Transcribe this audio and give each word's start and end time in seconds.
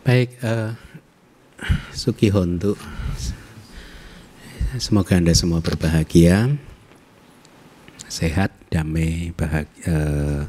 Baik, 0.00 0.32
uh, 0.40 0.72
Suki 1.92 2.32
Hontu. 2.32 2.72
Semoga 4.80 5.20
Anda 5.20 5.36
semua 5.36 5.60
berbahagia, 5.60 6.56
sehat, 8.08 8.48
damai, 8.72 9.36
bahagia, 9.36 9.84
uh, 9.84 10.42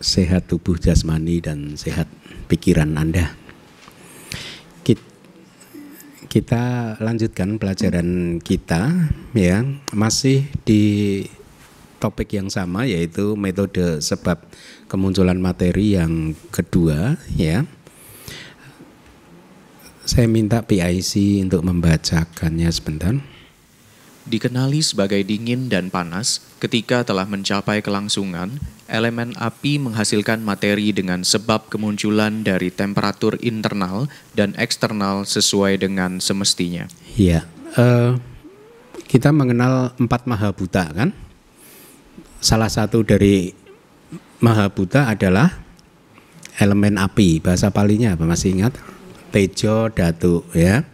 sehat 0.00 0.48
tubuh 0.48 0.80
jasmani 0.80 1.44
dan 1.44 1.76
sehat 1.76 2.08
pikiran 2.48 2.96
Anda. 2.96 3.36
Kita 6.26 6.96
lanjutkan 7.00 7.60
pelajaran 7.60 8.40
kita 8.40 9.12
ya, 9.36 9.60
masih 9.92 10.48
di 10.64 11.24
topik 11.96 12.32
yang 12.36 12.52
sama 12.52 12.84
yaitu 12.84 13.36
metode 13.36 14.04
sebab 14.04 14.44
kemunculan 14.86 15.38
materi 15.38 15.98
yang 15.98 16.34
kedua 16.50 17.18
ya. 17.34 17.66
Saya 20.06 20.30
minta 20.30 20.62
PIC 20.62 21.42
untuk 21.42 21.66
membacakannya 21.66 22.70
sebentar. 22.70 23.14
Dikenali 24.26 24.82
sebagai 24.82 25.22
dingin 25.22 25.70
dan 25.70 25.86
panas, 25.86 26.42
ketika 26.58 27.06
telah 27.06 27.26
mencapai 27.30 27.78
kelangsungan, 27.78 28.58
elemen 28.90 29.34
api 29.38 29.78
menghasilkan 29.78 30.42
materi 30.42 30.90
dengan 30.90 31.22
sebab 31.22 31.70
kemunculan 31.70 32.42
dari 32.42 32.74
temperatur 32.74 33.38
internal 33.38 34.10
dan 34.34 34.54
eksternal 34.58 35.26
sesuai 35.26 35.78
dengan 35.78 36.18
semestinya. 36.18 36.90
Ya, 37.14 37.46
uh, 37.78 38.18
kita 39.06 39.30
mengenal 39.30 39.94
empat 39.98 40.26
mahabuta 40.26 40.90
kan? 40.90 41.14
Salah 42.42 42.70
satu 42.70 43.06
dari 43.06 43.65
mahabuta 44.40 45.08
adalah 45.08 45.66
elemen 46.60 46.96
api. 46.96 47.40
Bahasa 47.40 47.72
palinya 47.72 48.16
apa 48.16 48.24
masih 48.24 48.56
ingat? 48.56 48.76
Tejo 49.32 49.92
datu 49.92 50.44
ya. 50.56 50.84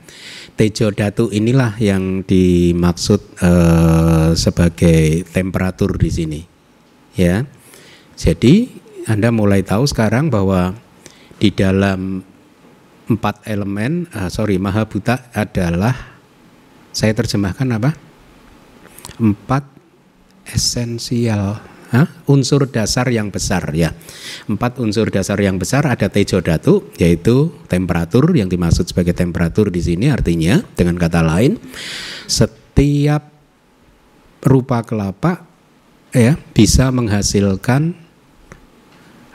Tejo 0.59 0.93
datu 0.93 1.31
inilah 1.33 1.79
yang 1.79 2.23
dimaksud 2.27 3.21
uh, 3.41 4.31
sebagai 4.37 5.27
temperatur 5.31 5.97
di 5.97 6.11
sini. 6.11 6.41
Ya. 7.17 7.47
Jadi 8.19 8.71
Anda 9.09 9.35
mulai 9.35 9.67
tahu 9.67 9.89
sekarang 9.89 10.31
bahwa 10.31 10.77
di 11.43 11.51
dalam 11.51 12.23
empat 13.11 13.43
elemen, 13.51 14.07
uh, 14.15 14.31
sorry, 14.31 14.63
Mahabuta 14.63 15.27
adalah 15.35 15.95
saya 16.95 17.17
terjemahkan 17.17 17.67
apa? 17.73 17.91
Empat 19.19 19.67
esensial 20.47 21.72
Hah? 21.93 22.09
unsur 22.25 22.73
dasar 22.73 23.13
yang 23.13 23.29
besar 23.29 23.69
ya. 23.77 23.93
Empat 24.49 24.81
unsur 24.81 25.13
dasar 25.13 25.37
yang 25.37 25.61
besar 25.61 25.85
ada 25.85 26.09
tejo 26.09 26.41
datu 26.41 26.89
yaitu 26.97 27.53
temperatur 27.69 28.33
yang 28.33 28.49
dimaksud 28.49 28.89
sebagai 28.89 29.13
temperatur 29.13 29.69
di 29.69 29.85
sini 29.85 30.09
artinya 30.09 30.65
dengan 30.73 30.97
kata 30.97 31.21
lain 31.21 31.61
setiap 32.25 33.29
rupa 34.41 34.81
kelapa 34.89 35.45
ya 36.17 36.41
bisa 36.57 36.89
menghasilkan 36.89 37.93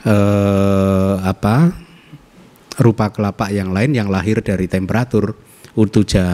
eh, 0.02 1.16
apa 1.22 1.74
rupa 2.78 3.10
kelapa 3.10 3.50
yang 3.50 3.74
lain 3.74 3.94
yang 3.94 4.10
lahir 4.10 4.42
dari 4.42 4.70
temperatur 4.70 5.34
utuja 5.74 6.26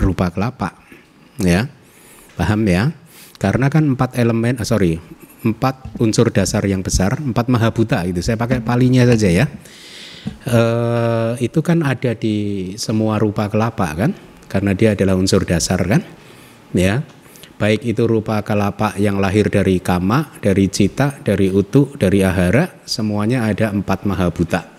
rupa 0.00 0.32
kelapa 0.32 0.76
ya 1.40 1.68
paham 2.36 2.64
ya 2.68 2.92
karena 3.36 3.68
kan 3.68 3.84
empat 3.92 4.16
elemen 4.16 4.56
ah, 4.56 4.64
sorry 4.64 4.96
empat 5.44 6.00
unsur 6.00 6.32
dasar 6.32 6.64
yang 6.64 6.80
besar, 6.80 7.18
empat 7.20 7.50
mahabuta 7.52 8.04
itu. 8.08 8.24
Saya 8.24 8.40
pakai 8.40 8.64
palinya 8.64 9.04
saja 9.04 9.28
ya. 9.28 9.46
E, 10.46 10.60
itu 11.44 11.60
kan 11.60 11.84
ada 11.84 12.16
di 12.16 12.72
semua 12.80 13.20
rupa 13.20 13.50
kelapa 13.52 13.92
kan, 13.92 14.10
karena 14.48 14.72
dia 14.72 14.96
adalah 14.96 15.18
unsur 15.18 15.44
dasar 15.44 15.82
kan, 15.84 16.00
ya. 16.72 17.04
Baik 17.56 17.88
itu 17.88 18.04
rupa 18.04 18.44
kelapa 18.44 18.92
yang 19.00 19.16
lahir 19.16 19.48
dari 19.48 19.80
kama, 19.80 20.36
dari 20.44 20.68
cita, 20.68 21.16
dari 21.24 21.48
utu, 21.48 21.88
dari 21.96 22.20
ahara, 22.20 22.84
semuanya 22.84 23.48
ada 23.48 23.72
empat 23.72 24.04
mahabuta. 24.04 24.76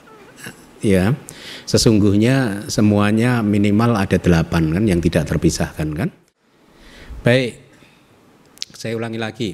Ya, 0.78 1.18
sesungguhnya 1.66 2.69
semuanya 2.69 3.41
minimal 3.41 3.97
ada 3.97 4.22
delapan 4.22 4.78
kan 4.78 4.84
yang 4.85 5.01
tidak 5.01 5.25
terpisahkan 5.25 5.89
kan. 5.97 6.09
Baik, 7.25 7.57
saya 8.78 8.94
ulangi 8.94 9.18
lagi 9.18 9.50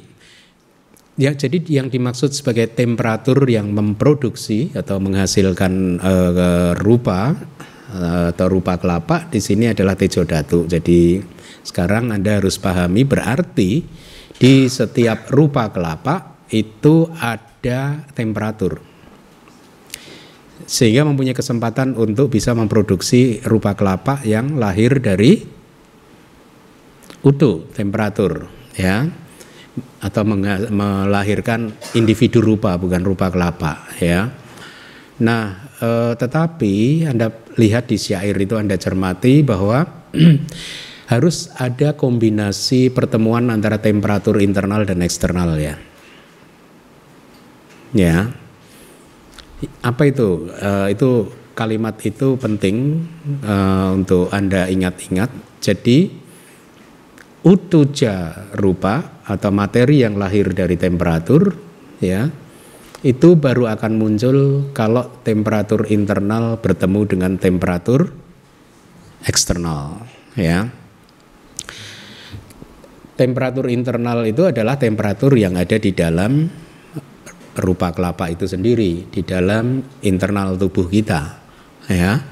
Ya, 1.13 1.29
jadi 1.37 1.61
yang 1.69 1.93
dimaksud 1.93 2.33
sebagai 2.33 2.73
temperatur 2.73 3.45
yang 3.45 3.69
memproduksi 3.69 4.73
atau 4.73 4.97
menghasilkan 4.97 6.01
uh, 6.01 6.73
rupa 6.73 7.37
uh, 7.93 8.33
atau 8.33 8.49
rupa 8.49 8.81
kelapa 8.81 9.29
di 9.29 9.37
sini 9.37 9.69
adalah 9.69 9.93
tejo 9.93 10.25
datu. 10.25 10.65
Jadi 10.65 11.21
sekarang 11.61 12.09
Anda 12.09 12.41
harus 12.41 12.57
pahami 12.57 13.05
berarti 13.05 13.85
di 14.41 14.65
setiap 14.65 15.29
rupa 15.29 15.69
kelapa 15.69 16.41
itu 16.49 17.05
ada 17.21 18.09
temperatur. 18.17 18.81
Sehingga 20.65 21.05
mempunyai 21.05 21.37
kesempatan 21.37 21.93
untuk 21.93 22.33
bisa 22.33 22.57
memproduksi 22.57 23.37
rupa 23.45 23.77
kelapa 23.77 24.17
yang 24.25 24.57
lahir 24.57 24.97
dari 24.97 25.45
utuh 27.21 27.69
temperatur 27.71 28.49
ya 28.73 29.22
atau 30.03 30.21
melahirkan 30.69 31.73
individu 31.97 32.43
rupa 32.43 32.77
bukan 32.77 33.01
rupa 33.01 33.33
kelapa 33.33 33.89
ya. 33.97 34.29
Nah, 35.21 35.69
e, 35.81 35.89
tetapi 36.17 37.05
Anda 37.09 37.33
lihat 37.57 37.89
di 37.89 37.97
syair 37.97 38.33
itu 38.37 38.57
Anda 38.57 38.77
cermati 38.77 39.41
bahwa 39.41 39.85
harus 41.13 41.49
ada 41.57 41.93
kombinasi 41.93 42.89
pertemuan 42.89 43.49
antara 43.49 43.77
temperatur 43.77 44.41
internal 44.41 44.85
dan 44.85 45.01
eksternal 45.01 45.57
ya. 45.57 45.75
Ya. 47.93 48.33
Apa 49.85 50.09
itu? 50.09 50.49
E, 50.53 50.97
itu 50.97 51.29
kalimat 51.53 51.97
itu 52.01 52.37
penting 52.37 53.05
e, 53.41 53.55
untuk 53.93 54.33
Anda 54.33 54.69
ingat-ingat. 54.69 55.29
Jadi 55.61 56.09
utuja 57.45 58.49
rupa 58.57 59.12
atau 59.23 59.49
materi 59.55 60.03
yang 60.03 60.19
lahir 60.19 60.51
dari 60.51 60.75
temperatur 60.75 61.55
ya 62.03 62.27
itu 63.03 63.35
baru 63.35 63.67
akan 63.67 63.99
muncul 63.99 64.71
kalau 64.71 65.11
temperatur 65.27 65.91
internal 65.91 66.55
bertemu 66.63 67.01
dengan 67.03 67.35
temperatur 67.35 68.15
eksternal 69.27 70.07
ya. 70.39 70.71
Temperatur 73.13 73.69
internal 73.69 74.25
itu 74.25 74.49
adalah 74.49 74.79
temperatur 74.79 75.37
yang 75.37 75.53
ada 75.53 75.77
di 75.77 75.93
dalam 75.93 76.49
rupa 77.53 77.93
kelapa 77.93 78.31
itu 78.31 78.49
sendiri 78.49 79.05
di 79.11 79.21
dalam 79.21 79.83
internal 80.01 80.55
tubuh 80.55 80.87
kita 80.87 81.43
ya. 81.91 82.23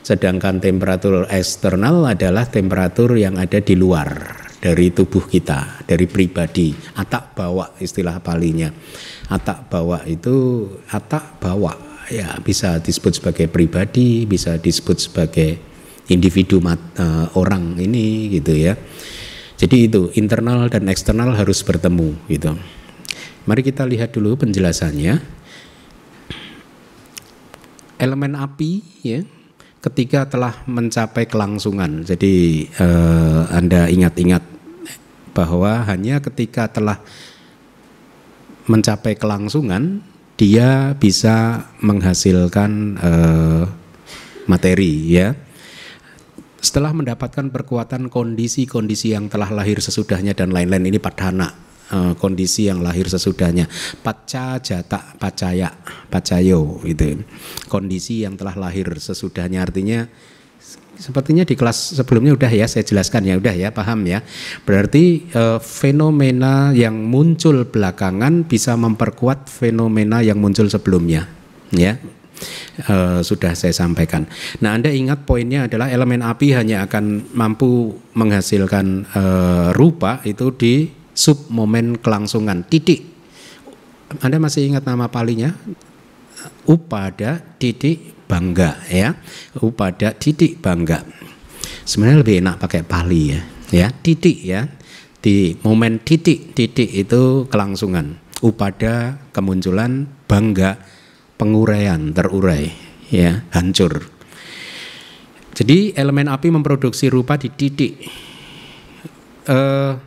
Sedangkan 0.00 0.62
temperatur 0.62 1.26
eksternal 1.28 2.06
adalah 2.06 2.46
temperatur 2.46 3.18
yang 3.18 3.36
ada 3.36 3.58
di 3.60 3.74
luar 3.76 4.49
dari 4.60 4.92
tubuh 4.92 5.24
kita, 5.24 5.82
dari 5.88 6.04
pribadi. 6.04 6.76
Atak 6.94 7.32
bawa 7.32 7.80
istilah 7.80 8.20
palinya. 8.20 8.68
Atak 9.32 9.72
bawa 9.72 10.04
itu 10.04 10.68
atak 10.92 11.40
bawa 11.40 11.74
ya 12.12 12.36
bisa 12.44 12.76
disebut 12.78 13.18
sebagai 13.18 13.48
pribadi, 13.48 14.28
bisa 14.28 14.60
disebut 14.60 15.00
sebagai 15.00 15.56
individu 16.12 16.60
mat, 16.60 16.78
uh, 17.00 17.32
orang 17.34 17.80
ini 17.80 18.28
gitu 18.36 18.52
ya. 18.52 18.76
Jadi 19.56 19.88
itu 19.88 20.12
internal 20.16 20.68
dan 20.68 20.88
eksternal 20.88 21.36
harus 21.36 21.60
bertemu 21.64 22.16
gitu. 22.28 22.56
Mari 23.44 23.60
kita 23.64 23.84
lihat 23.88 24.12
dulu 24.12 24.36
penjelasannya. 24.40 25.40
Elemen 28.00 28.32
api 28.32 28.80
ya 29.04 29.20
ketika 29.80 30.28
telah 30.28 30.64
mencapai 30.68 31.28
kelangsungan. 31.28 32.04
Jadi 32.04 32.64
eh, 32.68 33.42
Anda 33.52 33.88
ingat-ingat 33.88 34.44
bahwa 35.40 35.88
hanya 35.88 36.20
ketika 36.20 36.68
telah 36.68 37.00
mencapai 38.68 39.16
kelangsungan 39.16 40.04
dia 40.36 40.92
bisa 41.00 41.64
menghasilkan 41.80 43.00
eh, 43.00 43.64
materi 44.44 44.92
ya. 45.08 45.32
Setelah 46.60 46.92
mendapatkan 46.92 47.48
perkuatan 47.48 48.12
kondisi-kondisi 48.12 49.16
yang 49.16 49.32
telah 49.32 49.48
lahir 49.48 49.80
sesudahnya 49.80 50.36
dan 50.36 50.52
lain-lain 50.52 50.92
ini 50.92 51.00
padana 51.00 51.48
uh, 51.90 52.12
kondisi 52.16 52.70
yang 52.70 52.80
lahir 52.80 53.08
sesudahnya 53.10 53.66
paca 54.00 54.60
jata 54.62 55.16
pacaya 55.18 55.72
pacayo 56.08 56.78
gitu 56.86 57.24
kondisi 57.66 58.22
yang 58.24 58.38
telah 58.38 58.54
lahir 58.56 58.92
sesudahnya 58.96 59.64
artinya 59.66 60.06
sepertinya 61.00 61.48
di 61.48 61.56
kelas 61.56 61.96
sebelumnya 61.96 62.36
udah 62.36 62.52
ya 62.52 62.68
saya 62.68 62.84
jelaskan 62.84 63.24
ya 63.24 63.34
udah 63.40 63.54
ya 63.56 63.68
paham 63.72 64.04
ya 64.04 64.20
berarti 64.68 65.32
uh, 65.32 65.56
fenomena 65.56 66.76
yang 66.76 66.94
muncul 66.94 67.64
belakangan 67.64 68.44
bisa 68.44 68.76
memperkuat 68.76 69.48
fenomena 69.48 70.20
yang 70.20 70.36
muncul 70.36 70.68
sebelumnya 70.68 71.24
ya 71.72 71.96
uh, 72.88 73.20
sudah 73.20 73.52
saya 73.52 73.74
sampaikan. 73.74 74.24
Nah, 74.64 74.76
Anda 74.76 74.92
ingat 74.92 75.28
poinnya 75.28 75.68
adalah 75.68 75.92
elemen 75.92 76.24
api 76.24 76.56
hanya 76.56 76.86
akan 76.88 77.34
mampu 77.36 77.96
menghasilkan 78.16 79.04
uh, 79.12 79.68
rupa 79.76 80.24
itu 80.24 80.52
di 80.54 80.74
sub 81.12 81.50
momen 81.52 82.00
kelangsungan 82.00 82.64
titik. 82.66 83.04
Anda 84.24 84.42
masih 84.42 84.66
ingat 84.66 84.88
nama 84.88 85.06
palinya? 85.06 85.54
Upada 86.64 87.44
titik 87.60 88.19
bangga 88.30 88.86
ya. 88.86 89.18
Upada 89.58 90.14
titik 90.14 90.62
bangga. 90.62 91.02
Sebenarnya 91.82 92.22
lebih 92.22 92.36
enak 92.38 92.56
pakai 92.62 92.86
pali 92.86 93.34
ya. 93.34 93.40
Ya, 93.74 93.86
titik 93.90 94.38
ya. 94.46 94.70
Di 95.18 95.58
momen 95.66 95.98
titik 95.98 96.54
titik 96.54 96.86
itu 96.94 97.50
kelangsungan. 97.50 98.22
Upada 98.40 99.18
kemunculan 99.34 100.06
bangga 100.30 100.78
penguraian 101.34 102.14
terurai 102.14 102.70
ya 103.10 103.44
hancur. 103.52 104.06
Jadi 105.52 105.92
elemen 105.92 106.30
api 106.30 106.48
memproduksi 106.48 107.10
rupa 107.12 107.36
di 107.36 107.50
titik. 107.52 108.00
Uh, 109.50 109.98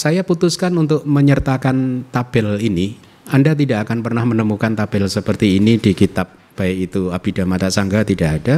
saya 0.00 0.24
putuskan 0.24 0.72
untuk 0.80 1.04
menyertakan 1.04 2.08
tabel 2.08 2.56
ini. 2.56 2.96
Anda 3.28 3.52
tidak 3.52 3.84
akan 3.84 4.00
pernah 4.00 4.24
menemukan 4.24 4.72
tabel 4.72 5.04
seperti 5.12 5.60
ini 5.60 5.76
di 5.76 5.92
kitab 5.92 6.40
baik 6.56 6.90
itu 6.90 7.12
Abhidhamma 7.12 7.60
Sangga 7.68 8.00
tidak 8.02 8.42
ada, 8.42 8.56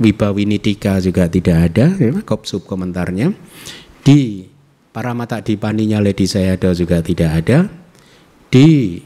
Wibawinitika 0.00 0.96
juga 1.04 1.28
tidak 1.28 1.70
ada, 1.70 1.92
ya, 2.00 2.12
kop 2.24 2.48
sub 2.48 2.64
komentarnya. 2.64 3.36
Di 4.00 4.48
Paramata 4.90 5.44
Dipaninya 5.44 6.00
Ledi 6.00 6.24
Sayado 6.24 6.72
juga 6.72 7.04
tidak 7.04 7.30
ada. 7.44 7.68
Di 8.52 9.00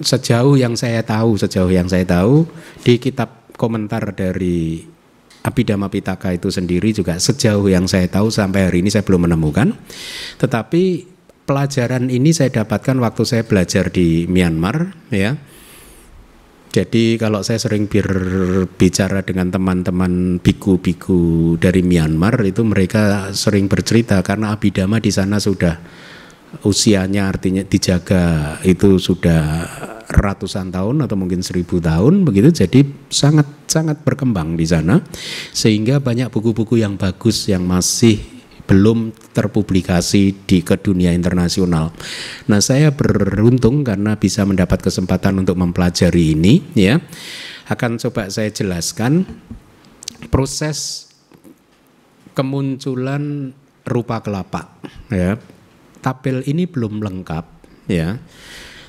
sejauh 0.00 0.56
yang 0.56 0.74
saya 0.74 1.04
tahu, 1.04 1.36
sejauh 1.36 1.70
yang 1.70 1.86
saya 1.86 2.08
tahu 2.08 2.48
di 2.82 2.96
kitab 2.96 3.52
komentar 3.54 4.16
dari 4.16 4.84
Abhidhamma 5.40 5.88
Pitaka 5.88 6.36
itu 6.36 6.52
sendiri 6.52 6.92
juga 6.92 7.16
sejauh 7.16 7.64
yang 7.72 7.88
saya 7.88 8.04
tahu 8.12 8.28
sampai 8.28 8.68
hari 8.68 8.84
ini 8.84 8.92
saya 8.92 9.04
belum 9.04 9.24
menemukan. 9.24 9.72
Tetapi 10.36 11.08
pelajaran 11.48 12.12
ini 12.12 12.30
saya 12.36 12.52
dapatkan 12.62 13.00
waktu 13.00 13.22
saya 13.24 13.42
belajar 13.48 13.88
di 13.88 14.28
Myanmar 14.28 14.94
ya. 15.08 15.34
Jadi 16.70 17.18
kalau 17.18 17.42
saya 17.42 17.58
sering 17.58 17.90
berbicara 17.90 19.26
dengan 19.26 19.50
teman-teman 19.50 20.38
biku-biku 20.38 21.58
dari 21.58 21.82
Myanmar 21.82 22.38
itu 22.46 22.62
mereka 22.62 23.34
sering 23.34 23.66
bercerita 23.66 24.22
karena 24.22 24.54
Abhidhamma 24.54 25.02
di 25.02 25.10
sana 25.10 25.42
sudah 25.42 25.82
usianya 26.62 27.26
artinya 27.26 27.66
dijaga 27.66 28.54
itu 28.62 29.02
sudah 29.02 29.66
ratusan 30.10 30.74
tahun 30.74 31.06
atau 31.06 31.14
mungkin 31.14 31.38
seribu 31.40 31.78
tahun 31.78 32.26
begitu 32.26 32.66
jadi 32.66 32.82
sangat 33.06 33.46
sangat 33.70 34.02
berkembang 34.02 34.58
di 34.58 34.66
sana 34.66 34.98
sehingga 35.54 36.02
banyak 36.02 36.34
buku-buku 36.34 36.82
yang 36.82 36.98
bagus 36.98 37.46
yang 37.46 37.62
masih 37.62 38.18
belum 38.66 39.10
terpublikasi 39.34 40.46
di 40.46 40.62
ke 40.62 40.78
dunia 40.78 41.10
internasional. 41.10 41.90
Nah, 42.46 42.62
saya 42.62 42.94
beruntung 42.94 43.82
karena 43.82 44.14
bisa 44.14 44.46
mendapat 44.46 44.78
kesempatan 44.78 45.42
untuk 45.42 45.58
mempelajari 45.58 46.38
ini 46.38 46.62
ya. 46.78 47.02
Akan 47.66 47.98
coba 47.98 48.30
saya 48.30 48.54
jelaskan 48.54 49.26
proses 50.30 51.10
kemunculan 52.38 53.58
rupa 53.82 54.22
kelapa 54.22 54.70
ya. 55.10 55.34
Tabel 55.98 56.46
ini 56.46 56.70
belum 56.70 57.02
lengkap 57.02 57.44
ya 57.90 58.22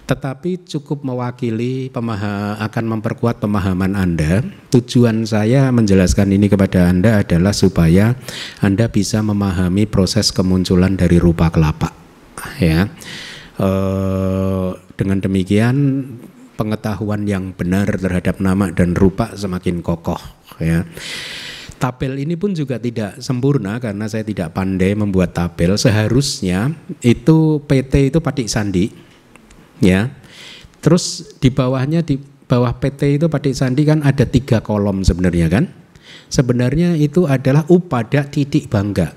tetapi 0.05 0.67
cukup 0.67 1.05
mewakili 1.05 1.87
pemaha, 1.93 2.59
akan 2.59 2.97
memperkuat 2.97 3.39
pemahaman 3.39 3.95
Anda. 3.95 4.43
Tujuan 4.73 5.23
saya 5.23 5.71
menjelaskan 5.71 6.35
ini 6.35 6.51
kepada 6.51 6.89
Anda 6.91 7.23
adalah 7.23 7.55
supaya 7.55 8.17
Anda 8.59 8.91
bisa 8.91 9.23
memahami 9.23 9.87
proses 9.87 10.33
kemunculan 10.35 10.99
dari 10.99 11.21
rupa 11.21 11.47
kelapa. 11.53 11.93
Ya, 12.57 12.89
e, 13.57 13.69
dengan 14.97 15.21
demikian 15.21 15.75
pengetahuan 16.57 17.25
yang 17.25 17.53
benar 17.57 17.89
terhadap 17.97 18.37
nama 18.37 18.69
dan 18.73 18.93
rupa 18.97 19.33
semakin 19.33 19.81
kokoh. 19.81 20.21
Ya. 20.61 20.85
Tabel 21.81 22.21
ini 22.21 22.37
pun 22.37 22.53
juga 22.53 22.77
tidak 22.77 23.17
sempurna 23.17 23.81
karena 23.81 24.05
saya 24.05 24.21
tidak 24.21 24.53
pandai 24.53 24.93
membuat 24.93 25.33
tabel. 25.33 25.73
Seharusnya 25.81 26.77
itu 27.01 27.57
PT 27.65 28.13
itu 28.13 28.21
patik 28.21 28.45
sandi 28.45 28.93
ya. 29.81 30.13
Terus 30.81 31.35
di 31.37 31.49
bawahnya 31.51 32.01
di 32.01 32.17
bawah 32.21 32.73
PT 32.77 33.21
itu 33.21 33.25
Pak 33.29 33.51
Sandi 33.53 33.85
kan 33.85 34.01
ada 34.01 34.23
tiga 34.25 34.63
kolom 34.63 35.03
sebenarnya 35.03 35.47
kan. 35.51 35.65
Sebenarnya 36.31 36.95
itu 36.95 37.27
adalah 37.27 37.67
upada 37.67 38.23
titik 38.23 38.71
bangga. 38.71 39.11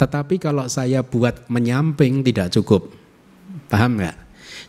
Tetapi 0.00 0.40
kalau 0.40 0.64
saya 0.70 1.04
buat 1.04 1.50
menyamping 1.52 2.24
tidak 2.24 2.54
cukup. 2.54 2.88
Paham 3.68 4.00
nggak? 4.00 4.16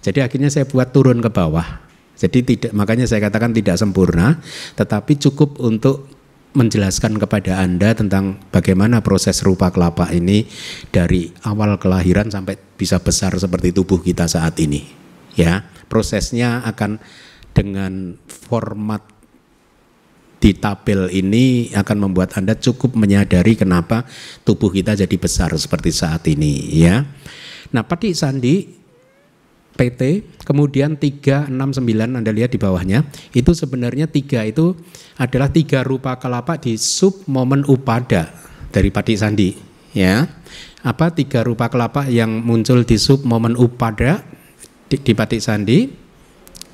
Jadi 0.03 0.19
akhirnya 0.19 0.49
saya 0.51 0.67
buat 0.67 0.91
turun 0.91 1.23
ke 1.23 1.29
bawah. 1.31 1.87
Jadi 2.19 2.43
tidak 2.43 2.71
makanya 2.75 3.07
saya 3.07 3.23
katakan 3.23 3.55
tidak 3.55 3.79
sempurna, 3.79 4.43
tetapi 4.75 5.15
cukup 5.15 5.55
untuk 5.63 6.18
menjelaskan 6.53 7.21
kepada 7.21 7.61
Anda 7.61 7.93
tentang 7.93 8.41
bagaimana 8.49 9.05
proses 9.05 9.45
rupa 9.45 9.69
kelapa 9.69 10.09
ini 10.09 10.49
dari 10.89 11.29
awal 11.45 11.77
kelahiran 11.77 12.33
sampai 12.33 12.57
bisa 12.77 12.97
besar 12.97 13.37
seperti 13.37 13.69
tubuh 13.69 14.01
kita 14.01 14.25
saat 14.25 14.57
ini. 14.57 14.85
Ya, 15.37 15.69
prosesnya 15.87 16.65
akan 16.65 16.97
dengan 17.53 18.17
format 18.25 19.05
di 20.39 20.55
tabel 20.55 21.11
ini 21.11 21.69
akan 21.75 22.09
membuat 22.09 22.33
Anda 22.39 22.55
cukup 22.55 22.95
menyadari 22.95 23.59
kenapa 23.59 24.07
tubuh 24.47 24.71
kita 24.71 24.95
jadi 24.95 25.15
besar 25.19 25.51
seperti 25.59 25.91
saat 25.91 26.25
ini 26.31 26.79
ya. 26.79 27.03
Nah, 27.69 27.83
Pati 27.85 28.15
Sandi 28.15 28.78
PT, 29.79 30.27
kemudian 30.43 30.99
369 30.99 31.47
Anda 32.19 32.35
lihat 32.35 32.51
di 32.51 32.59
bawahnya, 32.59 33.07
itu 33.31 33.55
sebenarnya 33.55 34.11
tiga 34.11 34.43
itu 34.43 34.75
adalah 35.15 35.47
tiga 35.47 35.87
rupa 35.87 36.19
kelapa 36.19 36.59
di 36.59 36.75
sub 36.75 37.23
momen 37.31 37.63
upada 37.63 38.27
dari 38.75 38.91
Padi 38.91 39.15
Sandi. 39.15 39.55
Ya, 39.95 40.27
apa 40.83 41.15
tiga 41.15 41.47
rupa 41.47 41.71
kelapa 41.71 42.11
yang 42.11 42.43
muncul 42.43 42.83
di 42.83 42.99
sub 42.99 43.23
momen 43.23 43.55
upada 43.55 44.27
di, 44.91 44.99
di 44.99 45.15
Padi 45.15 45.39
Sandi? 45.39 45.87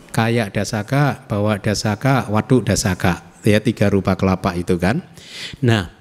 Kayak 0.09 0.57
dasaka, 0.57 1.29
bawa 1.29 1.61
dasaka, 1.61 2.25
waduk 2.33 2.65
dasaka. 2.65 3.37
Ya, 3.45 3.61
tiga 3.61 3.93
rupa 3.93 4.17
kelapa 4.17 4.57
itu 4.57 4.81
kan. 4.81 5.05
Nah, 5.61 5.93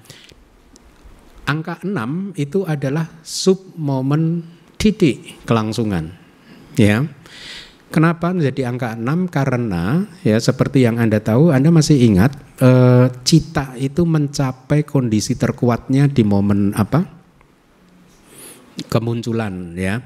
angka 1.45 1.85
6 1.85 2.33
itu 2.41 2.65
adalah 2.65 3.13
sub 3.21 3.77
momen 3.77 4.49
titik 4.81 5.45
kelangsungan 5.45 6.24
Ya. 6.75 7.07
Kenapa 7.95 8.35
menjadi 8.35 8.67
angka 8.67 8.99
6? 8.99 9.31
Karena 9.31 10.03
ya 10.27 10.35
seperti 10.43 10.83
yang 10.83 10.99
Anda 10.99 11.23
tahu, 11.23 11.55
Anda 11.55 11.71
masih 11.71 11.95
ingat 12.03 12.35
e, 12.59 12.71
cita 13.23 13.79
itu 13.79 14.03
mencapai 14.03 14.83
kondisi 14.83 15.39
terkuatnya 15.39 16.11
di 16.11 16.27
momen 16.27 16.75
apa? 16.75 17.07
Kemunculan 18.91 19.79
ya. 19.79 20.03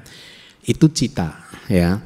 Itu 0.61 0.93
cita 0.93 1.49
ya. 1.65 1.97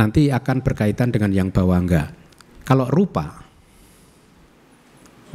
Nanti 0.00 0.32
akan 0.32 0.64
berkaitan 0.64 1.12
dengan 1.12 1.28
yang 1.28 1.52
bawah 1.52 1.76
enggak. 1.76 2.16
Kalau 2.64 2.88
rupa 2.88 3.44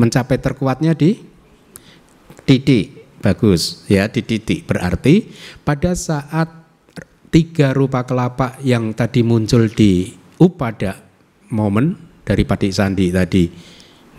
mencapai 0.02 0.42
terkuatnya 0.42 0.98
di 0.98 1.22
titik 2.50 3.02
bagus 3.22 3.86
ya 3.86 4.10
di 4.10 4.26
titik 4.26 4.66
berarti 4.66 5.30
pada 5.62 5.94
saat 5.94 6.61
tiga 7.32 7.72
rupa 7.72 8.04
kelapa 8.04 8.60
yang 8.62 8.92
tadi 8.92 9.24
muncul 9.24 9.72
di 9.72 10.12
upada 10.38 11.00
momen 11.50 11.96
dari 12.28 12.44
Padik 12.44 12.76
Sandi 12.76 13.10
tadi 13.10 13.48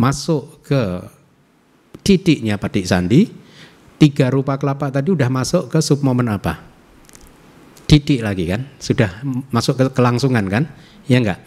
masuk 0.00 0.64
ke 0.64 0.82
titiknya 2.02 2.58
Padik 2.58 2.84
Sandi, 2.84 3.30
tiga 3.96 4.28
rupa 4.28 4.58
kelapa 4.58 4.90
tadi 4.90 5.14
udah 5.14 5.30
masuk 5.30 5.70
ke 5.70 5.78
sub 5.78 6.02
momen 6.02 6.26
apa? 6.28 6.58
Titik 7.86 8.24
lagi 8.24 8.50
kan? 8.50 8.66
Sudah 8.82 9.22
masuk 9.52 9.78
ke 9.78 9.84
kelangsungan 9.94 10.48
kan? 10.50 10.64
Ya 11.06 11.22
enggak? 11.22 11.40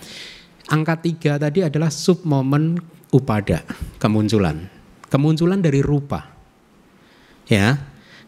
Angka 0.72 1.04
tiga 1.04 1.38
tadi 1.38 1.62
adalah 1.62 1.92
sub 1.92 2.24
momen 2.26 2.80
upada, 3.12 3.62
kemunculan. 4.02 4.72
Kemunculan 5.12 5.62
dari 5.62 5.84
rupa. 5.84 6.34
Ya, 7.46 7.78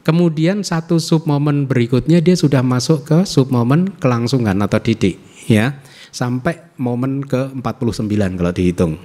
Kemudian 0.07 0.63
satu 0.63 1.03
sub 1.03 1.27
momen 1.27 1.67
berikutnya 1.67 2.23
dia 2.23 2.39
sudah 2.39 2.63
masuk 2.63 3.03
ke 3.03 3.17
sub 3.27 3.51
momen 3.51 3.91
kelangsungan 3.99 4.55
atau 4.63 4.79
didik 4.79 5.19
ya. 5.51 5.83
Sampai 6.15 6.71
momen 6.79 7.27
ke 7.27 7.51
49 7.51 8.07
kalau 8.39 8.55
dihitung. 8.55 8.95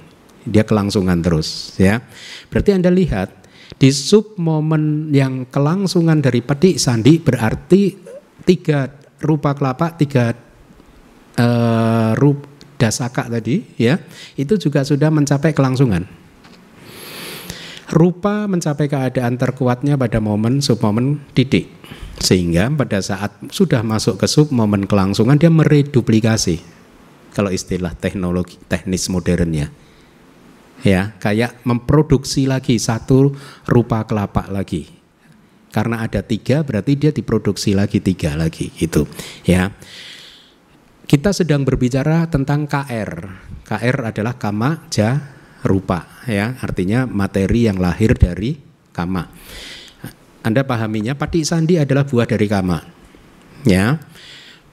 Dia 0.47 0.63
kelangsungan 0.63 1.19
terus 1.19 1.75
ya. 1.75 1.99
Berarti 2.47 2.71
Anda 2.71 2.87
lihat 2.87 3.43
Di 3.73 3.89
sub 3.91 4.39
momen 4.39 5.11
yang 5.11 5.49
kelangsungan 5.51 6.23
dari 6.23 6.39
petik 6.39 6.79
sandi 6.79 7.19
berarti 7.19 7.99
tiga 8.47 8.87
rupa 9.19 9.57
kelapa, 9.57 9.97
tiga 9.97 10.31
uh, 11.41 12.11
rup 12.15 12.47
dasaka 12.77 13.27
tadi 13.27 13.65
ya, 13.79 13.97
itu 14.35 14.59
juga 14.61 14.85
sudah 14.85 15.09
mencapai 15.09 15.55
kelangsungan. 15.57 16.22
Rupa 17.93 18.49
mencapai 18.49 18.89
keadaan 18.89 19.37
terkuatnya 19.37 19.93
pada 19.93 20.17
momen 20.17 20.65
sub 20.65 20.81
momen 20.81 21.21
titik. 21.37 21.69
Sehingga 22.17 22.73
pada 22.73 22.97
saat 23.05 23.37
sudah 23.53 23.85
masuk 23.85 24.17
ke 24.17 24.25
sub 24.25 24.49
momen 24.49 24.89
kelangsungan 24.89 25.37
dia 25.37 25.53
mereduplikasi. 25.53 26.57
Kalau 27.37 27.53
istilah 27.53 27.93
teknologi 27.93 28.57
teknis 28.65 29.13
modernnya. 29.13 29.69
Ya 30.81 31.13
kayak 31.21 31.61
memproduksi 31.69 32.49
lagi 32.49 32.81
satu 32.81 33.37
rupa 33.69 34.09
kelapa 34.09 34.49
lagi. 34.49 34.89
Karena 35.69 36.01
ada 36.01 36.25
tiga 36.25 36.65
berarti 36.65 36.97
dia 36.97 37.13
diproduksi 37.13 37.77
lagi 37.77 38.01
tiga 38.01 38.33
lagi 38.33 38.73
gitu. 38.73 39.05
Ya. 39.45 39.69
Kita 41.05 41.29
sedang 41.29 41.61
berbicara 41.61 42.25
tentang 42.25 42.65
KR 42.65 43.11
KR 43.63 43.97
adalah 44.11 44.35
kama 44.35 44.89
ja 44.91 45.42
rupa 45.63 46.23
ya 46.27 46.59
artinya 46.59 47.07
materi 47.07 47.67
yang 47.71 47.79
lahir 47.79 48.13
dari 48.15 48.59
kama 48.91 49.27
anda 50.43 50.61
pahaminya 50.67 51.15
pati 51.15 51.47
sandi 51.47 51.79
adalah 51.79 52.03
buah 52.03 52.27
dari 52.27 52.47
kama 52.51 52.83
ya 53.63 53.97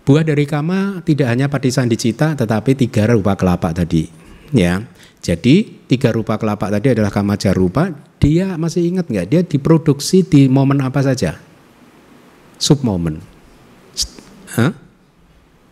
buah 0.03 0.25
dari 0.27 0.45
kama 0.45 1.01
tidak 1.07 1.31
hanya 1.31 1.47
pati 1.47 1.71
sandi 1.71 1.95
cita 1.95 2.35
tetapi 2.35 2.75
tiga 2.75 3.07
rupa 3.07 3.39
kelapa 3.39 3.71
tadi 3.71 4.11
ya 4.51 4.83
jadi 5.21 5.69
tiga 5.85 6.17
rupa 6.17 6.41
kelapa 6.41 6.73
tadi 6.73 6.97
adalah 6.97 7.13
kamaja 7.13 7.53
rupa. 7.53 7.93
Dia 8.21 8.57
masih 8.57 8.89
ingat 8.89 9.09
nggak? 9.09 9.27
Dia 9.29 9.41
diproduksi 9.45 10.25
di 10.25 10.49
momen 10.49 10.81
apa 10.81 11.05
saja? 11.05 11.37
Sub 12.57 12.81
momen. 12.81 13.21
Hah? 14.57 14.73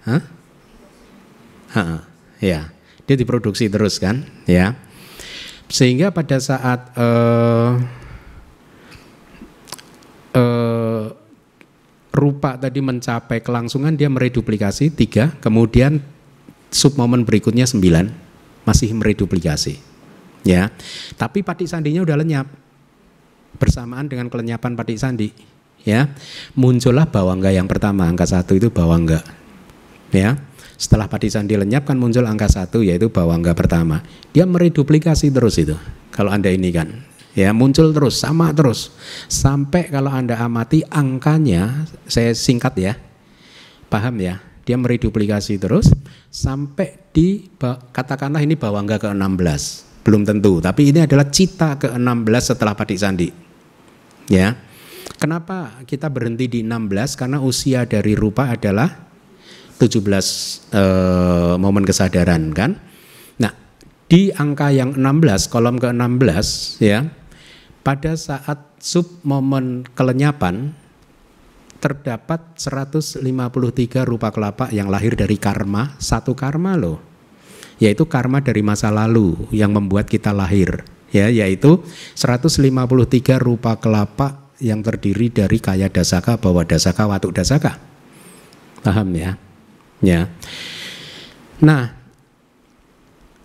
Hah? 0.04 0.22
Hah? 1.72 2.00
Ya, 2.40 2.72
dia 3.08 3.16
diproduksi 3.16 3.68
terus 3.68 4.00
kan? 4.00 4.24
Ya. 4.44 4.76
Sehingga 5.68 6.08
pada 6.08 6.40
saat 6.40 6.96
uh, 6.96 7.76
uh, 10.32 11.06
rupa 12.08 12.56
tadi 12.56 12.80
mencapai 12.80 13.44
kelangsungan 13.44 13.92
dia 13.94 14.08
mereduplikasi 14.08 14.88
tiga, 14.90 15.36
kemudian 15.44 16.00
sub 16.72 16.96
momen 16.96 17.22
berikutnya 17.28 17.68
sembilan 17.68 18.08
masih 18.64 18.96
mereduplikasi. 18.96 19.76
Ya. 20.48 20.72
Tapi 21.20 21.44
patik 21.44 21.68
sandinya 21.68 22.00
udah 22.00 22.16
lenyap. 22.16 22.48
Bersamaan 23.60 24.08
dengan 24.08 24.32
kelenyapan 24.32 24.72
patik 24.72 25.00
sandi, 25.00 25.28
ya. 25.82 26.08
Muncullah 26.56 27.08
bawangga 27.08 27.50
yang 27.50 27.66
pertama, 27.66 28.06
angka 28.06 28.24
satu 28.28 28.54
itu 28.54 28.72
bawangga. 28.72 29.20
Ya. 30.14 30.40
Setelah 30.78 31.10
patik 31.10 31.34
sandi 31.34 31.58
lenyap 31.58 31.90
kan 31.90 31.98
muncul 31.98 32.22
angka 32.22 32.46
satu 32.46 32.86
yaitu 32.86 33.10
bawangga 33.10 33.50
pertama. 33.58 34.06
Dia 34.30 34.46
mereduplikasi 34.46 35.34
terus 35.34 35.58
itu. 35.58 35.74
Kalau 36.14 36.30
Anda 36.30 36.54
ini 36.54 36.70
kan. 36.70 37.02
Ya 37.34 37.54
muncul 37.54 37.90
terus 37.94 38.18
sama 38.18 38.50
terus. 38.50 38.90
Sampai 39.30 39.86
kalau 39.90 40.10
anda 40.10 40.34
amati 40.34 40.82
angkanya 40.90 41.86
saya 42.10 42.34
singkat 42.34 42.74
ya. 42.78 42.92
Paham 43.86 44.18
ya? 44.18 44.42
Dia 44.66 44.74
mereduplikasi 44.74 45.54
terus 45.62 45.86
sampai 46.34 46.98
di 47.14 47.46
katakanlah 47.94 48.42
ini 48.42 48.58
bawangga 48.58 49.00
ke-16 49.00 49.86
belum 50.04 50.28
tentu 50.28 50.60
tapi 50.60 50.92
ini 50.92 51.04
adalah 51.04 51.28
cita 51.28 51.80
ke-16 51.80 52.42
setelah 52.52 52.74
Padik 52.76 52.98
Sandi. 53.00 53.28
Ya. 54.28 54.58
Kenapa 55.16 55.82
kita 55.88 56.12
berhenti 56.12 56.50
di 56.50 56.60
16 56.66 57.16
karena 57.16 57.38
usia 57.40 57.88
dari 57.88 58.12
rupa 58.12 58.50
adalah 58.52 59.07
17 59.78 60.04
eh, 60.74 61.54
momen 61.56 61.84
kesadaran 61.86 62.50
kan 62.52 62.76
nah 63.38 63.54
di 64.10 64.34
angka 64.34 64.74
yang 64.74 64.98
16 64.98 65.48
kolom 65.50 65.78
ke-16 65.78 66.48
ya 66.82 67.06
pada 67.86 68.12
saat 68.18 68.76
sub 68.82 69.22
momen 69.24 69.86
kelenyapan 69.96 70.76
terdapat 71.78 72.58
153 72.58 73.22
rupa 74.02 74.34
kelapa 74.34 74.66
yang 74.74 74.90
lahir 74.90 75.14
dari 75.14 75.38
karma, 75.38 75.94
satu 76.02 76.34
karma 76.34 76.74
loh. 76.74 76.98
Yaitu 77.78 78.10
karma 78.10 78.42
dari 78.42 78.58
masa 78.60 78.90
lalu 78.90 79.38
yang 79.54 79.70
membuat 79.70 80.10
kita 80.10 80.34
lahir, 80.34 80.82
ya, 81.14 81.30
yaitu 81.30 81.78
153 82.18 83.38
rupa 83.38 83.78
kelapa 83.78 84.50
yang 84.58 84.82
terdiri 84.82 85.30
dari 85.30 85.62
kaya 85.62 85.86
dasaka, 85.86 86.34
bawa 86.42 86.66
dasaka, 86.66 87.06
watu 87.06 87.30
dasaka. 87.30 87.78
Paham 88.82 89.14
ya? 89.14 89.38
Ya. 89.98 90.30
Nah, 91.58 91.96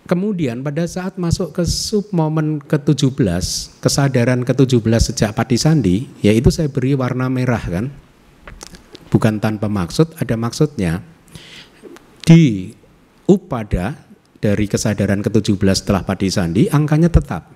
kemudian 0.06 0.62
pada 0.62 0.86
saat 0.86 1.18
masuk 1.18 1.50
ke 1.50 1.66
sub 1.66 2.10
momen 2.14 2.62
ke-17, 2.62 3.80
kesadaran 3.82 4.46
ke-17 4.46 4.94
sejak 5.10 5.30
Pati 5.34 5.56
Sandi, 5.58 6.06
yaitu 6.22 6.52
saya 6.54 6.70
beri 6.70 6.94
warna 6.94 7.26
merah 7.26 7.62
kan, 7.62 7.90
bukan 9.10 9.38
tanpa 9.38 9.66
maksud, 9.66 10.14
ada 10.18 10.34
maksudnya. 10.34 11.02
Di 12.24 12.74
upada 13.30 14.04
dari 14.44 14.68
kesadaran 14.68 15.24
ke-17 15.24 15.56
setelah 15.72 16.04
padi 16.04 16.28
sandi, 16.28 16.68
angkanya 16.68 17.08
tetap. 17.08 17.48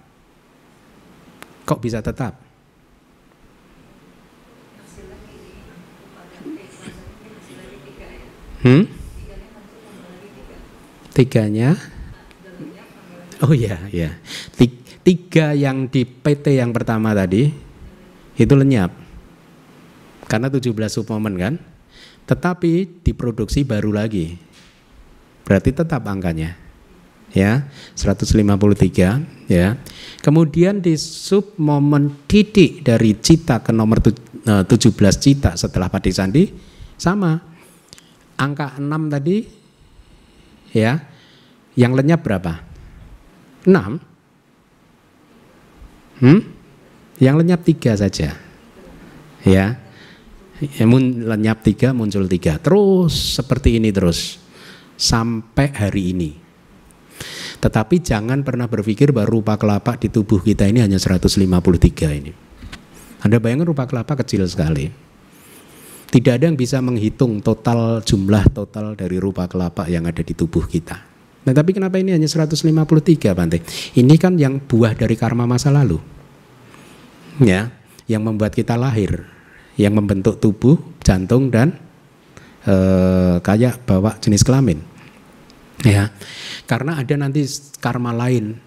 Kok 1.69 1.81
bisa 1.85 2.01
tetap? 2.01 2.48
Hmm? 8.69 8.85
Tiganya? 11.17 11.73
Oh 13.41 13.57
iya, 13.57 13.81
ya. 13.89 14.13
Tiga 15.01 15.57
yang 15.57 15.89
di 15.89 16.05
PT 16.05 16.61
yang 16.61 16.77
pertama 16.77 17.17
tadi 17.17 17.49
itu 18.37 18.53
lenyap 18.53 18.93
karena 20.29 20.53
17 20.53 20.69
submomen 20.93 21.35
kan. 21.41 21.55
Tetapi 22.29 23.01
diproduksi 23.01 23.65
baru 23.65 23.89
lagi. 23.89 24.37
Berarti 25.49 25.73
tetap 25.73 26.05
angkanya. 26.05 26.61
Ya, 27.33 27.73
153 27.97 29.49
ya. 29.49 29.81
Kemudian 30.21 30.85
di 30.85 30.97
submomen 30.97 32.29
titik 32.29 32.85
dari 32.85 33.17
cita 33.17 33.65
ke 33.65 33.73
nomor 33.73 34.01
17 34.01 34.45
e, 34.45 35.09
cita 35.17 35.57
setelah 35.57 35.89
Padi 35.89 36.13
Sandi 36.13 36.45
sama. 37.01 37.49
Angka 38.39 38.79
6 38.79 38.87
tadi 39.11 39.43
ya. 40.73 40.99
Yang 41.79 41.93
lenyap 42.03 42.27
berapa? 42.27 42.59
6. 43.67 46.23
Hmm? 46.23 46.41
Yang 47.19 47.35
lenyap 47.39 47.63
tiga 47.63 47.95
saja. 47.95 48.35
Ya, 49.47 49.79
ya, 50.59 50.85
lenyap 50.91 51.63
tiga 51.63 51.95
muncul 51.95 52.27
tiga 52.27 52.59
terus 52.59 53.39
seperti 53.39 53.79
ini 53.79 53.95
terus 53.95 54.43
sampai 54.99 55.71
hari 55.71 56.15
ini 56.15 56.31
tetapi 57.59 57.99
jangan 58.03 58.47
pernah 58.47 58.71
berpikir 58.71 59.11
bahwa 59.11 59.31
rupa 59.31 59.59
kelapa 59.59 59.99
di 59.99 60.11
tubuh 60.11 60.43
kita 60.43 60.67
ini 60.67 60.83
hanya 60.83 60.99
153 60.99 62.19
ini 62.19 62.33
anda 63.23 63.39
bayangkan 63.39 63.71
rupa 63.71 63.87
kelapa 63.87 64.19
kecil 64.19 64.47
sekali 64.47 64.91
tidak 66.09 66.41
ada 66.41 66.45
yang 66.49 66.59
bisa 66.59 66.81
menghitung 66.81 67.45
total 67.45 68.01
jumlah 68.01 68.45
total 68.53 68.97
dari 68.97 69.21
rupa 69.21 69.45
kelapa 69.47 69.85
yang 69.87 70.09
ada 70.09 70.21
di 70.25 70.35
tubuh 70.35 70.65
kita 70.67 71.07
Nah 71.39 71.57
tapi 71.57 71.73
kenapa 71.73 71.97
ini 71.97 72.13
hanya 72.13 72.29
153 72.29 72.61
Bante? 73.33 73.65
Ini 73.97 74.15
kan 74.21 74.37
yang 74.37 74.61
buah 74.61 74.93
dari 74.93 75.17
karma 75.17 75.49
masa 75.49 75.73
lalu 75.73 75.97
Ya, 77.41 77.71
yang 78.11 78.27
membuat 78.27 78.53
kita 78.53 78.75
lahir 78.75 79.39
yang 79.79 79.95
membentuk 79.95 80.43
tubuh, 80.43 80.75
jantung 81.07 81.55
dan 81.55 81.79
e, 82.67 82.75
kayak 83.39 83.87
bawa 83.87 84.19
jenis 84.19 84.43
kelamin. 84.43 84.83
Ya. 85.87 86.11
Karena 86.67 86.99
ada 86.99 87.15
nanti 87.15 87.47
karma 87.79 88.11
lain, 88.11 88.59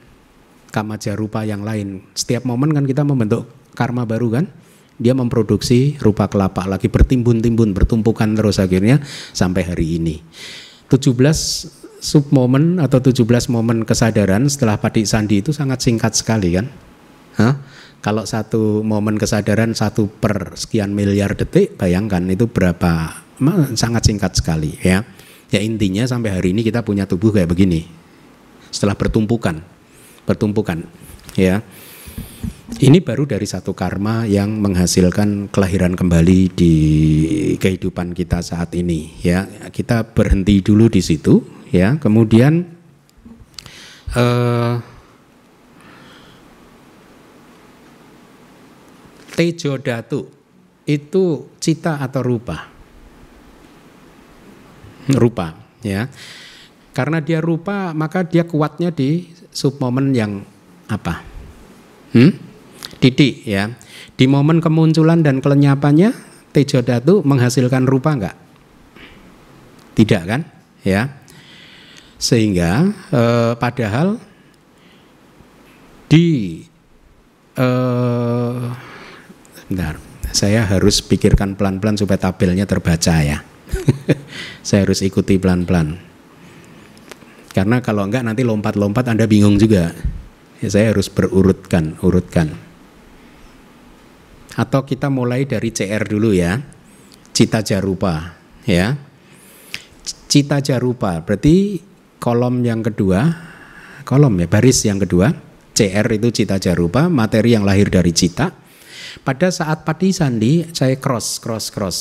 kama 0.72 0.96
jarupa 0.96 1.44
yang 1.44 1.68
lain. 1.68 2.08
Setiap 2.16 2.48
momen 2.48 2.72
kan 2.72 2.88
kita 2.88 3.04
membentuk 3.04 3.52
karma 3.76 4.08
baru 4.08 4.40
kan? 4.40 4.48
Dia 5.02 5.18
memproduksi 5.18 5.98
rupa 5.98 6.30
kelapa 6.30 6.70
lagi 6.70 6.86
bertimbun-timbun, 6.86 7.74
bertumpukan 7.74 8.38
terus 8.38 8.62
akhirnya 8.62 9.02
sampai 9.34 9.66
hari 9.66 9.98
ini. 9.98 10.22
17 10.94 11.18
sub 11.98 12.30
momen 12.30 12.78
atau 12.78 13.02
17 13.02 13.26
momen 13.50 13.82
kesadaran 13.82 14.46
setelah 14.46 14.78
Padik 14.78 15.10
Sandi 15.10 15.42
itu 15.42 15.50
sangat 15.50 15.82
singkat 15.82 16.14
sekali 16.14 16.54
kan? 16.54 16.70
Hah? 17.42 17.58
Kalau 18.02 18.26
satu 18.26 18.82
momen 18.82 19.18
kesadaran 19.18 19.78
satu 19.78 20.10
per 20.10 20.58
sekian 20.58 20.94
miliar 20.94 21.38
detik, 21.38 21.78
bayangkan 21.78 22.26
itu 22.30 22.50
berapa? 22.50 23.22
Sangat 23.78 24.06
singkat 24.06 24.38
sekali 24.38 24.78
ya. 24.82 25.06
Ya 25.54 25.60
intinya 25.62 26.06
sampai 26.06 26.34
hari 26.34 26.54
ini 26.54 26.62
kita 26.66 26.82
punya 26.82 27.06
tubuh 27.06 27.30
kayak 27.30 27.50
begini. 27.50 27.86
Setelah 28.74 28.98
bertumpukan, 28.98 29.62
bertumpukan, 30.26 30.86
ya. 31.38 31.62
Ini 32.80 33.04
baru 33.04 33.28
dari 33.28 33.44
satu 33.44 33.76
karma 33.76 34.24
yang 34.24 34.64
menghasilkan 34.64 35.52
kelahiran 35.52 36.00
kembali 36.00 36.40
di 36.56 36.76
kehidupan 37.60 38.16
kita 38.16 38.40
saat 38.40 38.72
ini 38.80 39.20
ya. 39.20 39.44
Kita 39.68 40.08
berhenti 40.08 40.64
dulu 40.64 40.88
di 40.88 41.04
situ 41.04 41.44
ya. 41.68 42.00
Kemudian 42.00 42.64
eh, 44.16 44.76
Tejo 49.32 49.74
Datu 49.80 50.22
itu 50.86 51.50
cita 51.58 51.98
atau 52.00 52.22
rupa? 52.22 52.68
Rupa, 55.12 55.58
ya. 55.82 56.08
Karena 56.92 57.24
dia 57.24 57.40
rupa, 57.40 57.96
maka 57.96 58.28
dia 58.28 58.44
kuatnya 58.44 58.92
di 58.92 59.32
submomen 59.50 60.12
yang 60.12 60.44
apa? 60.92 61.24
Hmm? 62.12 62.51
Didik, 63.02 63.50
ya. 63.50 63.74
Di 64.14 64.30
momen 64.30 64.62
kemunculan 64.62 65.26
dan 65.26 65.42
kelenyapannya, 65.42 66.14
Tejo 66.54 66.86
Datu 66.86 67.26
menghasilkan 67.26 67.90
rupa 67.90 68.14
enggak? 68.14 68.38
Tidak 69.98 70.24
kan? 70.30 70.46
Ya. 70.86 71.18
Sehingga 72.22 72.94
eh, 73.10 73.54
padahal 73.58 74.22
di 76.06 76.62
eh, 77.58 78.64
Bentar, 79.72 79.96
saya 80.36 80.68
harus 80.68 81.00
pikirkan 81.00 81.56
pelan-pelan 81.56 81.96
supaya 81.96 82.20
tabelnya 82.20 82.68
terbaca 82.68 83.24
ya. 83.24 83.40
saya 84.68 84.84
harus 84.84 85.00
ikuti 85.00 85.40
pelan-pelan. 85.40 85.96
Karena 87.56 87.80
kalau 87.80 88.04
enggak 88.04 88.28
nanti 88.28 88.44
lompat-lompat 88.44 89.08
Anda 89.08 89.32
bingung 89.32 89.56
juga. 89.56 89.96
Ya, 90.60 90.68
saya 90.68 90.92
harus 90.94 91.08
berurutkan, 91.08 91.98
urutkan. 92.04 92.71
Atau 94.58 94.84
kita 94.84 95.08
mulai 95.08 95.48
dari 95.48 95.72
CR 95.72 96.04
dulu 96.04 96.36
ya. 96.36 96.60
Cita 97.32 97.64
jarupa, 97.64 98.36
ya. 98.68 99.00
Cita 100.28 100.60
jarupa 100.60 101.24
berarti 101.24 101.80
kolom 102.20 102.64
yang 102.64 102.84
kedua, 102.84 103.20
kolom 104.04 104.36
ya, 104.40 104.48
baris 104.48 104.84
yang 104.84 105.00
kedua. 105.00 105.32
CR 105.72 106.08
itu 106.12 106.30
cita 106.44 106.60
jarupa, 106.60 107.08
materi 107.08 107.56
yang 107.56 107.64
lahir 107.64 107.88
dari 107.88 108.12
cita 108.12 108.52
pada 109.20 109.52
saat 109.52 109.84
padi 109.84 110.16
sandi 110.16 110.64
saya 110.72 110.96
cross, 110.96 111.44
cross, 111.44 111.68
cross. 111.68 112.00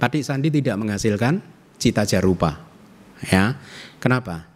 Padi 0.00 0.24
sandi 0.24 0.48
tidak 0.48 0.80
menghasilkan 0.80 1.38
cita 1.76 2.08
jarupa. 2.08 2.58
Ya, 3.28 3.60
kenapa? 4.02 4.48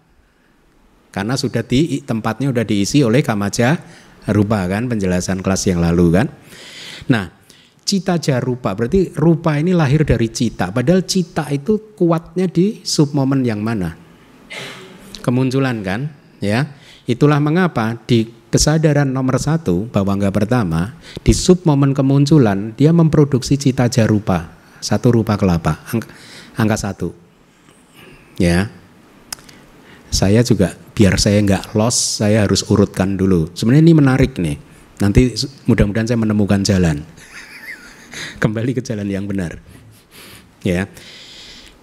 Karena 1.13 1.39
sudah 1.39 1.63
di 1.63 2.03
tempatnya 2.03 2.51
sudah 2.51 2.67
diisi 2.67 3.01
oleh 3.01 3.23
kamaja 3.23 3.79
rupa 4.31 4.67
kan 4.67 4.91
penjelasan 4.91 5.43
kelas 5.43 5.63
yang 5.71 5.83
lalu 5.83 6.23
kan. 6.23 6.27
Nah, 7.11 7.31
cita 7.87 8.19
jarupa 8.19 8.75
berarti 8.75 9.15
rupa 9.15 9.59
ini 9.59 9.71
lahir 9.71 10.03
dari 10.03 10.31
cita. 10.31 10.75
Padahal 10.75 11.07
cita 11.07 11.47
itu 11.55 11.95
kuatnya 11.95 12.51
di 12.51 12.83
submomen 12.83 13.47
yang 13.47 13.63
mana? 13.63 13.95
Kemunculan 15.23 15.83
kan, 15.83 16.11
ya. 16.43 16.67
Itulah 17.07 17.39
mengapa 17.39 17.95
di 18.03 18.27
kesadaran 18.51 19.11
nomor 19.11 19.37
satu 19.37 19.91
bahwa 19.91 20.17
enggak 20.17 20.35
pertama 20.35 20.97
di 21.21 21.35
sub 21.35 21.67
momen 21.67 21.93
kemunculan 21.93 22.73
dia 22.79 22.95
memproduksi 22.95 23.59
cita 23.59 23.91
jarupa 23.91 24.55
satu 24.79 25.13
rupa 25.13 25.35
kelapa 25.35 25.83
angka, 25.91 26.09
angka 26.57 26.77
satu 26.79 27.11
ya 28.39 28.71
saya 30.09 30.41
juga 30.47 30.79
biar 30.97 31.21
saya 31.21 31.45
enggak 31.45 31.77
loss 31.77 32.25
saya 32.25 32.49
harus 32.49 32.65
urutkan 32.73 33.21
dulu 33.21 33.53
sebenarnya 33.53 33.85
ini 33.85 33.95
menarik 33.95 34.33
nih 34.41 34.57
nanti 35.05 35.37
mudah-mudahan 35.69 36.09
saya 36.09 36.19
menemukan 36.19 36.65
jalan 36.65 37.05
kembali 38.43 38.73
ke 38.73 38.81
jalan 38.81 39.07
yang 39.07 39.29
benar 39.29 39.61
ya 40.65 40.89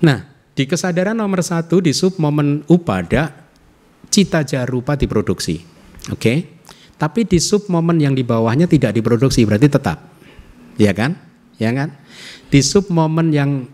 nah 0.01 0.25
di 0.57 0.65
kesadaran 0.65 1.13
nomor 1.13 1.45
satu 1.45 1.77
di 1.77 1.93
sub 1.93 2.17
momen 2.17 2.65
upada 2.65 3.45
cita 4.09 4.41
jarupa 4.41 4.97
diproduksi 4.97 5.61
oke 6.09 6.17
okay? 6.17 6.37
Tapi 7.03 7.27
di 7.27 7.35
sub 7.35 7.67
momen 7.67 7.99
yang 7.99 8.15
di 8.15 8.23
bawahnya 8.23 8.63
tidak 8.63 8.95
diproduksi 8.95 9.43
berarti 9.43 9.67
tetap. 9.67 10.07
Ya 10.79 10.95
kan? 10.95 11.19
Ya 11.59 11.75
kan? 11.75 11.99
Di 12.47 12.63
sub 12.63 12.87
momen 12.87 13.35
yang 13.35 13.67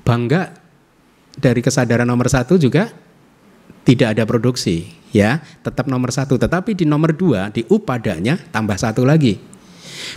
bangga 0.00 0.56
dari 1.36 1.60
kesadaran 1.60 2.08
nomor 2.08 2.32
satu 2.32 2.56
juga 2.56 2.88
tidak 3.82 4.18
ada 4.18 4.24
produksi 4.24 4.90
ya 5.12 5.42
tetap 5.60 5.86
nomor 5.90 6.10
satu 6.14 6.38
tetapi 6.40 6.72
di 6.78 6.84
nomor 6.88 7.12
dua 7.12 7.52
di 7.52 7.66
upadanya 7.68 8.38
tambah 8.50 8.78
satu 8.78 9.04
lagi 9.04 9.38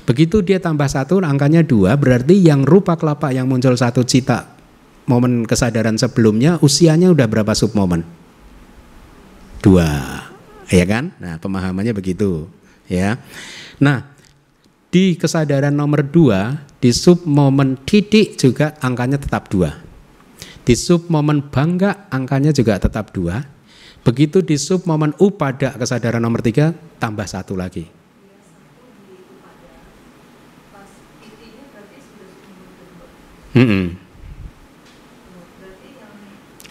begitu 0.08 0.41
dia 0.41 0.62
tambah 0.62 0.88
satu 0.88 1.21
angkanya 1.21 1.62
dua 1.65 1.97
berarti 1.99 2.38
yang 2.39 2.63
rupa 2.63 2.95
kelapa 2.95 3.34
yang 3.34 3.45
muncul 3.49 3.75
satu 3.75 4.06
cita 4.08 4.56
momen 5.06 5.45
kesadaran 5.45 5.99
sebelumnya 5.99 6.58
usianya 6.63 7.12
udah 7.12 7.28
berapa 7.28 7.51
sub 7.54 7.75
momen 7.75 8.01
dua 9.60 10.25
ya 10.69 10.86
kan? 10.86 11.13
Nah, 11.21 11.38
pemahamannya 11.38 11.93
begitu, 11.93 12.49
ya. 12.89 13.21
Nah, 13.78 14.06
di 14.89 15.17
kesadaran 15.19 15.73
nomor 15.73 16.06
dua, 16.06 16.65
di 16.80 16.89
sub 16.95 17.25
momen 17.28 17.78
titik 17.84 18.39
juga 18.39 18.73
angkanya 18.82 19.19
tetap 19.19 19.51
dua. 19.51 19.75
Di 20.65 20.73
sub 20.73 21.12
momen 21.13 21.45
bangga 21.54 22.10
angkanya 22.10 22.49
juga 22.49 22.82
tetap 22.82 23.13
dua. 23.13 23.45
Begitu 24.05 24.45
di 24.45 24.53
sub 24.61 24.85
momen 24.85 25.17
upada 25.17 25.73
kesadaran 25.73 26.21
nomor 26.21 26.45
tiga 26.45 26.77
tambah 27.01 27.25
satu 27.25 27.57
lagi. 27.57 27.89
-hmm 33.55 34.05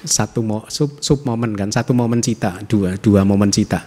satu 0.05 0.45
mo, 0.45 0.69
sub, 0.69 1.01
sub 1.01 1.25
momen 1.25 1.57
kan 1.57 1.73
satu 1.73 1.97
momen 1.97 2.21
cita 2.21 2.61
dua 2.69 3.01
dua 3.01 3.25
momen 3.25 3.49
cita 3.49 3.81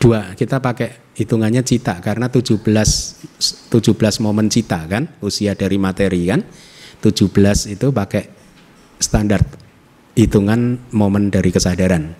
dua 0.00 0.32
kita 0.32 0.58
pakai 0.58 1.12
hitungannya 1.14 1.60
cita 1.62 2.00
karena 2.00 2.32
17 2.32 2.64
17 2.64 4.24
momen 4.24 4.48
cita 4.48 4.80
kan 4.88 5.04
usia 5.20 5.52
dari 5.52 5.76
materi 5.76 6.32
kan 6.32 6.40
17 7.04 7.76
itu 7.76 7.86
pakai 7.92 8.24
standar 8.96 9.44
hitungan 10.18 10.80
momen 10.92 11.32
dari 11.32 11.50
kesadaran 11.50 12.12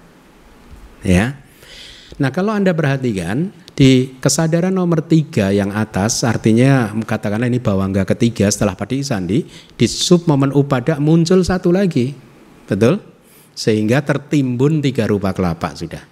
ya 1.05 1.37
nah 2.21 2.31
kalau 2.31 2.53
anda 2.53 2.73
perhatikan 2.73 3.53
di 3.73 4.21
kesadaran 4.21 4.71
nomor 4.71 5.01
tiga 5.09 5.49
yang 5.49 5.73
atas, 5.73 6.29
artinya 6.29 6.93
katakanlah 7.09 7.49
ini 7.49 7.57
bawangga 7.57 8.05
ketiga 8.05 8.45
setelah 8.53 8.77
padi 8.77 9.01
sandi, 9.01 9.49
di 9.49 9.87
sub 9.89 10.29
momen 10.29 10.53
upada 10.53 11.01
muncul 11.01 11.41
satu 11.41 11.73
lagi, 11.73 12.13
betul? 12.69 13.01
Sehingga 13.57 14.05
tertimbun 14.05 14.85
tiga 14.85 15.09
rupa 15.09 15.33
kelapa 15.33 15.73
sudah 15.73 16.05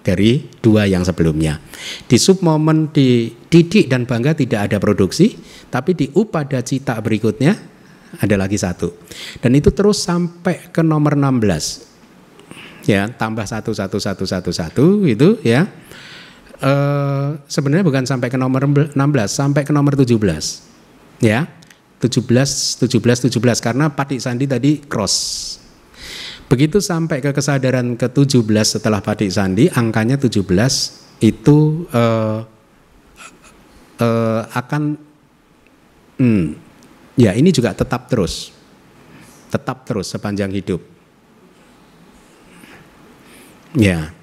dari 0.00 0.48
dua 0.64 0.88
yang 0.88 1.04
sebelumnya. 1.04 1.60
Di 2.08 2.16
sub 2.16 2.40
momen 2.40 2.88
di 2.88 3.28
didik 3.52 3.92
dan 3.92 4.08
bangga 4.08 4.32
tidak 4.32 4.72
ada 4.72 4.80
produksi, 4.80 5.36
tapi 5.68 5.92
di 5.92 6.08
upada 6.16 6.64
cita 6.64 6.96
berikutnya 7.04 7.73
ada 8.20 8.34
lagi 8.38 8.58
satu. 8.58 8.92
Dan 9.40 9.56
itu 9.58 9.70
terus 9.74 10.02
sampai 10.02 10.70
ke 10.70 10.82
nomor 10.84 11.16
16. 11.18 11.94
Ya, 12.84 13.08
tambah 13.08 13.48
satu 13.48 13.72
satu 13.72 13.96
satu 13.96 14.24
satu 14.28 14.50
satu 14.52 14.84
itu 15.08 15.40
ya 15.40 15.64
uh, 16.60 17.40
sebenarnya 17.48 17.80
bukan 17.80 18.04
sampai 18.04 18.28
ke 18.28 18.36
nomor 18.36 18.68
16, 18.68 18.92
sampai 19.30 19.64
ke 19.64 19.72
nomor 19.72 19.96
17. 19.96 20.14
Ya. 21.24 21.48
17 22.04 22.84
17 22.84 23.32
17 23.32 23.64
karena 23.64 23.88
Patik 23.88 24.20
Sandi 24.20 24.44
tadi 24.44 24.76
cross. 24.84 25.56
Begitu 26.52 26.84
sampai 26.84 27.24
ke 27.24 27.32
kesadaran 27.32 27.96
ke-17 27.96 28.44
setelah 28.76 29.00
Patik 29.00 29.32
Sandi, 29.32 29.72
angkanya 29.72 30.20
17 30.20 30.44
itu 31.24 31.88
uh, 31.88 32.44
uh, 33.96 34.42
akan 34.52 35.00
hmm, 36.20 36.44
ya 37.14 37.34
ini 37.34 37.50
juga 37.50 37.74
tetap 37.74 38.06
terus. 38.10 38.54
Tetap 39.50 39.86
terus 39.86 40.10
sepanjang 40.10 40.50
hidup. 40.50 40.82
Ya, 43.74 44.14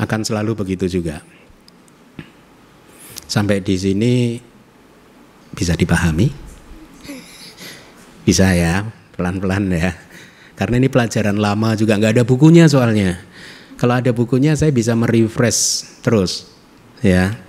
akan 0.00 0.24
selalu 0.24 0.56
begitu 0.56 0.88
juga. 0.88 1.20
Sampai 3.28 3.60
di 3.60 3.76
sini 3.76 4.40
bisa 5.52 5.76
dipahami? 5.76 6.28
Bisa 8.24 8.52
ya, 8.52 8.84
pelan-pelan 9.16 9.72
ya. 9.72 9.92
Karena 10.56 10.80
ini 10.80 10.88
pelajaran 10.88 11.36
lama 11.36 11.76
juga 11.76 12.00
nggak 12.00 12.20
ada 12.20 12.24
bukunya 12.24 12.64
soalnya. 12.68 13.20
Kalau 13.76 14.00
ada 14.00 14.12
bukunya 14.16 14.56
saya 14.56 14.72
bisa 14.72 14.96
merefresh 14.96 16.00
terus, 16.00 16.48
ya. 17.04 17.45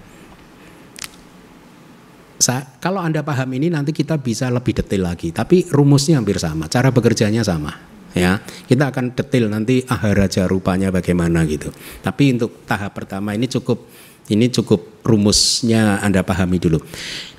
Sa 2.37 2.61
kalau 2.77 3.01
anda 3.01 3.25
paham 3.25 3.49
ini 3.57 3.73
nanti 3.73 3.89
kita 3.89 4.21
bisa 4.21 4.47
lebih 4.53 4.77
detail 4.77 5.09
lagi. 5.09 5.33
Tapi 5.33 5.73
rumusnya 5.73 6.21
hampir 6.21 6.37
sama, 6.37 6.69
cara 6.69 6.93
bekerjanya 6.93 7.41
sama, 7.41 7.73
ya. 8.13 8.37
Kita 8.41 8.93
akan 8.93 9.17
detail 9.17 9.49
nanti 9.49 9.81
aharaja 9.89 10.45
rupanya 10.45 10.93
bagaimana 10.93 11.43
gitu. 11.49 11.73
Tapi 12.05 12.37
untuk 12.37 12.63
tahap 12.69 12.93
pertama 12.93 13.33
ini 13.33 13.49
cukup 13.49 13.89
ini 14.29 14.51
cukup 14.51 15.01
rumusnya 15.01 16.03
anda 16.03 16.21
pahami 16.21 16.61
dulu. 16.61 16.77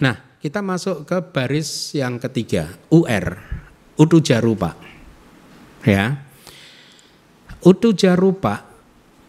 Nah 0.02 0.40
kita 0.42 0.62
masuk 0.62 1.06
ke 1.06 1.18
baris 1.30 1.94
yang 1.94 2.18
ketiga 2.18 2.74
UR 2.90 3.38
utuja 3.98 4.42
rupa 4.42 4.78
ya. 5.86 6.26
Utuja 7.58 8.14
rupa 8.14 8.62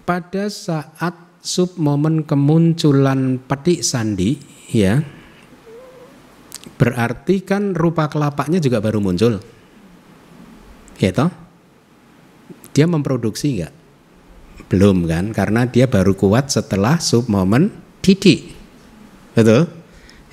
pada 0.05 0.53
saat 0.53 1.17
sub 1.41 1.81
momen 1.81 2.21
kemunculan 2.27 3.41
petik 3.41 3.81
sandi 3.81 4.37
ya 4.69 5.01
berarti 6.79 7.43
kan 7.43 7.75
rupa 7.75 8.07
kelapanya 8.07 8.63
juga 8.63 8.79
baru 8.79 9.03
muncul. 9.03 9.43
Ya 10.97 11.11
toh? 11.11 11.29
Dia 12.71 12.87
memproduksi 12.87 13.59
enggak 13.59 13.79
belum 14.69 15.09
kan 15.09 15.33
karena 15.33 15.65
dia 15.65 15.89
baru 15.89 16.13
kuat 16.13 16.53
setelah 16.53 17.01
sub 17.01 17.25
momen 17.25 17.73
titik 18.05 18.53
betul? 19.33 19.65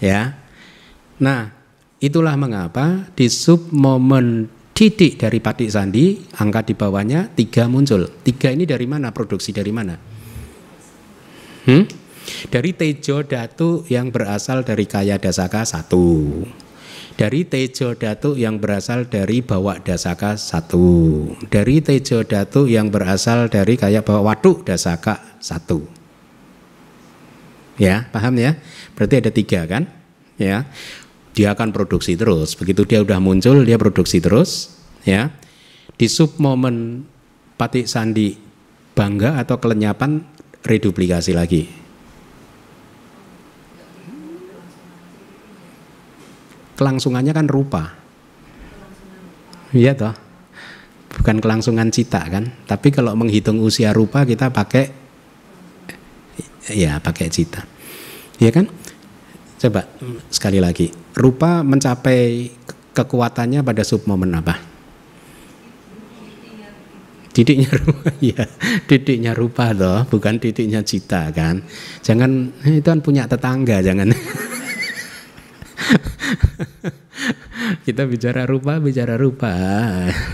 Ya. 0.02 0.36
Nah 1.22 1.54
itulah 2.02 2.36
mengapa 2.36 3.08
di 3.16 3.32
sub 3.32 3.72
momen 3.72 4.52
titik 4.76 5.16
dari 5.16 5.40
patik 5.40 5.72
sandi 5.72 6.20
angka 6.36 6.68
di 6.68 6.74
bawahnya 6.76 7.32
tiga 7.32 7.64
muncul. 7.64 8.04
Tiga 8.20 8.52
ini 8.52 8.68
dari 8.68 8.84
mana? 8.84 9.08
Produksi 9.08 9.56
dari 9.56 9.72
mana? 9.72 9.96
Hmm? 11.64 12.05
Dari 12.48 12.72
tejo 12.76 13.26
datu 13.26 13.84
yang 13.90 14.10
berasal 14.10 14.62
dari 14.62 14.84
kaya 14.84 15.18
dasaka 15.18 15.66
satu 15.66 16.42
dari 17.16 17.48
Tejo 17.48 17.96
Datu 17.96 18.36
yang 18.36 18.60
berasal 18.60 19.08
dari 19.08 19.40
Bawa 19.40 19.80
Dasaka 19.80 20.36
satu, 20.36 21.24
dari 21.48 21.80
Tejo 21.80 22.22
Datu 22.22 22.68
yang 22.68 22.92
berasal 22.92 23.48
dari 23.48 23.80
kayak 23.80 24.04
Bawa 24.04 24.32
Waduk 24.32 24.68
Dasaka 24.68 25.40
satu. 25.40 25.80
Ya, 27.80 28.08
paham 28.12 28.36
ya? 28.36 28.60
Berarti 28.96 29.14
ada 29.20 29.32
tiga 29.32 29.64
kan? 29.64 29.88
Ya, 30.36 30.68
dia 31.32 31.56
akan 31.56 31.72
produksi 31.72 32.16
terus. 32.16 32.52
Begitu 32.56 32.84
dia 32.84 33.00
udah 33.00 33.20
muncul, 33.20 33.64
dia 33.64 33.80
produksi 33.80 34.20
terus. 34.20 34.76
Ya, 35.04 35.32
di 35.96 36.08
sub 36.08 36.36
momen 36.36 37.08
patik 37.56 37.88
sandi 37.88 38.36
bangga 38.92 39.40
atau 39.40 39.56
kelenyapan 39.56 40.24
reduplikasi 40.64 41.32
lagi. 41.32 41.85
Kelangsungannya 46.76 47.32
kan 47.32 47.48
rupa. 47.48 47.96
Iya 49.72 49.96
toh. 49.96 50.14
Bukan 51.16 51.40
kelangsungan 51.40 51.88
cita 51.88 52.20
kan. 52.28 52.52
Tapi 52.68 52.92
kalau 52.92 53.16
menghitung 53.16 53.58
usia 53.64 53.90
rupa 53.96 54.28
kita 54.28 54.52
pakai 54.52 54.92
ya 56.70 57.00
pakai 57.00 57.26
cita. 57.32 57.64
Iya 58.36 58.52
kan? 58.52 58.68
Coba 59.56 59.88
sekali 60.28 60.60
lagi. 60.60 60.92
Rupa 61.16 61.64
mencapai 61.64 62.52
kekuatannya 62.92 63.64
pada 63.64 63.80
sub 63.80 64.04
momen 64.04 64.36
apa? 64.36 64.76
Didiknya 67.36 67.68
rupa, 67.68 68.08
ya, 68.32 68.48
didiknya 68.88 69.32
rupa 69.36 69.76
toh, 69.76 70.08
bukan 70.08 70.40
didiknya 70.40 70.80
cita 70.80 71.28
kan. 71.36 71.60
Jangan 72.00 72.48
itu 72.64 72.88
kan 72.88 73.04
punya 73.04 73.28
tetangga, 73.28 73.84
jangan. 73.84 74.08
Kita 77.86 78.02
bicara 78.02 78.42
rupa, 78.50 78.82
bicara 78.82 79.14
rupa. 79.14 79.54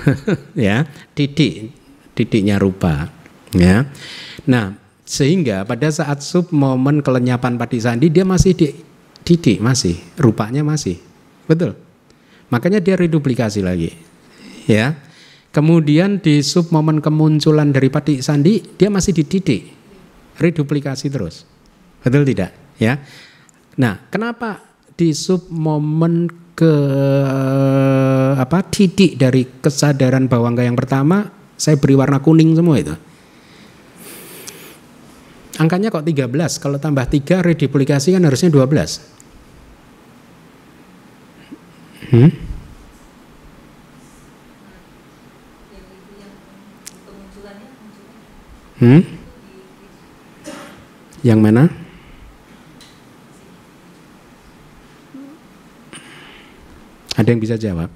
ya, 0.56 0.88
titik 1.12 1.82
titiknya 2.16 2.60
rupa. 2.60 3.08
Ya. 3.52 3.88
Nah, 4.48 4.76
sehingga 5.04 5.64
pada 5.68 5.88
saat 5.92 6.24
sub 6.24 6.48
momen 6.52 7.04
kelenyapan 7.04 7.60
padi 7.60 7.80
sandi 7.80 8.08
dia 8.08 8.24
masih 8.24 8.56
di 8.56 8.72
titik 9.24 9.60
masih, 9.60 9.96
rupanya 10.16 10.64
masih. 10.64 10.96
Betul. 11.44 11.76
Makanya 12.48 12.80
dia 12.80 12.96
reduplikasi 12.96 13.60
lagi. 13.64 13.92
Ya. 14.68 14.96
Kemudian 15.52 16.24
di 16.24 16.40
sub 16.40 16.72
momen 16.72 17.04
kemunculan 17.04 17.76
dari 17.76 17.92
padi 17.92 18.24
sandi 18.24 18.64
dia 18.80 18.88
masih 18.88 19.12
di 19.12 19.24
titik. 19.28 19.62
Reduplikasi 20.40 21.12
terus. 21.12 21.44
Betul 22.00 22.24
tidak? 22.24 22.56
Ya. 22.80 23.04
Nah, 23.76 24.08
kenapa 24.08 24.64
di 24.96 25.12
sub 25.12 25.48
momen 25.52 26.41
ke 26.52 26.74
apa 28.36 28.58
titik 28.68 29.16
dari 29.16 29.48
kesadaran 29.60 30.28
bawangga 30.28 30.62
yang 30.62 30.76
pertama 30.76 31.32
saya 31.56 31.78
beri 31.78 31.94
warna 31.94 32.18
kuning 32.18 32.58
semua 32.58 32.76
itu. 32.80 32.94
Angkanya 35.60 35.92
kok 35.92 36.02
13, 36.02 36.58
kalau 36.58 36.80
tambah 36.80 37.04
3 37.06 37.44
reduplikasi 37.44 38.16
kan 38.16 38.24
harusnya 38.24 38.50
12. 38.50 38.98
Hmm? 42.10 42.30
Hmm? 48.82 49.02
Yang 51.22 51.38
mana? 51.38 51.70
Ada 57.22 57.38
yang 57.38 57.38
bisa 57.38 57.54
jawab? 57.54 57.86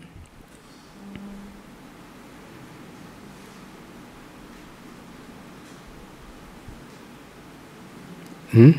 Hmm? 8.54 8.78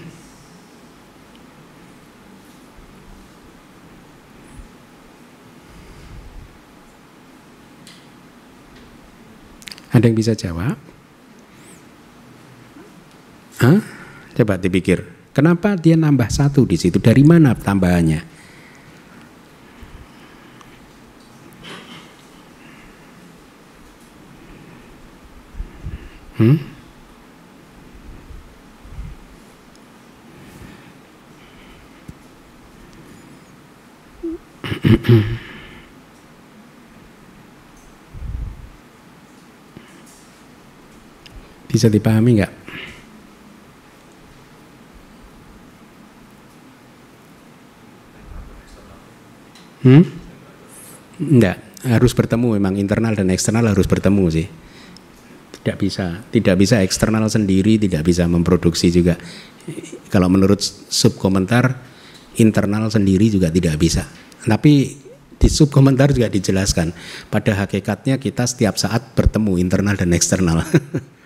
Ada 9.92 10.08
yang 10.08 10.16
bisa 10.16 10.32
jawab? 10.32 10.80
Hah? 13.60 13.84
Coba 14.32 14.56
dipikir. 14.56 15.04
Kenapa 15.36 15.76
dia 15.76 16.00
nambah 16.00 16.32
satu 16.32 16.64
di 16.64 16.80
situ? 16.80 17.04
Dari 17.04 17.28
mana 17.28 17.52
tambahannya? 17.52 18.37
Hmm? 26.38 26.58
Bisa 41.68 41.90
dipahami 41.90 42.38
nggak? 42.38 42.54
Hmm? 49.82 50.04
Enggak, 51.18 51.58
harus 51.82 52.14
bertemu 52.14 52.62
memang 52.62 52.78
internal 52.78 53.18
dan 53.18 53.34
eksternal 53.34 53.66
harus 53.66 53.90
bertemu 53.90 54.26
sih 54.30 54.67
tidak 55.68 55.84
bisa 55.84 56.24
tidak 56.32 56.56
bisa 56.56 56.80
eksternal 56.80 57.28
sendiri 57.28 57.76
tidak 57.76 58.08
bisa 58.08 58.24
memproduksi 58.24 58.88
juga. 58.88 59.20
Kalau 60.08 60.32
menurut 60.32 60.64
sub 60.64 61.20
komentar 61.20 61.84
internal 62.40 62.88
sendiri 62.88 63.28
juga 63.28 63.52
tidak 63.52 63.76
bisa. 63.76 64.08
Tapi 64.48 64.96
di 65.36 65.50
sub 65.52 65.68
komentar 65.68 66.16
juga 66.16 66.32
dijelaskan 66.32 66.96
pada 67.28 67.68
hakikatnya 67.68 68.16
kita 68.16 68.48
setiap 68.48 68.80
saat 68.80 69.12
bertemu 69.12 69.60
internal 69.60 70.00
dan 70.00 70.16
eksternal 70.16 70.64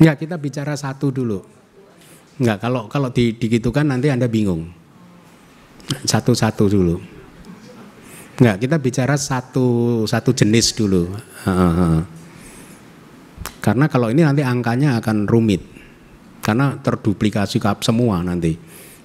Enggak, 0.00 0.16
kita 0.24 0.40
bicara 0.40 0.72
satu 0.80 1.12
dulu. 1.12 1.44
Enggak, 2.40 2.64
kalau 2.64 2.88
kalau 2.88 3.12
di, 3.12 3.36
digitukan 3.36 3.84
nanti 3.84 4.08
Anda 4.08 4.32
bingung. 4.32 4.64
Satu-satu 6.08 6.64
dulu. 6.72 6.96
Enggak, 8.40 8.64
kita 8.64 8.76
bicara 8.80 9.20
satu 9.20 10.00
satu 10.08 10.32
jenis 10.32 10.72
dulu. 10.72 11.12
Karena 13.60 13.92
kalau 13.92 14.08
ini 14.08 14.24
nanti 14.24 14.40
angkanya 14.40 14.96
akan 14.98 15.28
rumit. 15.28 15.60
karena 16.40 16.72
terduplikasi 16.80 17.60
semua 17.84 18.24
nanti. 18.24 18.56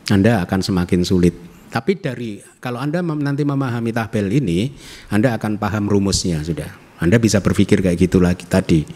Anda 0.07 0.47
akan 0.47 0.63
semakin 0.63 1.03
sulit. 1.03 1.35
Tapi 1.67 1.99
dari 1.99 2.39
kalau 2.63 2.79
Anda 2.79 3.03
nanti 3.03 3.43
memahami 3.43 3.91
tabel 3.91 4.31
ini, 4.31 4.71
Anda 5.11 5.35
akan 5.35 5.59
paham 5.59 5.91
rumusnya 5.91 6.39
sudah. 6.39 6.71
Anda 7.03 7.19
bisa 7.19 7.43
berpikir 7.43 7.83
kayak 7.83 7.99
gitu 7.99 8.23
lagi 8.23 8.47
tadi. 8.47 8.87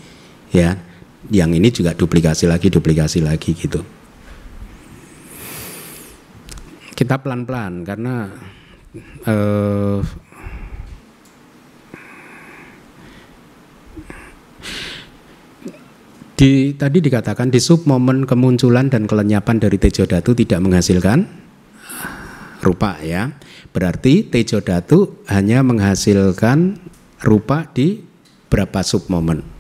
Ya. 0.56 0.80
Yang 1.28 1.52
ini 1.60 1.70
juga 1.76 1.92
duplikasi 1.92 2.48
lagi, 2.48 2.72
duplikasi 2.72 3.20
lagi 3.20 3.52
gitu. 3.52 3.84
Kita 6.96 7.20
pelan-pelan 7.20 7.84
karena 7.84 8.32
eh, 9.28 10.00
Di, 16.40 16.72
tadi 16.72 17.04
dikatakan 17.04 17.52
di 17.52 17.60
sub 17.60 17.84
momen 17.84 18.24
kemunculan 18.24 18.88
dan 18.88 19.12
kelenyapan 19.12 19.60
dari 19.60 19.76
tejo 19.76 20.08
datu 20.08 20.32
tidak 20.32 20.64
menghasilkan 20.64 21.28
rupa 22.64 22.96
ya. 23.04 23.36
Berarti 23.76 24.24
tejo 24.24 24.64
datu 24.64 25.20
hanya 25.28 25.60
menghasilkan 25.68 26.80
rupa 27.28 27.68
di 27.76 28.00
berapa 28.48 28.80
sub 28.88 29.12
momen? 29.12 29.59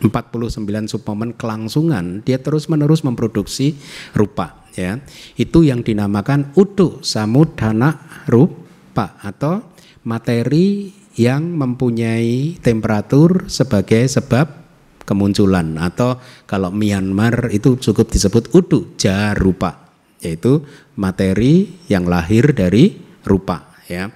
49 0.00 0.64
sub 0.88 1.04
momen 1.04 1.36
kelangsungan 1.36 2.24
dia 2.24 2.40
terus-menerus 2.40 3.04
memproduksi 3.04 3.76
rupa 4.16 4.64
ya. 4.72 4.98
Itu 5.36 5.66
yang 5.66 5.84
dinamakan 5.84 6.56
utu 6.56 7.04
samudana 7.04 8.24
rupa 8.24 9.20
atau 9.20 9.60
materi 10.04 10.96
yang 11.18 11.52
mempunyai 11.58 12.56
temperatur 12.64 13.50
sebagai 13.52 14.08
sebab 14.08 14.60
kemunculan 15.04 15.76
atau 15.76 16.16
kalau 16.46 16.70
Myanmar 16.70 17.50
itu 17.50 17.76
cukup 17.76 18.08
disebut 18.08 18.54
udu 18.54 18.94
jarupa 18.94 19.90
yaitu 20.22 20.62
materi 20.94 21.80
yang 21.90 22.06
lahir 22.06 22.52
dari 22.54 22.94
rupa 23.26 23.74
ya. 23.90 24.08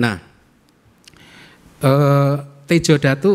Nah, 0.00 0.16
eh, 1.84 2.34
tejo 2.64 2.94
datu 2.96 3.32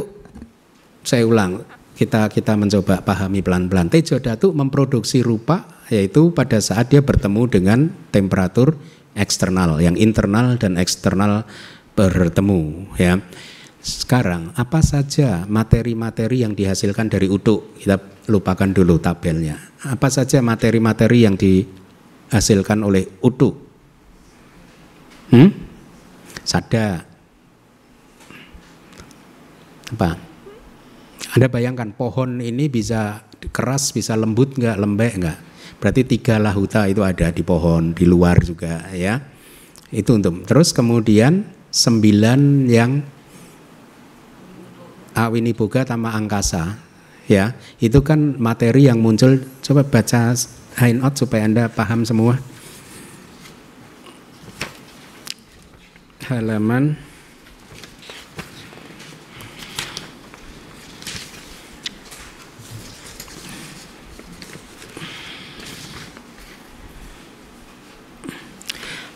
saya 1.04 1.28
ulang 1.28 1.62
kita 1.94 2.26
kita 2.30 2.58
mencoba 2.58 3.06
pahami 3.06 3.46
pelan-pelan. 3.46 3.90
Tejo 3.90 4.18
datu 4.18 4.52
memproduksi 4.52 5.22
rupa 5.22 5.86
yaitu 5.94 6.34
pada 6.34 6.58
saat 6.58 6.90
dia 6.90 7.06
bertemu 7.06 7.42
dengan 7.50 7.80
temperatur 8.10 8.78
eksternal 9.14 9.78
yang 9.78 9.94
internal 9.94 10.58
dan 10.58 10.82
eksternal 10.82 11.46
bertemu 11.94 12.90
ya. 12.98 13.22
Sekarang 13.84 14.56
apa 14.56 14.80
saja 14.80 15.44
materi-materi 15.46 16.42
yang 16.42 16.56
dihasilkan 16.56 17.12
dari 17.12 17.28
uduk? 17.28 17.78
Kita 17.78 18.00
lupakan 18.32 18.72
dulu 18.72 18.98
tabelnya. 18.98 19.60
Apa 19.84 20.08
saja 20.08 20.40
materi-materi 20.40 21.28
yang 21.28 21.36
dihasilkan 21.36 22.80
oleh 22.80 23.04
uduk? 23.20 23.54
Hmm? 25.36 25.52
Sada. 26.48 27.04
Apa? 29.92 30.33
Anda 31.32 31.48
bayangkan 31.48 31.96
pohon 31.96 32.44
ini 32.44 32.68
bisa 32.68 33.24
keras, 33.56 33.96
bisa 33.96 34.20
lembut 34.20 34.60
nggak, 34.60 34.76
lembek 34.76 35.14
nggak? 35.24 35.40
Berarti 35.80 36.04
tiga 36.04 36.36
lahuta 36.44 36.92
itu 36.92 37.00
ada 37.00 37.32
di 37.32 37.44
pohon, 37.48 37.96
di 37.96 38.04
luar 38.04 38.44
juga 38.44 38.92
ya. 38.92 39.24
Itu 39.88 40.20
untuk 40.20 40.44
terus 40.44 40.76
kemudian 40.76 41.48
sembilan 41.72 42.68
yang 42.68 42.92
Awini 45.14 45.54
Boga 45.54 45.86
Tama 45.86 46.10
Angkasa 46.14 46.94
ya 47.30 47.56
itu 47.80 48.04
kan 48.04 48.36
materi 48.36 48.90
yang 48.90 49.00
muncul 49.00 49.40
coba 49.64 49.88
baca 49.88 50.36
handout 50.76 51.14
supaya 51.16 51.48
anda 51.48 51.72
paham 51.72 52.04
semua 52.04 52.36
halaman 56.28 57.00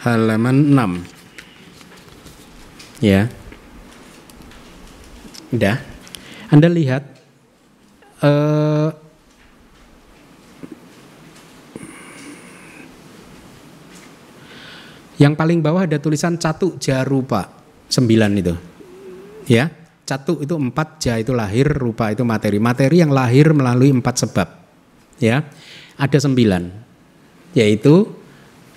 halaman 0.07 0.71
6 0.71 3.03
ya 3.03 3.27
Udah. 5.47 5.79
Anda 6.51 6.67
lihat 6.67 7.03
uh, 8.23 8.91
yang 15.19 15.39
paling 15.39 15.63
bawah 15.63 15.87
ada 15.87 15.99
tulisan 15.99 16.35
catu 16.35 16.75
jarupa 16.79 17.47
sembilan 17.87 18.31
itu. 18.35 18.55
Ya, 19.47 19.71
catu 20.03 20.43
itu 20.43 20.59
empat, 20.59 20.99
ja 20.99 21.15
itu 21.15 21.31
lahir, 21.31 21.71
rupa 21.71 22.11
itu 22.11 22.27
materi. 22.27 22.59
Materi 22.59 22.99
yang 22.99 23.15
lahir 23.15 23.55
melalui 23.55 23.95
empat 23.95 24.27
sebab. 24.27 24.47
Ya, 25.23 25.47
ada 25.95 26.17
sembilan, 26.19 26.67
yaitu 27.55 28.11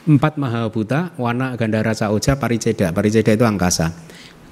empat 0.08 0.40
mahabuta, 0.40 1.12
wana, 1.20 1.56
gandara, 1.56 1.92
sauja, 1.92 2.40
pariceda. 2.40 2.92
Pariceda 2.94 3.36
itu 3.36 3.44
angkasa 3.44 3.92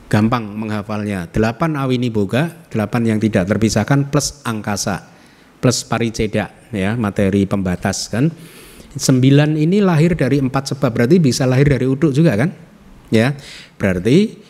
gampang 0.08 0.56
menghafalnya. 0.56 1.28
Delapan 1.28 1.76
awini 1.76 2.08
boga, 2.08 2.48
delapan 2.72 3.14
yang 3.14 3.18
tidak 3.20 3.44
terpisahkan 3.46 4.08
plus 4.08 4.40
angkasa, 4.42 5.04
plus 5.60 5.84
pariceda, 5.84 6.50
ya 6.72 6.96
materi 6.96 7.44
pembatas 7.44 8.08
kan. 8.08 8.32
Sembilan 8.98 9.54
ini 9.54 9.84
lahir 9.84 10.16
dari 10.16 10.40
empat 10.40 10.74
sebab, 10.74 10.90
berarti 10.90 11.20
bisa 11.20 11.44
lahir 11.44 11.68
dari 11.68 11.84
uduk 11.84 12.10
juga 12.10 12.34
kan? 12.34 12.50
Ya, 13.12 13.36
berarti 13.76 14.40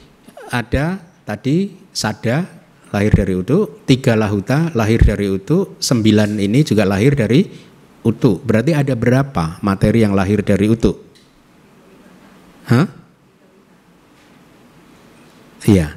ada 0.48 1.02
tadi 1.26 1.74
sada 1.90 2.46
lahir 2.94 3.12
dari 3.12 3.34
uduk, 3.36 3.84
tiga 3.84 4.14
lahuta 4.14 4.72
lahir 4.72 5.02
dari 5.02 5.26
uduk, 5.28 5.76
sembilan 5.82 6.38
ini 6.38 6.64
juga 6.64 6.86
lahir 6.88 7.18
dari 7.18 7.67
utuk. 8.06 8.42
Berarti 8.46 8.72
ada 8.74 8.94
berapa 8.94 9.58
materi 9.60 10.02
yang 10.06 10.14
lahir 10.14 10.42
dari 10.42 10.66
utuk? 10.70 10.96
Hah? 12.68 12.86
Iya. 15.66 15.96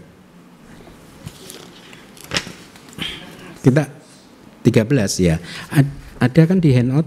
Kita 3.62 3.84
13 4.66 5.22
ya. 5.22 5.38
Ada 6.18 6.42
kan 6.50 6.58
di 6.58 6.74
handout 6.74 7.06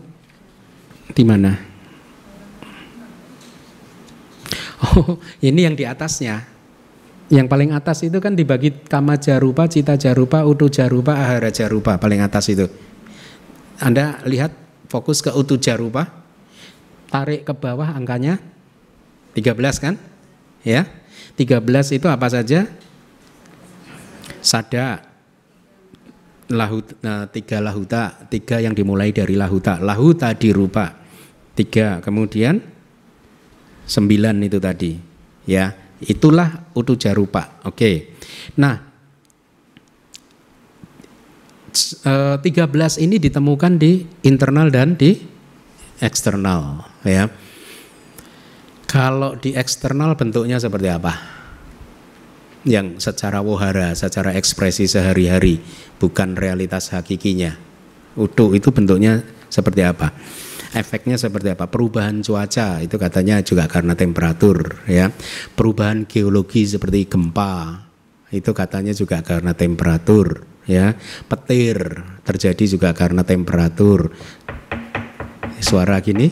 di 1.14 1.24
mana? 1.26 1.52
Oh, 4.84 5.18
ini 5.42 5.66
yang 5.66 5.74
di 5.74 5.82
atasnya. 5.88 6.46
Yang 7.32 7.46
paling 7.48 7.70
atas 7.72 8.04
itu 8.04 8.20
kan 8.20 8.36
dibagi 8.36 8.84
kama 8.84 9.16
jarupa, 9.16 9.64
cita 9.64 9.96
jarupa, 9.96 10.44
utu 10.44 10.68
jarupa, 10.68 11.16
ahara 11.16 11.48
jarupa, 11.48 11.96
paling 11.96 12.20
atas 12.20 12.52
itu. 12.52 12.68
Anda 13.80 14.20
lihat 14.28 14.52
fokus 14.88 15.20
ke 15.24 15.30
utu 15.32 15.56
jarupa, 15.60 16.08
tarik 17.08 17.46
ke 17.46 17.54
bawah 17.54 17.94
angkanya. 17.94 18.40
13 19.34 19.82
kan? 19.82 19.94
Ya. 20.62 20.86
13 21.34 21.98
itu 21.98 22.06
apa 22.06 22.26
saja? 22.30 22.70
Sada, 24.44 25.14
lahut, 26.52 26.84
nah, 27.00 27.24
tiga 27.30 27.60
lahuta, 27.62 28.28
tiga 28.28 28.60
yang 28.60 28.76
dimulai 28.76 29.14
dari 29.14 29.38
lahuta, 29.38 29.80
lahuta 29.80 30.36
dirupa, 30.36 30.92
tiga, 31.56 32.04
kemudian 32.04 32.60
sembilan 33.88 34.36
itu 34.44 34.58
tadi, 34.60 34.92
ya, 35.48 35.72
itulah 36.04 36.72
utu 36.76 37.00
jarupa, 37.00 37.64
oke. 37.64 37.92
Nah, 38.60 38.93
13 41.74 42.46
eh, 42.46 42.88
ini 43.02 43.18
ditemukan 43.18 43.72
di 43.82 44.06
internal 44.22 44.70
dan 44.70 44.94
di 44.94 45.18
eksternal, 45.98 46.86
ya. 47.02 47.26
Kalau 48.86 49.34
di 49.34 49.58
eksternal 49.58 50.14
bentuknya 50.14 50.62
seperti 50.62 50.86
apa? 50.86 51.12
Yang 52.62 53.02
secara 53.02 53.42
wohara, 53.42 53.92
secara 53.98 54.38
ekspresi 54.38 54.86
sehari-hari, 54.86 55.58
bukan 55.98 56.38
realitas 56.38 56.94
hakikinya. 56.94 57.58
Utuh 58.14 58.54
itu 58.54 58.70
bentuknya 58.70 59.26
seperti 59.50 59.82
apa? 59.82 60.14
Efeknya 60.74 61.18
seperti 61.18 61.54
apa? 61.54 61.66
Perubahan 61.66 62.22
cuaca 62.22 62.78
itu 62.82 62.94
katanya 62.94 63.42
juga 63.42 63.66
karena 63.66 63.98
temperatur, 63.98 64.78
ya. 64.86 65.10
Perubahan 65.58 66.06
geologi 66.06 66.62
seperti 66.62 67.10
gempa 67.10 67.82
itu 68.30 68.50
katanya 68.50 68.90
juga 68.94 69.22
karena 69.22 69.54
temperatur, 69.54 70.53
ya. 70.64 70.96
Petir 71.26 72.04
terjadi 72.26 72.64
juga 72.66 72.90
karena 72.92 73.24
temperatur. 73.24 74.12
Suara 75.60 75.96
gini 76.04 76.28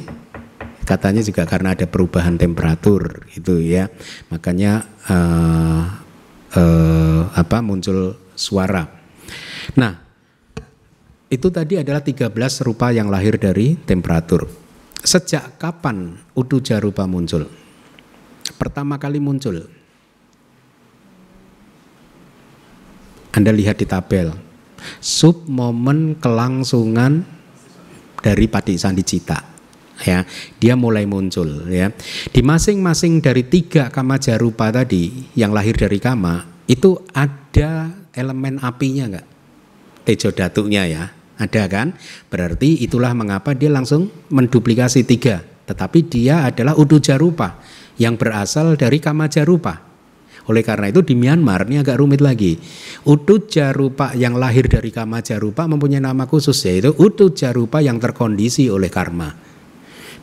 katanya 0.82 1.22
juga 1.22 1.46
karena 1.46 1.72
ada 1.78 1.86
perubahan 1.86 2.36
temperatur 2.36 3.22
gitu 3.30 3.62
ya 3.62 3.86
makanya 4.34 4.82
uh, 5.08 5.82
uh, 6.58 7.22
apa 7.32 7.62
muncul 7.62 8.18
suara 8.34 8.90
nah 9.78 10.02
itu 11.32 11.48
tadi 11.48 11.80
adalah 11.80 12.04
13 12.04 12.28
rupa 12.60 12.92
yang 12.92 13.08
lahir 13.08 13.40
dari 13.40 13.72
temperatur. 13.80 14.44
Sejak 15.00 15.56
kapan 15.56 16.12
utuja 16.36 16.76
rupa 16.76 17.08
muncul? 17.08 17.48
Pertama 18.60 19.00
kali 19.00 19.16
muncul. 19.16 19.64
Anda 23.32 23.50
lihat 23.52 23.80
di 23.80 23.86
tabel. 23.88 24.32
Sub 24.98 25.46
momen 25.48 26.18
kelangsungan 26.18 27.24
dari 28.20 28.46
pati 28.46 28.76
sandi 28.76 29.02
cita. 29.02 29.50
Ya, 30.02 30.26
dia 30.58 30.74
mulai 30.74 31.06
muncul 31.06 31.70
ya. 31.70 31.94
Di 32.32 32.42
masing-masing 32.42 33.22
dari 33.22 33.46
tiga 33.46 33.86
kama 33.88 34.18
jarupa 34.18 34.74
tadi 34.74 35.30
yang 35.38 35.54
lahir 35.54 35.78
dari 35.78 36.02
kama 36.02 36.42
itu 36.66 36.98
ada 37.14 37.94
elemen 38.10 38.58
apinya 38.58 39.06
enggak? 39.06 39.26
Tejo 40.02 40.34
datunya 40.34 40.82
ya 40.90 41.04
ada 41.38 41.66
kan? 41.66 41.94
Berarti 42.30 42.82
itulah 42.82 43.10
mengapa 43.14 43.54
dia 43.54 43.70
langsung 43.70 44.10
menduplikasi 44.30 45.02
tiga. 45.02 45.42
Tetapi 45.66 45.98
dia 46.06 46.46
adalah 46.46 46.74
Udujarupa 46.74 47.62
yang 47.98 48.18
berasal 48.18 48.74
dari 48.78 48.98
Kamajarupa. 48.98 49.91
Oleh 50.50 50.66
karena 50.66 50.90
itu 50.90 51.06
di 51.06 51.14
Myanmar 51.14 51.70
ini 51.70 51.78
agak 51.78 52.02
rumit 52.02 52.18
lagi. 52.18 52.58
Udujarupa 53.06 54.18
yang 54.18 54.34
lahir 54.34 54.66
dari 54.66 54.90
Kamajarupa 54.90 55.70
mempunyai 55.70 56.02
nama 56.02 56.26
khusus 56.26 56.58
yaitu 56.66 56.90
Udujarupa 56.98 57.78
yang 57.78 58.02
terkondisi 58.02 58.66
oleh 58.66 58.90
karma. 58.90 59.30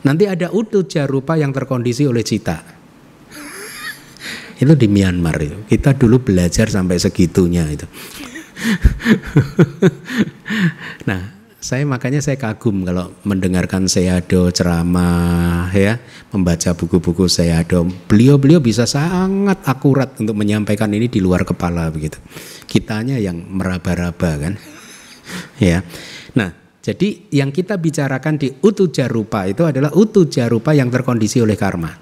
Nanti 0.04 0.28
ada 0.28 0.52
Udujarupa 0.52 1.40
yang 1.40 1.56
terkondisi 1.56 2.04
oleh 2.04 2.24
cita. 2.24 2.76
itu 4.60 4.76
di 4.76 4.92
Myanmar 4.92 5.40
itu. 5.40 5.64
Kita 5.64 5.96
dulu 5.96 6.20
belajar 6.20 6.68
sampai 6.68 7.00
segitunya 7.00 7.64
itu. 7.64 7.88
nah, 11.08 11.39
saya 11.60 11.84
makanya 11.84 12.24
saya 12.24 12.40
kagum 12.40 12.88
kalau 12.88 13.12
mendengarkan 13.20 13.84
Seado 13.84 14.48
ceramah 14.48 15.68
ya, 15.76 16.00
membaca 16.32 16.72
buku-buku 16.72 17.28
Seado. 17.28 17.84
Beliau-beliau 18.08 18.64
bisa 18.64 18.88
sangat 18.88 19.60
akurat 19.68 20.16
untuk 20.16 20.32
menyampaikan 20.40 20.88
ini 20.96 21.12
di 21.12 21.20
luar 21.20 21.44
kepala 21.44 21.92
begitu. 21.92 22.16
Kitanya 22.64 23.20
yang 23.20 23.44
meraba-raba 23.44 24.40
kan. 24.40 24.56
ya. 25.60 25.84
Nah, 26.32 26.48
jadi 26.80 27.28
yang 27.28 27.52
kita 27.52 27.76
bicarakan 27.76 28.40
di 28.40 28.48
utu 28.64 28.88
jarupa 28.88 29.44
itu 29.44 29.68
adalah 29.68 29.92
utu 29.92 30.24
jarupa 30.32 30.72
yang 30.72 30.88
terkondisi 30.88 31.44
oleh 31.44 31.60
karma 31.60 31.92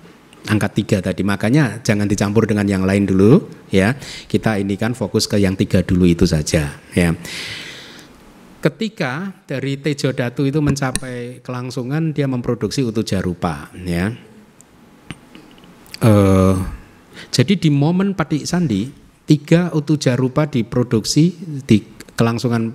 angka 0.46 0.70
tiga 0.70 1.02
tadi. 1.02 1.26
Makanya 1.26 1.82
jangan 1.82 2.06
dicampur 2.06 2.46
dengan 2.46 2.64
yang 2.70 2.86
lain 2.86 3.10
dulu 3.10 3.42
ya. 3.74 3.98
Kita 4.30 4.54
ini 4.54 4.78
kan 4.78 4.94
fokus 4.94 5.26
ke 5.26 5.36
yang 5.42 5.58
tiga 5.58 5.82
dulu 5.82 6.06
itu 6.06 6.24
saja 6.24 6.78
ya. 6.94 7.10
Ketika 8.58 9.30
dari 9.46 9.78
Tejo 9.78 10.10
Datu 10.10 10.42
itu 10.42 10.58
mencapai 10.58 11.38
kelangsungan 11.46 12.10
dia 12.10 12.26
memproduksi 12.26 12.82
utuh 12.82 13.06
jarupa 13.06 13.70
ya. 13.86 14.10
Uh, 16.02 16.58
jadi 17.30 17.54
di 17.54 17.70
momen 17.70 18.18
Patik 18.18 18.46
Sandi 18.46 18.90
tiga 19.28 19.70
utuh 19.70 19.94
jarupa 19.94 20.50
diproduksi 20.50 21.38
di 21.66 21.86
kelangsungan 22.18 22.74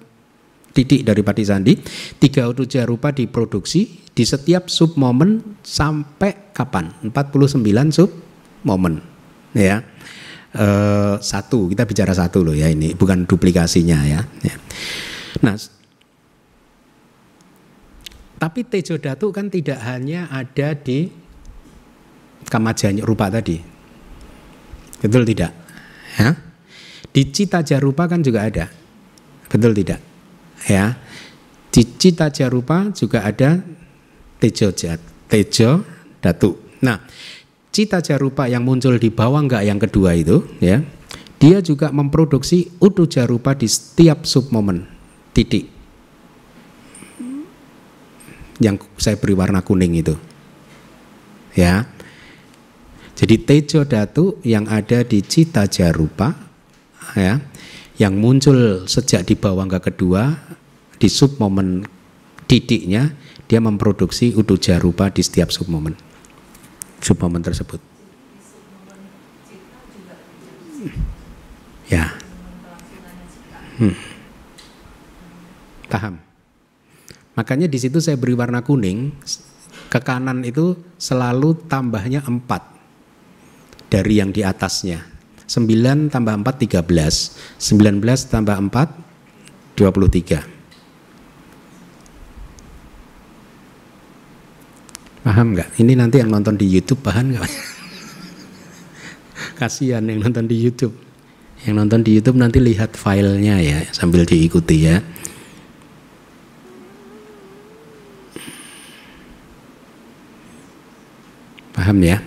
titik 0.74 1.06
dari 1.06 1.22
Patik 1.22 1.46
Sandi, 1.48 1.74
tiga 2.17 2.50
utuh 2.50 2.65
jarupa 2.65 3.13
diproduksi 3.13 4.10
di 4.13 4.24
setiap 4.26 4.67
sub 4.67 4.98
momen 4.98 5.60
sampai 5.62 6.52
kapan? 6.52 6.89
49 7.06 7.91
sub 7.93 8.10
momen 8.65 9.00
ya. 9.54 9.86
E, 10.54 10.65
satu, 11.22 11.69
kita 11.69 11.86
bicara 11.86 12.13
satu 12.13 12.46
loh 12.46 12.58
ya 12.58 12.69
ini, 12.69 12.93
bukan 12.98 13.26
duplikasinya 13.26 14.00
ya. 14.06 14.22
ya. 14.46 14.56
Nah, 15.41 15.58
tapi 18.38 18.62
Tejo 18.67 19.00
Datu 19.00 19.34
kan 19.34 19.50
tidak 19.50 19.80
hanya 19.82 20.30
ada 20.30 20.78
di 20.78 21.10
Kamajanya 22.43 23.08
rupa 23.08 23.32
tadi. 23.32 23.56
Betul 25.00 25.24
tidak? 25.24 25.56
Ya. 26.19 26.36
Di 27.10 27.32
Cita 27.32 27.63
Jarupa 27.63 28.06
kan 28.06 28.19
juga 28.19 28.43
ada. 28.43 28.67
Betul 29.48 29.72
tidak? 29.74 30.04
Ya. 30.67 31.00
Di 31.72 31.82
Cita 31.98 32.28
Jarupa 32.30 32.91
juga 32.91 33.24
ada 33.24 33.63
tejo 34.43 34.76
jat, 34.76 35.00
tejo 35.32 35.88
datu. 36.19 36.60
Nah, 36.84 37.00
cita 37.72 38.04
jarupa 38.04 38.52
yang 38.52 38.67
muncul 38.67 39.00
di 39.00 39.08
bawah 39.08 39.39
enggak 39.39 39.63
yang 39.63 39.80
kedua 39.80 40.19
itu, 40.19 40.43
ya, 40.60 40.84
dia 41.39 41.63
juga 41.63 41.96
memproduksi 41.96 42.76
udu 42.84 43.08
jarupa 43.08 43.56
di 43.56 43.72
setiap 43.72 44.28
submomen 44.28 44.92
titik. 45.34 45.67
Yang 48.62 48.88
saya 49.02 49.17
beri 49.17 49.34
warna 49.34 49.65
kuning 49.65 49.98
itu, 49.98 50.15
ya. 51.58 51.89
Jadi 53.13 53.36
tejo 53.41 53.84
datu 53.86 54.39
yang 54.46 54.69
ada 54.69 55.02
di 55.02 55.19
cita 55.26 55.65
jarupa, 55.65 56.38
ya, 57.17 57.41
yang 57.98 58.17
muncul 58.17 58.86
sejak 58.86 59.26
di 59.26 59.36
bawah 59.38 59.65
enggak 59.65 59.93
kedua 59.93 60.38
di 60.98 61.10
submomen 61.10 61.86
titiknya 62.48 63.13
dia 63.46 63.60
memproduksi 63.60 64.34
udu 64.34 64.58
jarupa 64.58 65.12
di 65.13 65.22
setiap 65.22 65.52
submomen 65.52 65.93
submomen 67.04 67.43
tersebut. 67.43 67.80
Ya. 71.91 72.15
Hmm. 73.78 74.12
Paham 75.93 76.17
makanya 77.38 77.69
di 77.69 77.77
situ 77.77 78.01
saya 78.01 78.17
beri 78.17 78.34
warna 78.34 78.65
kuning 78.65 79.13
ke 79.93 79.99
kanan 80.01 80.41
itu 80.41 80.73
selalu 80.97 81.69
tambahnya 81.69 82.25
empat 82.25 82.65
dari 83.93 84.17
yang 84.17 84.34
di 84.34 84.41
atasnya 84.41 85.06
9 85.45 86.10
tambah 86.10 86.34
4 86.41 86.82
13 86.82 86.82
19 87.62 88.34
tambah 88.34 88.58
4 88.73 89.77
23 89.77 90.53
Paham 95.23 95.56
nggak? 95.56 95.79
Ini 95.79 95.95
nanti 95.95 96.19
yang 96.19 96.36
nonton 96.36 96.60
di 96.60 96.67
YouTube 96.67 96.99
paham 96.99 97.32
nggak? 97.32 97.47
Kasihan 99.60 100.03
yang 100.03 100.19
nonton 100.19 100.51
di 100.51 100.60
YouTube. 100.60 100.91
Yang 101.63 101.75
nonton 101.79 102.03
di 102.03 102.12
YouTube 102.19 102.36
nanti 102.43 102.60
lihat 102.60 102.99
filenya 102.99 103.56
ya 103.63 103.88
sambil 103.95 104.27
diikuti 104.27 104.84
ya. 104.84 104.99
Paham 111.84 112.00
ya? 112.00 112.24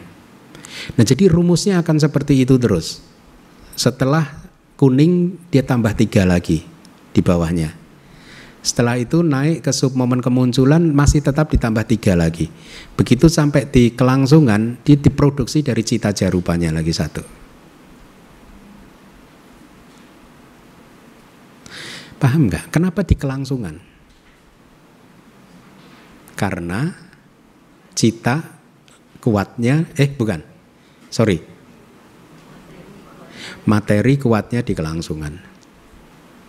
Nah 1.01 1.05
jadi 1.09 1.33
rumusnya 1.33 1.81
akan 1.81 1.97
seperti 1.97 2.45
itu 2.45 2.61
terus. 2.61 3.01
Setelah 3.73 4.29
kuning 4.77 5.41
dia 5.49 5.65
tambah 5.65 5.97
tiga 5.97 6.29
lagi 6.29 6.61
di 7.17 7.25
bawahnya. 7.25 7.73
Setelah 8.61 9.01
itu 9.01 9.25
naik 9.25 9.65
ke 9.65 9.73
sub 9.73 9.97
momen 9.97 10.21
kemunculan 10.21 10.93
masih 10.93 11.25
tetap 11.25 11.49
ditambah 11.49 11.89
tiga 11.89 12.13
lagi. 12.13 12.53
Begitu 13.01 13.33
sampai 13.33 13.65
di 13.65 13.97
kelangsungan, 13.97 14.77
dia 14.85 15.01
diproduksi 15.01 15.65
dari 15.65 15.81
cita 15.81 16.13
jarupanya 16.13 16.69
lagi 16.77 16.93
satu. 16.93 17.25
Paham 22.21 22.53
nggak? 22.53 22.69
Kenapa 22.69 23.01
di 23.09 23.17
kelangsungan? 23.17 23.81
Karena 26.37 26.93
cita 27.97 28.56
kuatnya, 29.27 29.91
eh 29.99 30.07
bukan, 30.07 30.39
sorry, 31.11 31.43
materi 33.67 34.15
kuatnya 34.15 34.63
di 34.63 34.71
kelangsungan. 34.71 35.35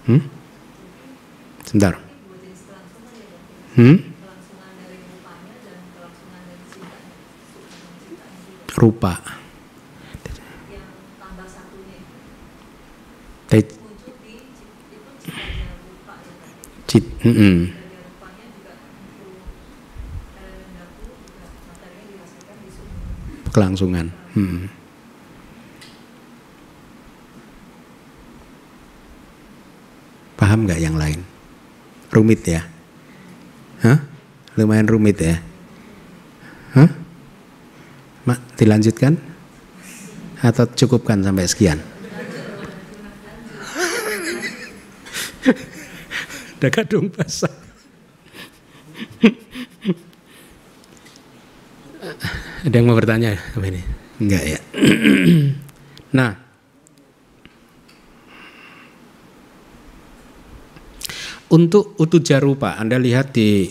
Hmm? 0.06 0.22
Sebentar. 1.66 1.98
Hmm? 3.74 3.98
Rupa. 8.78 9.18
Cit, 16.88 17.04
mm 17.20 17.34
-mm. 17.36 17.77
Kelangsungan. 23.58 24.14
Hmm. 24.38 24.70
Paham 30.38 30.70
nggak 30.70 30.78
yang 30.78 30.94
lain? 30.94 31.26
Rumit 32.14 32.46
ya? 32.46 32.62
Hah? 33.82 33.98
Lumayan 34.62 34.86
rumit 34.86 35.18
ya? 35.18 35.42
Hah? 36.78 36.86
Mak, 38.30 38.62
dilanjutkan? 38.62 39.18
Atau 40.46 40.70
cukupkan 40.78 41.26
sampai 41.26 41.50
sekian? 41.50 41.82
Ada 46.62 46.70
kadung 46.70 47.10
basah. 47.10 47.50
Ada 52.66 52.74
yang 52.74 52.90
mau 52.90 52.98
bertanya 52.98 53.38
apa 53.38 53.66
ini? 53.70 53.82
Enggak 54.18 54.44
ya. 54.50 54.60
nah, 56.18 56.32
untuk 61.54 61.94
utuh 62.02 62.22
jarupa, 62.24 62.82
Anda 62.82 62.98
lihat 62.98 63.38
di 63.38 63.70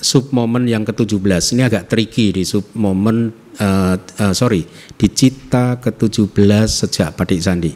sub 0.00 0.32
momen 0.32 0.64
yang 0.64 0.88
ke-17. 0.88 1.44
Ini 1.52 1.62
agak 1.68 1.92
tricky 1.92 2.32
di 2.32 2.42
sub 2.48 2.72
momen 2.72 3.28
uh, 3.60 3.96
uh, 4.00 4.32
sorry, 4.32 4.64
di 4.96 5.06
cita 5.12 5.76
ke-17 5.76 6.32
sejak 6.66 7.12
Padik 7.12 7.40
Sandi. 7.44 7.72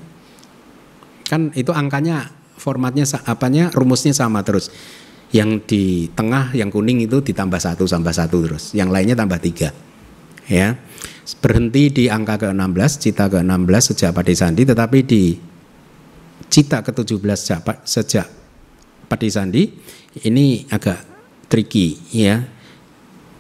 Kan 1.27 1.53
itu 1.53 1.71
angkanya 1.77 2.33
formatnya 2.57 3.05
apanya 3.29 3.69
rumusnya 3.77 4.17
sama 4.17 4.41
terus. 4.41 4.73
Yang 5.35 5.51
di 5.69 5.85
tengah 6.15 6.55
yang 6.55 6.71
kuning 6.71 7.03
itu 7.03 7.21
ditambah 7.21 7.59
satu 7.59 7.85
tambah 7.85 8.15
satu 8.15 8.41
terus. 8.41 8.73
Yang 8.73 8.89
lainnya 8.95 9.17
tambah 9.19 9.37
tiga. 9.43 9.86
Ya. 10.47 10.79
Berhenti 11.43 11.91
di 11.91 12.05
angka 12.07 12.47
ke-16, 12.47 13.03
cita 13.03 13.27
ke-16 13.27 13.83
sejak 13.93 14.11
Padik 14.15 14.39
Sandi 14.39 14.63
tetapi 14.63 14.99
di 15.03 15.23
cita 16.47 16.87
ke-17 16.87 17.59
sejak, 17.83 18.27
Padik 19.11 19.31
Sandi 19.35 19.67
ini 20.23 20.65
agak 20.71 21.03
tricky 21.51 21.99
ya. 22.15 22.47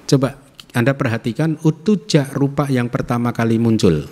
Coba 0.07 0.39
Anda 0.75 0.93
perhatikan 0.99 1.57
utuja 1.63 2.27
rupa 2.35 2.67
yang 2.69 2.91
pertama 2.91 3.31
kali 3.31 3.57
muncul. 3.57 4.07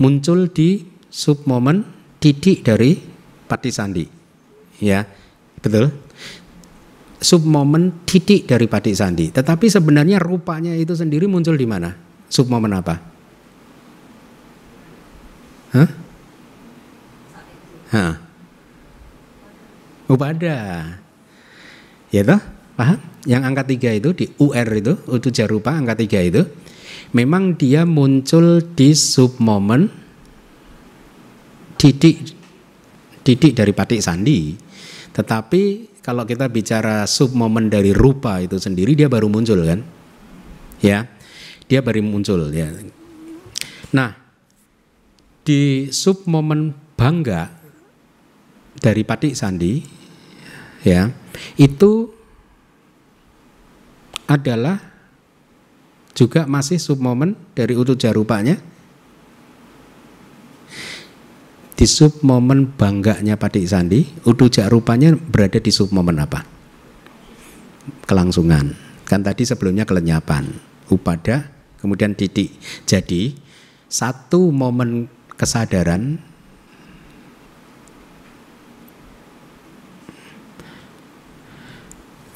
Muncul 0.00 0.48
di 0.48 0.88
sub 1.12 1.44
momen 1.44 1.84
didik 2.16 2.64
dari 2.64 2.96
Pati 3.44 3.70
Sandi. 3.72 4.04
Ya, 4.80 5.04
betul. 5.60 5.92
Sub 7.20 7.44
momen 7.44 8.04
didik 8.08 8.48
dari 8.48 8.64
Pati 8.64 8.96
Sandi. 8.96 9.28
Tetapi 9.28 9.68
sebenarnya 9.68 10.16
rupanya 10.16 10.72
itu 10.72 10.96
sendiri 10.96 11.28
muncul 11.28 11.52
di 11.52 11.68
mana? 11.68 11.92
Sub 12.32 12.48
momen 12.48 12.72
apa? 12.72 12.96
Hah? 15.76 15.90
Hah? 17.92 18.14
Upada. 20.08 20.58
Ya 22.10 22.22
toh? 22.24 22.40
Paham? 22.74 22.98
Yang 23.28 23.42
angka 23.44 23.64
tiga 23.68 23.90
itu 23.92 24.10
di 24.16 24.26
UR 24.40 24.68
itu, 24.72 24.96
utuh 25.04 25.28
jarupa 25.28 25.76
angka 25.76 26.00
tiga 26.00 26.24
itu, 26.24 26.48
memang 27.12 27.52
dia 27.52 27.84
muncul 27.84 28.64
di 28.72 28.96
sub 28.96 29.36
momen 29.36 29.92
didik 31.76 32.32
didik 33.20 33.52
dari 33.52 33.72
patik 33.76 34.00
sandi. 34.00 34.56
Tetapi 35.12 35.89
kalau 36.00 36.24
kita 36.24 36.48
bicara 36.48 37.04
sub 37.04 37.36
momen 37.36 37.68
dari 37.68 37.92
rupa 37.92 38.40
itu 38.40 38.56
sendiri 38.56 38.96
dia 38.96 39.06
baru 39.06 39.28
muncul 39.28 39.60
kan? 39.64 39.80
Ya. 40.80 41.08
Dia 41.70 41.84
baru 41.84 42.02
muncul 42.02 42.50
ya. 42.50 42.66
Nah, 43.94 44.16
di 45.46 45.92
sub 45.94 46.26
momen 46.26 46.74
bangga 46.98 47.60
dari 48.80 49.04
patik 49.04 49.36
sandi 49.36 49.84
ya 50.84 51.12
itu 51.60 52.08
adalah 54.30 54.78
juga 56.14 56.46
masih 56.46 56.78
submomen 56.78 57.34
dari 57.52 57.74
utuh 57.74 57.98
jarupanya 57.98 58.58
di 61.80 61.88
submomen 61.88 62.76
bangganya 62.76 63.40
Padik 63.40 63.64
Sandi 63.64 64.04
utuh 64.28 64.52
jarupanya 64.52 65.16
berada 65.16 65.56
di 65.56 65.72
submomen 65.72 66.20
apa? 66.20 66.44
Kelangsungan. 68.04 68.76
Kan 69.08 69.24
tadi 69.24 69.48
sebelumnya 69.48 69.88
kelenyapan 69.88 70.44
upada 70.92 71.48
kemudian 71.80 72.12
titik 72.12 72.52
jadi 72.84 73.32
satu 73.88 74.52
momen 74.52 75.08
kesadaran 75.40 76.20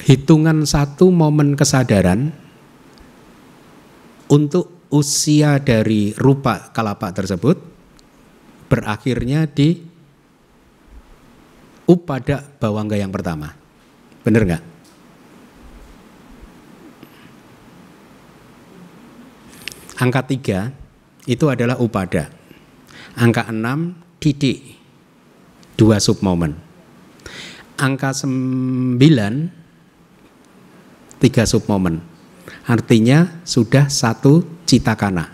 hitungan 0.01 0.65
satu 0.65 1.13
momen 1.13 1.53
kesadaran 1.53 2.33
untuk 4.25 4.89
usia 4.89 5.61
dari 5.61 6.17
rupa 6.17 6.73
kalapa 6.73 7.13
tersebut 7.13 7.74
berakhirnya 8.67 9.45
di 9.45 9.81
upada 11.85 12.41
bawangga 12.57 12.97
yang 12.97 13.13
pertama. 13.13 13.53
Benar 14.25 14.41
nggak? 14.45 14.63
Angka 19.95 20.21
tiga 20.27 20.59
itu 21.29 21.45
adalah 21.47 21.79
upada. 21.79 22.27
Angka 23.15 23.47
enam 23.47 23.95
didik 24.19 24.75
dua 25.79 26.03
submomen. 26.03 26.57
Angka 27.79 28.11
sembilan 28.11 29.33
tiga 31.21 31.47
submomen. 31.47 32.01
Artinya 32.65 33.45
sudah 33.45 33.87
satu 33.87 34.41
cita 34.65 34.97
kana. 34.97 35.29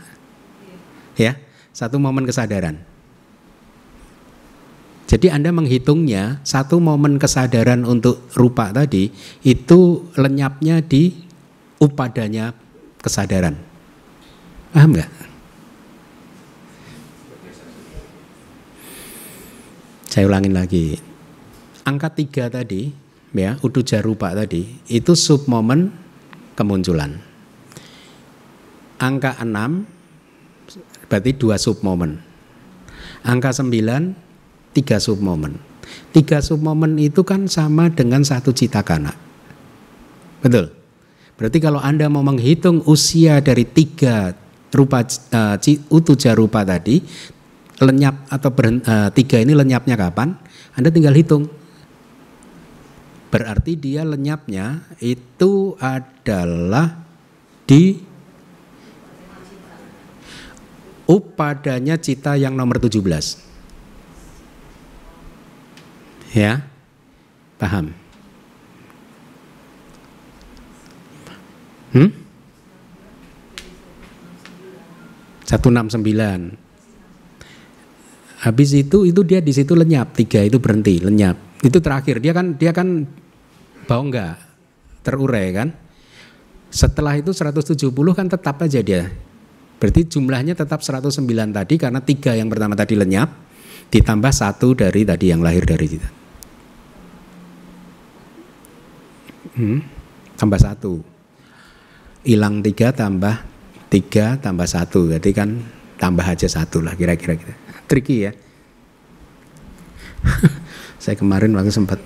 Ya, 1.16 1.40
satu 1.72 1.98
momen 1.98 2.28
kesadaran. 2.28 2.91
Jadi 5.12 5.28
Anda 5.28 5.52
menghitungnya 5.52 6.40
satu 6.48 6.80
momen 6.80 7.20
kesadaran 7.20 7.84
untuk 7.84 8.32
rupa 8.32 8.72
tadi 8.72 9.12
itu 9.44 10.08
lenyapnya 10.16 10.80
di 10.80 11.12
upadanya 11.84 12.56
kesadaran. 13.04 13.60
Paham 14.72 14.96
nggak? 14.96 15.12
Saya 20.08 20.32
ulangin 20.32 20.56
lagi. 20.56 20.96
Angka 21.84 22.16
tiga 22.16 22.48
tadi 22.48 22.96
ya 23.36 23.60
utuja 23.60 24.00
rupa 24.00 24.32
tadi 24.32 24.80
itu 24.88 25.12
sub 25.12 25.44
momen 25.52 25.92
kemunculan. 26.56 27.20
Angka 28.96 29.36
6 29.44 31.12
berarti 31.12 31.32
dua 31.36 31.60
sub 31.60 31.84
momen. 31.84 32.24
Angka 33.28 33.52
9 33.52 34.31
tiga 34.72 34.98
sub 35.00 35.20
momen. 35.20 35.60
Tiga 36.16 36.40
sub 36.40 36.60
momen 36.64 37.00
itu 37.00 37.24
kan 37.24 37.48
sama 37.48 37.92
dengan 37.92 38.24
satu 38.24 38.52
cita 38.56 38.84
kana. 38.84 39.16
Betul. 40.42 40.72
Berarti 41.36 41.58
kalau 41.58 41.82
Anda 41.82 42.06
mau 42.12 42.22
menghitung 42.22 42.86
usia 42.86 43.42
dari 43.42 43.66
tiga 43.66 44.36
rupa 44.72 45.04
uh, 45.06 45.58
utuja 45.90 46.38
rupa 46.38 46.62
tadi 46.64 47.02
lenyap 47.82 48.30
atau 48.30 48.50
berhenti, 48.54 48.86
uh, 48.86 49.10
tiga 49.10 49.42
ini 49.42 49.58
lenyapnya 49.58 49.98
kapan? 49.98 50.38
Anda 50.78 50.94
tinggal 50.94 51.18
hitung 51.18 51.50
Berarti 53.32 53.80
dia 53.80 54.04
lenyapnya 54.04 54.84
itu 55.00 55.80
adalah 55.80 57.00
di 57.64 57.96
upadanya 61.08 61.96
cita 61.96 62.36
yang 62.36 62.60
nomor 62.60 62.76
17. 62.84 63.00
Ya. 66.32 66.64
Paham? 67.60 67.92
Hmm? 71.92 72.10
169. 75.52 76.56
Habis 78.42 78.70
itu 78.74 79.06
itu 79.06 79.22
dia 79.22 79.44
di 79.44 79.54
situ 79.54 79.76
lenyap, 79.76 80.16
tiga 80.16 80.42
itu 80.42 80.58
berhenti, 80.58 80.98
lenyap. 81.04 81.38
Itu 81.62 81.78
terakhir. 81.84 82.24
Dia 82.24 82.34
kan 82.34 82.58
dia 82.58 82.72
kan 82.74 83.06
bau 83.86 84.02
enggak 84.02 84.40
terurai 85.04 85.52
kan. 85.54 85.70
Setelah 86.72 87.20
itu 87.20 87.36
170 87.36 87.92
kan 88.16 88.32
tetap 88.32 88.64
aja 88.64 88.80
dia. 88.80 89.12
Berarti 89.78 90.08
jumlahnya 90.08 90.56
tetap 90.56 90.80
109 90.80 91.12
tadi 91.52 91.76
karena 91.76 92.00
tiga 92.00 92.32
yang 92.34 92.48
pertama 92.48 92.74
tadi 92.80 92.96
lenyap 92.96 93.30
ditambah 93.92 94.32
satu 94.32 94.72
dari 94.72 95.04
tadi 95.04 95.36
yang 95.36 95.44
lahir 95.44 95.68
dari 95.68 95.86
kita. 95.86 96.21
Hmm, 99.56 99.84
tambah 100.40 100.60
satu. 100.60 101.04
Hilang 102.24 102.62
tiga 102.62 102.94
tambah 102.94 103.42
tiga 103.92 104.40
tambah 104.40 104.68
satu. 104.70 105.12
Jadi 105.12 105.30
kan 105.36 105.60
tambah 106.00 106.24
aja 106.24 106.48
satu 106.48 106.80
lah 106.80 106.96
kira-kira 106.96 107.36
gitu. 107.36 107.54
Tricky 107.86 108.16
ya. 108.30 108.32
Saya 111.02 111.18
kemarin 111.18 111.52
waktu 111.58 111.74
sempat 111.74 111.98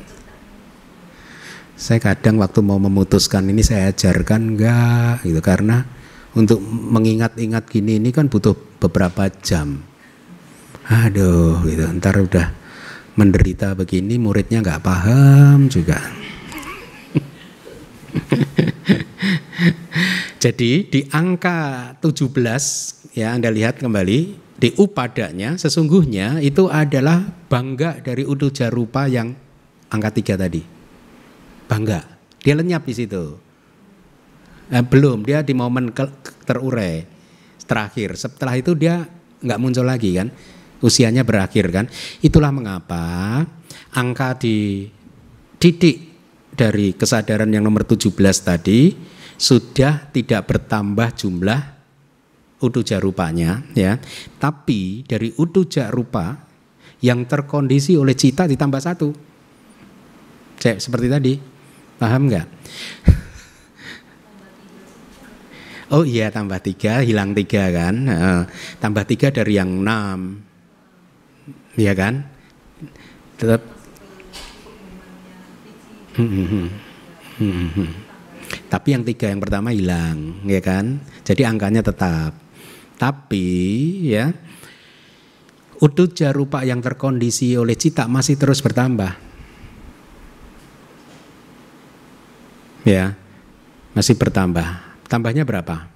saya 1.76 2.00
kadang 2.00 2.39
waktu 2.39 2.64
mau 2.64 2.80
memutuskan 2.80 3.52
ini 3.52 3.60
saya 3.60 3.91
ajarkan 3.91 4.56
enggak 4.56 5.28
gitu 5.28 5.43
karena 5.43 5.84
untuk 6.32 6.64
mengingat-ingat 6.64 7.68
gini 7.68 8.00
ini 8.00 8.16
kan 8.16 8.32
butuh 8.32 8.56
beberapa 8.80 9.28
jam. 9.43 9.84
Aduh 10.88 11.68
gitu, 11.68 11.84
ntar 12.00 12.16
udah 12.16 12.48
menderita 13.20 13.76
begini 13.76 14.16
muridnya 14.16 14.64
nggak 14.64 14.84
paham 14.88 15.68
juga. 15.68 16.00
Jadi 20.43 20.72
di 20.89 21.01
angka 21.09 21.93
17 21.99 23.18
ya 23.18 23.34
Anda 23.34 23.49
lihat 23.49 23.82
kembali 23.82 24.20
di 24.55 24.72
upadanya 24.80 25.59
sesungguhnya 25.59 26.39
itu 26.39 26.72
adalah 26.72 27.28
bangga 27.51 27.99
dari 27.99 28.24
utuja 28.24 28.72
rupa 28.72 29.09
yang 29.09 29.36
angka 29.91 30.09
tiga 30.16 30.39
tadi. 30.39 30.63
Bangga. 31.66 32.01
Dia 32.45 32.55
lenyap 32.55 32.86
di 32.86 32.93
situ. 32.93 33.41
Eh, 34.70 34.86
belum, 34.86 35.26
dia 35.26 35.41
di 35.41 35.53
momen 35.57 35.89
terurai 36.45 37.05
terakhir. 37.66 38.18
Setelah 38.18 38.55
itu 38.57 38.78
dia 38.78 39.05
nggak 39.41 39.59
muncul 39.59 39.86
lagi 39.86 40.16
kan. 40.16 40.30
Usianya 40.80 41.26
berakhir 41.26 41.74
kan. 41.74 41.89
Itulah 42.22 42.53
mengapa 42.53 43.41
angka 43.97 44.38
di 44.38 44.88
titik 45.57 46.14
dari 46.56 46.95
kesadaran 46.95 47.51
yang 47.51 47.68
nomor 47.68 47.84
17 47.84 48.16
tadi 48.41 48.95
sudah 49.36 50.08
tidak 50.16 50.47
bertambah 50.47 51.12
jumlah 51.14 51.62
utuja 52.64 52.97
rupanya 52.97 53.62
ya. 53.76 53.99
Tapi 54.39 55.03
dari 55.03 55.36
utuja 55.36 55.91
rupa 55.91 56.39
yang 57.03 57.28
terkondisi 57.28 57.99
oleh 57.99 58.16
cita 58.16 58.47
ditambah 58.47 58.82
satu. 58.82 59.10
Cek, 60.56 60.80
seperti 60.80 61.08
tadi. 61.12 61.34
Paham 61.99 62.32
nggak? 62.32 62.47
Oh 65.93 66.01
iya 66.01 66.34
tambah 66.34 66.58
tiga 66.66 67.06
hilang 67.06 67.38
tiga 67.38 67.70
kan? 67.70 67.95
Uh, 68.10 68.43
tambah 68.82 69.06
tiga 69.06 69.30
dari 69.30 69.53
yang 69.62 69.86
enam. 69.86 70.41
Ya 71.78 71.93
kan? 71.93 72.26
Tetap 73.38 73.74
Tapi 78.72 78.88
yang 78.91 79.03
tiga 79.03 79.28
yang 79.28 79.41
pertama 79.43 79.76
hilang, 79.76 80.39
ya 80.47 80.61
kan? 80.63 80.99
Jadi 81.28 81.41
angkanya 81.43 81.82
tetap. 81.84 82.32
Tapi 82.95 83.47
ya 84.07 84.32
udut 85.84 86.16
jarupa 86.16 86.63
yang 86.63 86.80
terkondisi 86.80 87.51
oleh 87.59 87.76
cita 87.76 88.07
masih 88.07 88.39
terus 88.39 88.63
bertambah. 88.63 89.11
Ya, 92.86 93.18
masih 93.97 94.13
bertambah. 94.16 94.86
Tambahnya 95.09 95.41
berapa? 95.41 95.89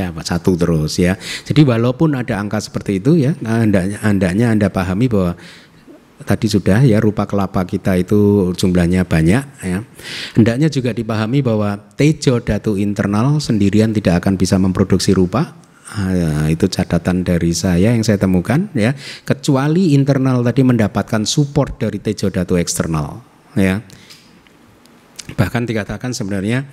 Ya, 0.00 0.08
satu 0.24 0.56
terus 0.56 0.96
ya. 0.96 1.20
Jadi 1.44 1.68
walaupun 1.68 2.16
ada 2.16 2.40
angka 2.40 2.56
seperti 2.64 2.96
itu 2.96 3.20
ya, 3.20 3.36
anda 3.44 3.84
andanya 4.00 4.56
anda 4.56 4.72
pahami 4.72 5.12
bahwa 5.12 5.36
tadi 6.22 6.46
sudah 6.46 6.84
ya 6.84 7.02
rupa 7.02 7.26
kelapa 7.26 7.66
kita 7.66 7.98
itu 7.98 8.52
jumlahnya 8.54 9.04
banyak 9.04 9.44
ya. 9.64 9.78
Hendaknya 10.38 10.68
juga 10.70 10.94
dipahami 10.94 11.42
bahwa 11.42 11.80
tejo 11.98 12.38
datu 12.38 12.78
internal 12.78 13.40
sendirian 13.42 13.90
tidak 13.90 14.24
akan 14.24 14.38
bisa 14.38 14.56
memproduksi 14.56 15.12
rupa. 15.12 15.58
Ah, 15.92 16.48
itu 16.48 16.72
catatan 16.72 17.20
dari 17.20 17.52
saya 17.52 17.92
yang 17.92 18.00
saya 18.00 18.16
temukan 18.16 18.70
ya. 18.72 18.96
Kecuali 19.28 19.92
internal 19.92 20.40
tadi 20.40 20.64
mendapatkan 20.64 21.28
support 21.28 21.76
dari 21.76 22.00
tejo 22.00 22.32
datu 22.32 22.56
eksternal 22.56 23.20
ya. 23.58 23.84
Bahkan 25.36 25.68
dikatakan 25.68 26.16
sebenarnya 26.16 26.64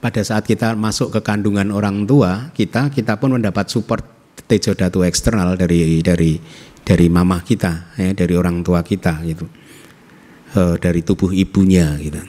pada 0.00 0.20
saat 0.20 0.44
kita 0.44 0.76
masuk 0.76 1.16
ke 1.16 1.20
kandungan 1.24 1.72
orang 1.72 2.04
tua 2.04 2.52
kita 2.52 2.92
kita 2.92 3.16
pun 3.16 3.40
mendapat 3.40 3.72
support 3.72 4.04
tejo 4.46 4.76
datu 4.76 5.02
eksternal 5.02 5.56
dari 5.56 6.04
dari 6.04 6.38
dari 6.86 7.10
mama 7.10 7.42
kita, 7.42 7.98
ya, 7.98 8.14
dari 8.14 8.38
orang 8.38 8.62
tua 8.62 8.86
kita 8.86 9.18
gitu, 9.26 9.50
e, 10.54 10.62
dari 10.78 11.02
tubuh 11.02 11.34
ibunya 11.34 11.98
gitu. 11.98 12.22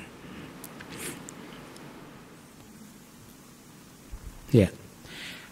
Ya, 4.57 4.73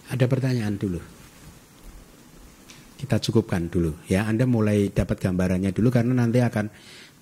ada 0.10 0.26
pertanyaan 0.26 0.82
dulu. 0.82 0.98
Kita 2.98 3.22
cukupkan 3.22 3.70
dulu 3.70 3.94
ya. 4.10 4.26
Anda 4.26 4.50
mulai 4.50 4.90
dapat 4.90 5.22
gambarannya 5.22 5.70
dulu 5.70 5.94
karena 5.94 6.18
nanti 6.18 6.42
akan 6.42 6.66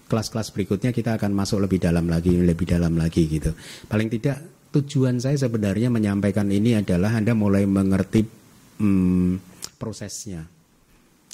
kelas-kelas 0.08 0.56
berikutnya 0.56 0.96
kita 0.96 1.20
akan 1.20 1.36
masuk 1.36 1.68
lebih 1.68 1.84
dalam 1.84 2.08
lagi, 2.08 2.32
lebih 2.32 2.64
dalam 2.64 2.96
lagi 2.96 3.28
gitu. 3.28 3.52
Paling 3.92 4.08
tidak 4.08 4.70
tujuan 4.72 5.20
saya 5.20 5.36
sebenarnya 5.36 5.92
menyampaikan 5.92 6.48
ini 6.48 6.80
adalah 6.80 7.18
Anda 7.18 7.36
mulai 7.36 7.66
mengerti 7.68 8.22
hmm, 8.80 9.32
prosesnya 9.82 10.53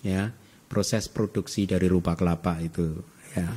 ya 0.05 0.31
proses 0.69 1.09
produksi 1.09 1.65
dari 1.65 1.89
rupa 1.89 2.13
kelapa 2.13 2.61
itu 2.61 2.99
ya 3.35 3.49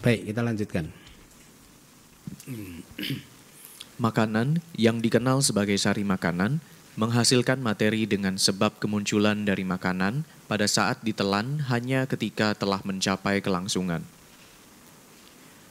baik 0.00 0.30
kita 0.30 0.40
lanjutkan 0.44 0.86
makanan 3.96 4.60
yang 4.74 4.98
dikenal 4.98 5.40
sebagai 5.40 5.78
sari 5.78 6.02
makanan 6.02 6.58
menghasilkan 6.94 7.58
materi 7.58 8.06
dengan 8.06 8.38
sebab 8.38 8.78
kemunculan 8.78 9.42
dari 9.42 9.66
makanan 9.66 10.22
pada 10.46 10.70
saat 10.70 11.02
ditelan 11.02 11.66
hanya 11.66 12.06
ketika 12.06 12.54
telah 12.54 12.78
mencapai 12.86 13.42
kelangsungan. 13.42 14.06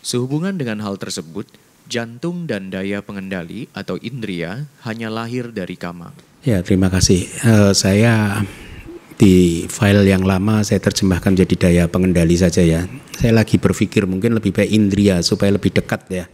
Sehubungan 0.03 0.59
dengan 0.59 0.83
hal 0.83 0.99
tersebut, 0.99 1.47
jantung 1.87 2.43
dan 2.43 2.67
daya 2.67 2.99
pengendali 2.99 3.71
atau 3.71 3.95
indria 4.03 4.67
hanya 4.83 5.07
lahir 5.07 5.55
dari 5.55 5.79
kama. 5.79 6.11
Ya, 6.43 6.59
terima 6.59 6.91
kasih. 6.91 7.23
Uh, 7.39 7.71
saya 7.71 8.43
di 9.17 9.65
file 9.69 10.03
yang 10.09 10.25
lama 10.25 10.65
saya 10.65 10.81
terjemahkan 10.81 11.37
jadi 11.37 11.55
daya 11.55 11.83
pengendali 11.87 12.33
saja 12.33 12.65
ya. 12.65 12.85
Saya 13.13 13.33
lagi 13.35 13.61
berpikir 13.61 14.09
mungkin 14.09 14.35
lebih 14.37 14.51
baik 14.51 14.69
indria 14.73 15.21
supaya 15.21 15.53
lebih 15.53 15.71
dekat 15.71 16.01
ya 16.09 16.25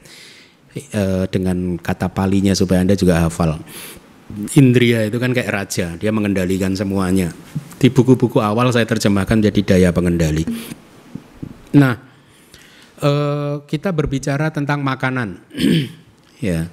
e, 0.75 1.03
dengan 1.29 1.75
kata 1.79 2.11
palinya 2.11 2.53
supaya 2.55 2.81
Anda 2.81 2.95
juga 2.95 3.25
hafal. 3.25 3.59
Indria 4.53 5.09
itu 5.09 5.17
kan 5.17 5.33
kayak 5.33 5.49
raja, 5.49 5.97
dia 5.97 6.11
mengendalikan 6.13 6.77
semuanya. 6.77 7.33
Di 7.81 7.89
buku-buku 7.89 8.37
awal 8.37 8.69
saya 8.69 8.85
terjemahkan 8.85 9.41
jadi 9.41 9.61
daya 9.65 9.89
pengendali. 9.89 10.45
Nah, 11.73 11.97
e, 13.01 13.11
kita 13.65 13.89
berbicara 13.89 14.53
tentang 14.53 14.85
makanan. 14.85 15.41
ya. 16.41 16.69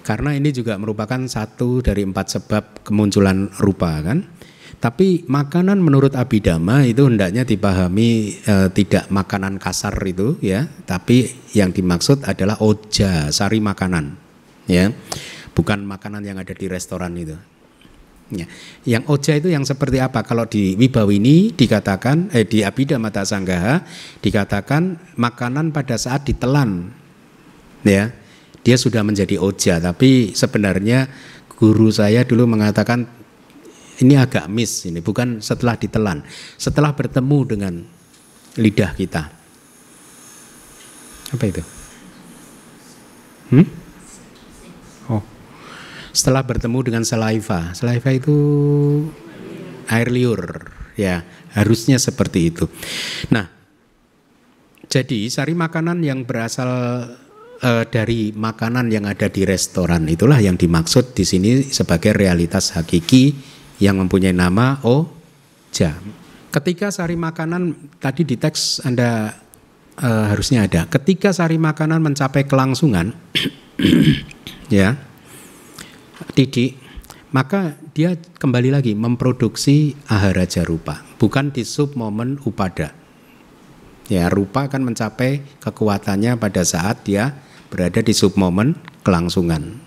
Karena 0.00 0.32
ini 0.34 0.50
juga 0.50 0.74
merupakan 0.80 1.20
satu 1.28 1.84
dari 1.84 2.02
empat 2.02 2.26
sebab 2.40 2.64
kemunculan 2.82 3.52
rupa 3.60 4.00
kan 4.00 4.26
tapi 4.80 5.28
makanan 5.28 5.76
menurut 5.84 6.16
Abidama 6.16 6.88
itu 6.88 7.04
hendaknya 7.04 7.44
dipahami 7.44 8.40
e, 8.40 8.54
tidak 8.72 9.12
makanan 9.12 9.60
kasar 9.60 9.92
itu 10.08 10.40
ya, 10.40 10.64
tapi 10.88 11.28
yang 11.52 11.68
dimaksud 11.68 12.24
adalah 12.24 12.56
oja, 12.64 13.28
sari 13.28 13.60
makanan. 13.60 14.16
Ya. 14.64 14.88
Bukan 15.52 15.84
makanan 15.84 16.24
yang 16.24 16.40
ada 16.40 16.56
di 16.56 16.64
restoran 16.64 17.12
itu. 17.12 17.36
Ya. 18.32 18.48
Yang 18.88 19.04
oja 19.12 19.32
itu 19.36 19.52
yang 19.52 19.68
seperti 19.68 20.00
apa? 20.00 20.24
Kalau 20.24 20.48
di 20.48 20.72
Wibawini 20.80 21.52
dikatakan 21.52 22.32
eh 22.32 22.48
di 22.48 22.64
Abhidhamma 22.64 23.12
Sanggaha 23.12 23.84
dikatakan 24.24 24.96
makanan 25.20 25.76
pada 25.76 26.00
saat 26.00 26.24
ditelan. 26.24 26.88
Ya. 27.84 28.16
Dia 28.64 28.76
sudah 28.80 29.04
menjadi 29.04 29.36
oja, 29.36 29.76
tapi 29.76 30.32
sebenarnya 30.32 31.08
guru 31.60 31.92
saya 31.92 32.24
dulu 32.24 32.48
mengatakan 32.48 33.19
ini 34.00 34.16
agak 34.16 34.48
miss 34.48 34.88
ini, 34.88 35.04
bukan 35.04 35.44
setelah 35.44 35.76
ditelan, 35.76 36.24
setelah 36.56 36.96
bertemu 36.96 37.38
dengan 37.44 37.74
lidah 38.56 38.92
kita. 38.96 39.22
Apa 41.30 41.44
itu? 41.46 41.62
Hmm? 43.54 43.66
Oh. 45.12 45.22
Setelah 46.10 46.42
bertemu 46.42 46.78
dengan 46.82 47.04
saliva. 47.06 47.70
Saliva 47.76 48.10
itu 48.10 48.36
air 49.86 50.08
liur, 50.10 50.72
ya. 50.98 51.22
Harusnya 51.54 51.98
seperti 51.98 52.50
itu. 52.50 52.70
Nah, 53.30 53.46
jadi 54.90 55.30
sari 55.30 55.54
makanan 55.54 56.02
yang 56.02 56.26
berasal 56.26 56.70
uh, 57.62 57.84
dari 57.86 58.34
makanan 58.34 58.90
yang 58.90 59.06
ada 59.06 59.30
di 59.30 59.46
restoran 59.46 60.08
itulah 60.10 60.38
yang 60.42 60.58
dimaksud 60.58 61.14
di 61.14 61.22
sini 61.22 61.62
sebagai 61.62 62.10
realitas 62.14 62.74
hakiki 62.74 63.34
yang 63.80 63.98
mempunyai 63.98 64.36
nama 64.36 64.78
oja. 64.84 65.96
Ketika 66.50 66.92
sari 66.92 67.16
makanan 67.16 67.74
tadi 67.98 68.22
di 68.28 68.36
teks 68.36 68.84
Anda 68.84 69.32
uh, 69.98 70.24
harusnya 70.30 70.68
ada. 70.68 70.86
Ketika 70.86 71.32
sari 71.32 71.56
makanan 71.56 72.04
mencapai 72.04 72.44
kelangsungan 72.46 73.16
ya. 74.70 75.00
Tidik 76.36 76.76
maka 77.30 77.78
dia 77.94 78.18
kembali 78.18 78.74
lagi 78.74 78.92
memproduksi 78.98 79.94
ahara 80.10 80.42
jarupa, 80.50 81.06
bukan 81.22 81.54
di 81.54 81.62
sub 81.62 81.94
momen 81.94 82.42
upada. 82.42 82.90
Ya, 84.10 84.26
rupa 84.26 84.66
akan 84.66 84.90
mencapai 84.90 85.62
kekuatannya 85.62 86.34
pada 86.34 86.66
saat 86.66 87.06
dia 87.06 87.38
berada 87.70 88.02
di 88.02 88.10
sub 88.10 88.34
momen 88.34 88.74
kelangsungan. 89.06 89.78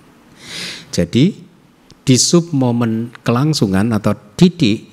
Jadi 0.96 1.44
di 2.04 2.16
sub 2.20 2.52
momen 2.52 3.16
kelangsungan 3.24 3.96
atau 3.96 4.12
didik 4.36 4.92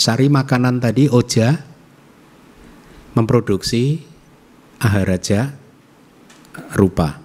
sari 0.00 0.32
makanan 0.32 0.80
tadi 0.80 1.08
oja 1.08 1.56
memproduksi 3.16 4.00
aharaja 4.80 5.56
rupa. 6.76 7.20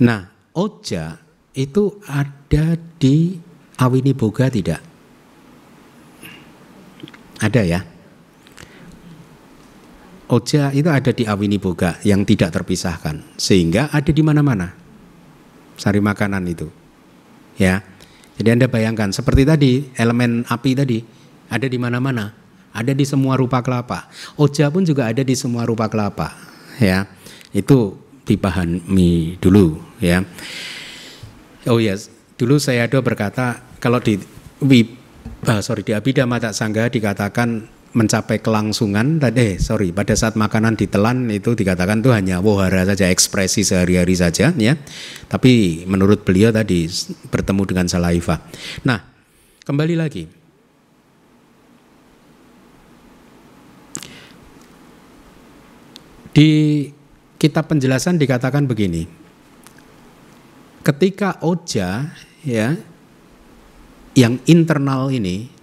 Nah, 0.00 0.28
oja 0.56 1.20
itu 1.52 2.00
ada 2.08 2.76
di 3.00 3.36
awini 3.76 4.12
boga 4.16 4.48
tidak? 4.48 4.80
Ada 7.40 7.62
ya? 7.64 7.80
Oja 10.30 10.70
itu 10.70 10.86
ada 10.86 11.10
di 11.10 11.24
awini 11.26 11.58
boga 11.58 11.98
yang 12.06 12.22
tidak 12.24 12.54
terpisahkan, 12.54 13.24
sehingga 13.34 13.90
ada 13.90 14.12
di 14.12 14.22
mana-mana 14.22 14.72
sari 15.74 15.98
makanan 15.98 16.44
itu. 16.48 16.68
Ya, 17.58 17.84
jadi 18.40 18.56
anda 18.56 18.72
bayangkan 18.72 19.12
seperti 19.12 19.44
tadi 19.44 19.92
elemen 20.00 20.48
api 20.48 20.72
tadi 20.72 21.04
ada 21.52 21.68
di 21.68 21.76
mana-mana, 21.76 22.32
ada 22.72 22.96
di 22.96 23.04
semua 23.04 23.36
rupa 23.36 23.60
kelapa. 23.60 24.08
Oja 24.40 24.72
pun 24.72 24.80
juga 24.80 25.12
ada 25.12 25.20
di 25.20 25.36
semua 25.36 25.68
rupa 25.68 25.92
kelapa. 25.92 26.32
Ya, 26.80 27.04
itu 27.52 28.00
dipahami 28.24 29.36
dulu. 29.44 29.76
Ya. 30.00 30.24
Oh 31.68 31.76
yes. 31.76 32.08
dulu 32.40 32.56
saya 32.56 32.88
ada 32.88 32.96
berkata 33.04 33.60
kalau 33.76 34.00
di 34.00 34.16
uh, 35.44 35.60
sorry 35.60 35.84
di 35.84 35.92
Abhidhamma 35.92 36.40
Sangga 36.56 36.88
dikatakan 36.88 37.68
mencapai 37.90 38.38
kelangsungan 38.38 39.18
tadi 39.18 39.54
eh, 39.54 39.54
sorry 39.58 39.90
pada 39.90 40.14
saat 40.14 40.38
makanan 40.38 40.78
ditelan 40.78 41.26
itu 41.26 41.58
dikatakan 41.58 42.02
tuh 42.02 42.14
hanya 42.14 42.38
wohara 42.38 42.86
saja 42.86 43.10
ekspresi 43.10 43.66
sehari-hari 43.66 44.14
saja 44.14 44.54
ya. 44.54 44.78
Tapi 45.26 45.82
menurut 45.90 46.22
beliau 46.22 46.54
tadi 46.54 46.86
bertemu 47.30 47.62
dengan 47.66 47.86
salaiva 47.90 48.38
nah 48.86 49.02
kembali 49.66 49.96
lagi. 49.98 50.24
Di 56.30 56.50
kitab 57.42 57.66
penjelasan 57.66 58.14
dikatakan 58.22 58.70
begini 58.70 59.02
ketika 60.86 61.42
oja 61.42 62.14
ya 62.46 62.78
yang 64.16 64.38
internal 64.48 65.10
ini 65.12 65.59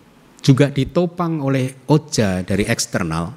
juga 0.47 0.71
ditopang 0.71 1.43
oleh 1.43 1.83
oja 1.91 2.39
dari 2.39 2.63
eksternal. 2.63 3.35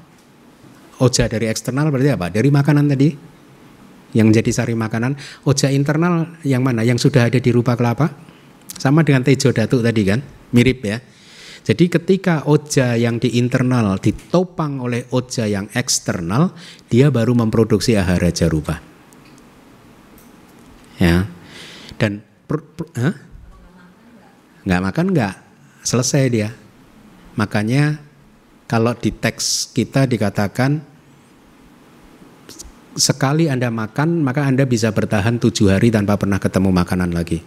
Oja 1.03 1.27
dari 1.27 1.51
eksternal 1.51 1.91
berarti 1.91 2.15
apa? 2.15 2.31
Dari 2.31 2.47
makanan 2.55 2.87
tadi 2.87 3.11
yang 4.15 4.31
menjadi 4.31 4.63
sari 4.63 4.79
makanan. 4.79 5.19
Oja 5.43 5.75
internal 5.75 6.39
yang 6.47 6.63
mana? 6.63 6.87
Yang 6.87 7.11
sudah 7.11 7.27
ada 7.27 7.43
di 7.43 7.51
rupa 7.51 7.75
kelapa? 7.75 8.15
Sama 8.79 9.03
dengan 9.03 9.27
tejo 9.27 9.51
datu 9.51 9.83
tadi 9.83 10.07
kan? 10.07 10.23
Mirip 10.55 10.87
ya. 10.87 11.03
Jadi 11.67 11.91
ketika 11.91 12.47
oja 12.47 12.95
yang 12.95 13.19
di 13.19 13.37
internal 13.43 13.99
ditopang 13.99 14.79
oleh 14.79 15.11
oja 15.11 15.51
yang 15.51 15.67
eksternal, 15.75 16.55
dia 16.87 17.11
baru 17.11 17.35
memproduksi 17.35 17.99
ahara 17.99 18.31
jarupa. 18.31 18.79
Ya. 21.03 21.27
Dan 21.99 22.23
per, 22.47 22.65
huh? 22.97 23.15
nggak 24.65 24.83
makan 24.85 25.07
nggak 25.13 25.35
selesai 25.85 26.25
dia 26.29 26.49
Makanya 27.41 27.97
kalau 28.69 28.93
di 28.93 29.09
teks 29.09 29.73
kita 29.73 30.05
dikatakan 30.05 30.85
sekali 33.01 33.49
Anda 33.49 33.73
makan 33.73 34.21
maka 34.21 34.45
Anda 34.45 34.69
bisa 34.69 34.93
bertahan 34.93 35.41
tujuh 35.41 35.73
hari 35.73 35.89
tanpa 35.89 36.21
pernah 36.21 36.37
ketemu 36.37 36.69
makanan 36.69 37.17
lagi. 37.17 37.41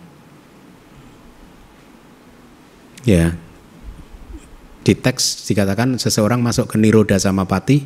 Ya, 3.06 3.38
di 4.82 4.94
teks 4.98 5.46
dikatakan 5.46 6.02
seseorang 6.02 6.42
masuk 6.42 6.74
ke 6.74 6.82
niroda 6.82 7.20
sama 7.22 7.46
pati 7.46 7.86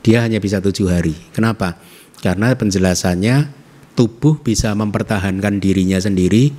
dia 0.00 0.24
hanya 0.24 0.40
bisa 0.40 0.64
tujuh 0.64 0.88
hari. 0.88 1.12
Kenapa? 1.36 1.76
Karena 2.24 2.56
penjelasannya 2.56 3.52
tubuh 3.92 4.40
bisa 4.40 4.72
mempertahankan 4.72 5.60
dirinya 5.60 6.00
sendiri 6.00 6.54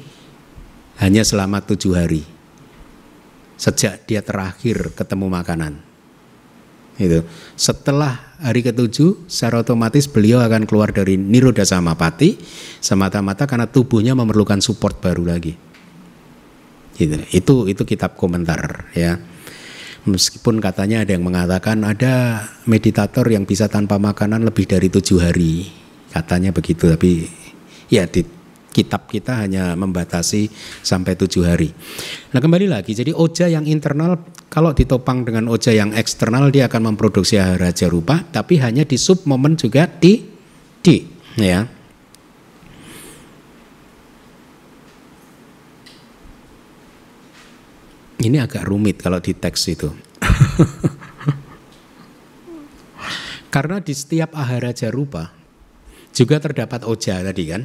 hanya 1.02 1.26
selama 1.26 1.64
tujuh 1.64 1.96
hari 1.96 2.39
sejak 3.60 4.08
dia 4.08 4.24
terakhir 4.24 4.96
ketemu 4.96 5.28
makanan. 5.28 5.74
Itu. 7.00 7.24
Setelah 7.56 8.40
hari 8.40 8.64
ketujuh, 8.64 9.28
secara 9.28 9.64
otomatis 9.64 10.08
beliau 10.08 10.44
akan 10.44 10.68
keluar 10.68 10.92
dari 10.92 11.16
niroda 11.16 11.64
samapati 11.64 12.40
semata-mata 12.80 13.48
karena 13.48 13.68
tubuhnya 13.68 14.16
memerlukan 14.16 14.60
support 14.64 15.00
baru 15.00 15.28
lagi. 15.28 15.56
Gitu. 16.96 17.16
Itu 17.32 17.68
itu 17.72 17.84
kitab 17.84 18.16
komentar 18.20 18.92
ya. 18.96 19.20
Meskipun 20.08 20.64
katanya 20.64 21.04
ada 21.04 21.12
yang 21.12 21.24
mengatakan 21.28 21.84
ada 21.84 22.48
meditator 22.64 23.28
yang 23.28 23.44
bisa 23.44 23.68
tanpa 23.68 24.00
makanan 24.00 24.48
lebih 24.48 24.68
dari 24.68 24.88
tujuh 24.88 25.20
hari, 25.20 25.68
katanya 26.12 26.56
begitu. 26.56 26.88
Tapi 26.88 27.28
ya 27.92 28.08
di 28.08 28.39
kitab 28.70 29.10
kita 29.10 29.42
hanya 29.42 29.74
membatasi 29.74 30.50
sampai 30.86 31.18
tujuh 31.18 31.44
hari. 31.46 31.70
Nah 32.34 32.40
kembali 32.40 32.70
lagi, 32.70 32.94
jadi 32.94 33.12
oja 33.14 33.50
yang 33.50 33.66
internal 33.66 34.22
kalau 34.50 34.74
ditopang 34.74 35.26
dengan 35.26 35.50
oja 35.50 35.74
yang 35.74 35.94
eksternal 35.94 36.50
dia 36.54 36.70
akan 36.70 36.94
memproduksi 36.94 37.38
raja 37.38 37.90
rupa, 37.90 38.26
tapi 38.30 38.62
hanya 38.62 38.86
di 38.86 38.98
sub 38.98 39.26
momen 39.26 39.58
juga 39.58 39.90
di 39.90 40.26
di 40.80 41.06
ya. 41.38 41.66
Ini 48.20 48.36
agak 48.44 48.68
rumit 48.68 49.00
kalau 49.00 49.24
di 49.24 49.32
teks 49.32 49.62
itu. 49.72 49.88
Karena 53.54 53.80
di 53.80 53.96
setiap 53.96 54.36
ahara 54.36 54.76
jarupa 54.76 55.32
juga 56.12 56.38
terdapat 56.44 56.84
oja 56.84 57.24
tadi 57.24 57.44
kan. 57.48 57.64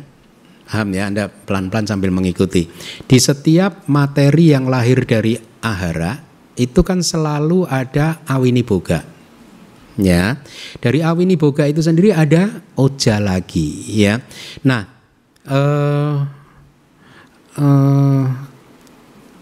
Paham 0.65 0.89
ya, 0.97 1.13
Anda 1.13 1.29
pelan-pelan 1.29 1.85
sambil 1.85 2.11
mengikuti. 2.11 2.67
Di 3.05 3.19
setiap 3.21 3.85
materi 3.87 4.57
yang 4.57 4.67
lahir 4.67 5.05
dari 5.05 5.37
ahara 5.61 6.25
itu 6.57 6.81
kan 6.81 7.05
selalu 7.05 7.69
ada 7.69 8.25
awini 8.25 8.65
boga. 8.65 9.05
Ya. 10.01 10.41
Dari 10.81 11.05
awini 11.05 11.37
boga 11.39 11.69
itu 11.69 11.85
sendiri 11.85 12.11
ada 12.11 12.65
oja 12.75 13.21
lagi, 13.21 13.87
ya. 13.93 14.19
Nah, 14.65 14.83
eh 15.47 16.17
eh 17.61 18.25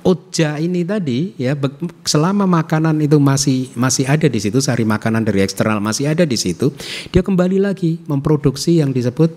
oja 0.02 0.58
ini 0.58 0.82
tadi 0.82 1.32
ya 1.38 1.54
selama 2.02 2.44
makanan 2.44 2.98
itu 3.00 3.22
masih 3.22 3.70
masih 3.78 4.04
ada 4.10 4.26
di 4.26 4.38
situ 4.42 4.58
sari 4.58 4.82
makanan 4.82 5.22
dari 5.22 5.46
eksternal 5.46 5.78
masih 5.78 6.10
ada 6.10 6.26
di 6.26 6.34
situ 6.34 6.74
dia 7.14 7.22
kembali 7.22 7.62
lagi 7.62 8.02
memproduksi 8.10 8.82
yang 8.82 8.90
disebut 8.90 9.30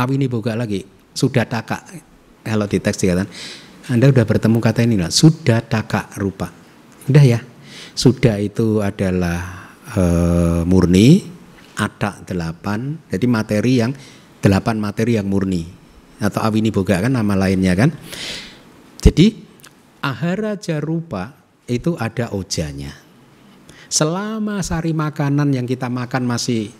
awini 0.00 0.24
boga 0.26 0.56
lagi. 0.56 0.80
Sudah 1.12 1.44
taka 1.44 1.84
kalau 2.40 2.64
di 2.64 2.80
teks 2.80 2.96
dikatakan 3.04 3.28
anda 3.90 4.06
sudah 4.06 4.22
bertemu 4.22 4.58
kata 4.62 4.80
ini 4.86 4.96
lah 4.96 5.12
sudah 5.12 5.60
taka 5.66 6.14
rupa. 6.16 6.48
Udah 7.10 7.24
ya. 7.26 7.40
Sudah 7.90 8.38
itu 8.38 8.78
adalah 8.78 9.66
e, 9.90 10.02
murni 10.62 11.26
ada 11.74 12.22
delapan. 12.22 12.96
Jadi 13.10 13.26
materi 13.26 13.82
yang 13.82 13.90
delapan 14.38 14.78
materi 14.78 15.18
yang 15.18 15.26
murni. 15.26 15.66
Atau 16.22 16.38
awini 16.38 16.70
boga 16.70 17.02
kan 17.02 17.12
nama 17.12 17.34
lainnya 17.34 17.74
kan. 17.74 17.90
Jadi 19.02 19.34
ahara 20.06 20.54
jarupa 20.54 21.34
itu 21.66 21.98
ada 21.98 22.30
ojanya. 22.30 22.94
Selama 23.90 24.62
sari 24.62 24.94
makanan 24.94 25.50
yang 25.50 25.66
kita 25.66 25.90
makan 25.90 26.30
masih 26.30 26.70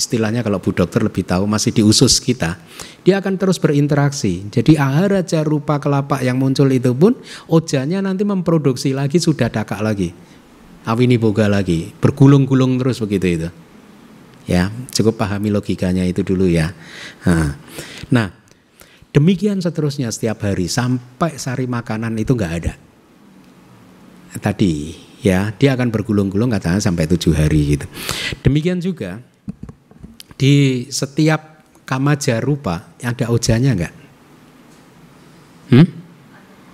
istilahnya 0.00 0.40
kalau 0.40 0.56
Bu 0.64 0.72
Dokter 0.72 1.04
lebih 1.04 1.28
tahu 1.28 1.44
masih 1.44 1.76
di 1.76 1.84
usus 1.84 2.16
kita, 2.16 2.56
dia 3.04 3.20
akan 3.20 3.36
terus 3.36 3.60
berinteraksi. 3.60 4.48
Jadi 4.48 4.80
ahara 4.80 5.20
rupa 5.44 5.76
kelapa 5.76 6.24
yang 6.24 6.40
muncul 6.40 6.72
itu 6.72 6.96
pun 6.96 7.12
ojanya 7.52 8.00
nanti 8.00 8.24
memproduksi 8.24 8.96
lagi 8.96 9.20
sudah 9.20 9.52
dakak 9.52 9.84
lagi. 9.84 10.16
Awini 10.88 11.20
boga 11.20 11.44
lagi, 11.44 11.92
bergulung-gulung 12.00 12.80
terus 12.80 13.04
begitu 13.04 13.26
itu. 13.28 13.48
Ya, 14.48 14.72
cukup 14.96 15.20
pahami 15.20 15.52
logikanya 15.52 16.08
itu 16.08 16.24
dulu 16.24 16.48
ya. 16.48 16.72
Nah, 18.08 18.32
demikian 19.12 19.60
seterusnya 19.60 20.08
setiap 20.08 20.42
hari 20.48 20.66
sampai 20.66 21.36
sari 21.36 21.68
makanan 21.68 22.16
itu 22.16 22.32
nggak 22.32 22.54
ada. 22.64 22.74
Tadi 24.40 24.96
ya, 25.20 25.52
dia 25.54 25.76
akan 25.76 25.92
bergulung-gulung 25.92 26.48
katanya 26.50 26.80
sampai 26.80 27.04
tujuh 27.06 27.36
hari 27.36 27.76
gitu. 27.76 27.86
Demikian 28.40 28.80
juga 28.80 29.20
di 30.40 30.88
setiap 30.88 31.68
kama 31.84 32.16
jarupa 32.16 32.96
ada 33.04 33.28
ojanya 33.28 33.76
enggak? 33.76 33.94
Hmm? 35.68 35.86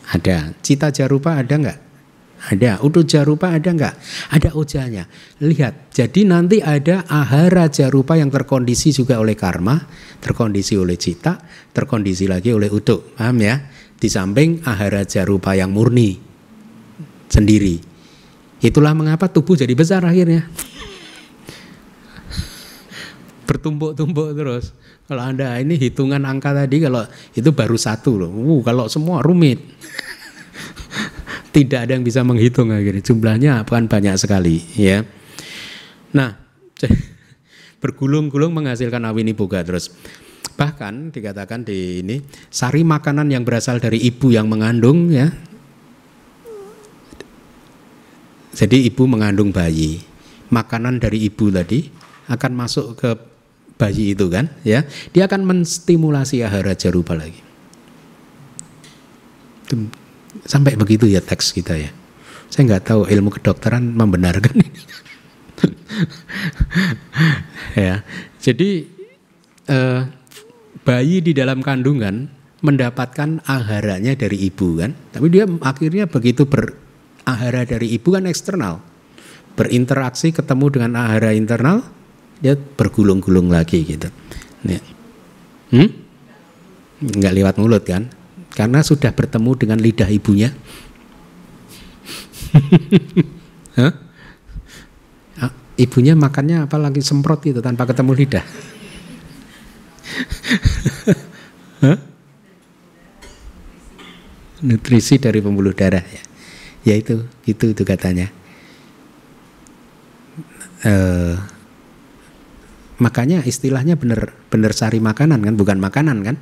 Ada. 0.07 0.55
Cita 0.63 0.95
jarupa 0.95 1.35
ada 1.35 1.59
enggak? 1.59 1.79
Ada. 2.47 2.79
Udu 2.87 3.03
jarupa 3.03 3.51
ada 3.51 3.75
enggak? 3.75 3.99
Ada 4.31 4.55
ojanya. 4.55 5.11
Lihat, 5.43 5.91
jadi 5.91 6.23
nanti 6.23 6.63
ada 6.63 7.03
ahara 7.11 7.67
jarupa 7.67 8.15
yang 8.15 8.31
terkondisi 8.31 8.95
juga 8.95 9.19
oleh 9.19 9.35
karma, 9.35 9.83
terkondisi 10.23 10.79
oleh 10.79 10.95
cita, 10.95 11.43
terkondisi 11.75 12.31
lagi 12.31 12.55
oleh 12.55 12.71
udu. 12.71 13.19
Paham 13.19 13.43
ya? 13.43 13.67
Di 13.99 14.07
samping 14.07 14.63
ahara 14.63 15.03
jarupa 15.03 15.59
yang 15.59 15.75
murni 15.75 16.15
sendiri. 17.27 17.83
Itulah 18.63 18.95
mengapa 18.95 19.27
tubuh 19.27 19.59
jadi 19.59 19.75
besar 19.75 20.07
akhirnya. 20.07 20.47
Bertumpuk-tumpuk 23.47 24.35
terus. 24.35 24.75
Kalau 25.07 25.23
Anda 25.23 25.57
ini 25.63 25.79
hitungan 25.79 26.27
angka 26.27 26.51
tadi 26.53 26.83
kalau 26.83 27.07
itu 27.33 27.51
baru 27.55 27.79
satu 27.79 28.19
loh. 28.19 28.31
Uh, 28.35 28.61
kalau 28.67 28.91
semua 28.91 29.23
rumit. 29.23 29.63
Tidak 31.55 31.89
ada 31.89 31.97
yang 31.97 32.05
bisa 32.05 32.21
menghitung 32.27 32.75
akhirnya. 32.75 33.01
Jumlahnya 33.01 33.51
akan 33.65 33.89
banyak 33.89 34.19
sekali 34.21 34.61
ya. 34.77 35.07
Nah, 36.13 36.37
bergulung-gulung 37.83 38.53
menghasilkan 38.53 39.01
awini 39.07 39.33
boga 39.33 39.63
terus. 39.65 39.95
Bahkan 40.57 41.13
dikatakan 41.13 41.65
di 41.65 42.01
ini 42.01 42.17
sari 42.49 42.81
makanan 42.81 43.29
yang 43.29 43.45
berasal 43.45 43.81
dari 43.81 44.03
ibu 44.05 44.33
yang 44.33 44.51
mengandung 44.51 45.09
ya. 45.13 45.29
Jadi 48.57 48.89
ibu 48.89 49.05
mengandung 49.05 49.53
bayi. 49.53 50.01
Makanan 50.49 50.97
dari 50.97 51.29
ibu 51.29 51.53
tadi 51.53 51.93
akan 52.33 52.53
masuk 52.57 52.97
ke 52.97 53.36
bayi 53.77 54.17
itu 54.17 54.27
kan 54.33 54.49
ya. 54.65 54.85
Dia 55.13 55.29
akan 55.29 55.45
menstimulasi 55.45 56.43
ahara 56.43 56.73
jarupa 56.77 57.13
lagi. 57.17 57.41
Sampai 60.45 60.77
begitu 60.77 61.09
ya 61.09 61.21
teks 61.21 61.53
kita 61.53 61.77
ya. 61.77 61.91
Saya 62.49 62.73
nggak 62.73 62.85
tahu 62.89 63.01
ilmu 63.09 63.31
kedokteran 63.37 63.85
membenarkan 63.93 64.57
ya. 67.87 68.01
Jadi 68.41 68.87
eh, 69.67 70.01
bayi 70.87 71.19
di 71.21 71.33
dalam 71.35 71.61
kandungan 71.61 72.31
mendapatkan 72.65 73.45
aharanya 73.45 74.17
dari 74.17 74.49
ibu 74.49 74.81
kan. 74.81 74.95
Tapi 75.13 75.27
dia 75.29 75.45
akhirnya 75.61 76.09
begitu 76.09 76.49
berahara 76.49 77.67
dari 77.67 77.93
ibu 77.93 78.15
kan 78.15 78.25
eksternal. 78.25 78.81
Berinteraksi 79.57 80.37
ketemu 80.37 80.67
dengan 80.69 80.93
ahara 81.01 81.33
internal 81.33 81.96
dia 82.41 82.57
bergulung-gulung 82.57 83.49
lagi 83.49 83.85
gitu. 83.85 84.09
Hmm? 85.71 85.89
Nggak 87.03 87.35
lewat 87.35 87.55
mulut 87.61 87.85
kan? 87.85 88.09
Karena 88.57 88.81
sudah 88.81 89.13
bertemu 89.13 89.53
dengan 89.59 89.79
lidah 89.81 90.09
ibunya. 90.09 90.53
Hah? 93.79 93.93
Ah, 95.37 95.53
ibunya 95.77 96.17
makannya 96.17 96.65
apalagi 96.65 97.05
semprot 97.05 97.45
gitu 97.45 97.61
tanpa 97.61 97.85
ketemu 97.85 98.13
lidah. 98.17 98.45
Nutrisi 104.67 105.21
dari 105.21 105.45
pembuluh 105.45 105.77
darah 105.77 106.01
ya. 106.01 106.23
Ya 106.87 106.95
itu, 106.97 107.29
itu 107.45 107.77
itu 107.77 107.83
katanya. 107.85 108.33
Uh, 110.87 111.35
Makanya 112.97 113.45
istilahnya 113.45 114.01
benar 114.01 114.33
benar 114.49 114.73
sari 114.73 115.05
makanan 115.05 115.45
kan, 115.45 115.55
bukan 115.55 115.77
makanan 115.77 116.25
kan? 116.25 116.37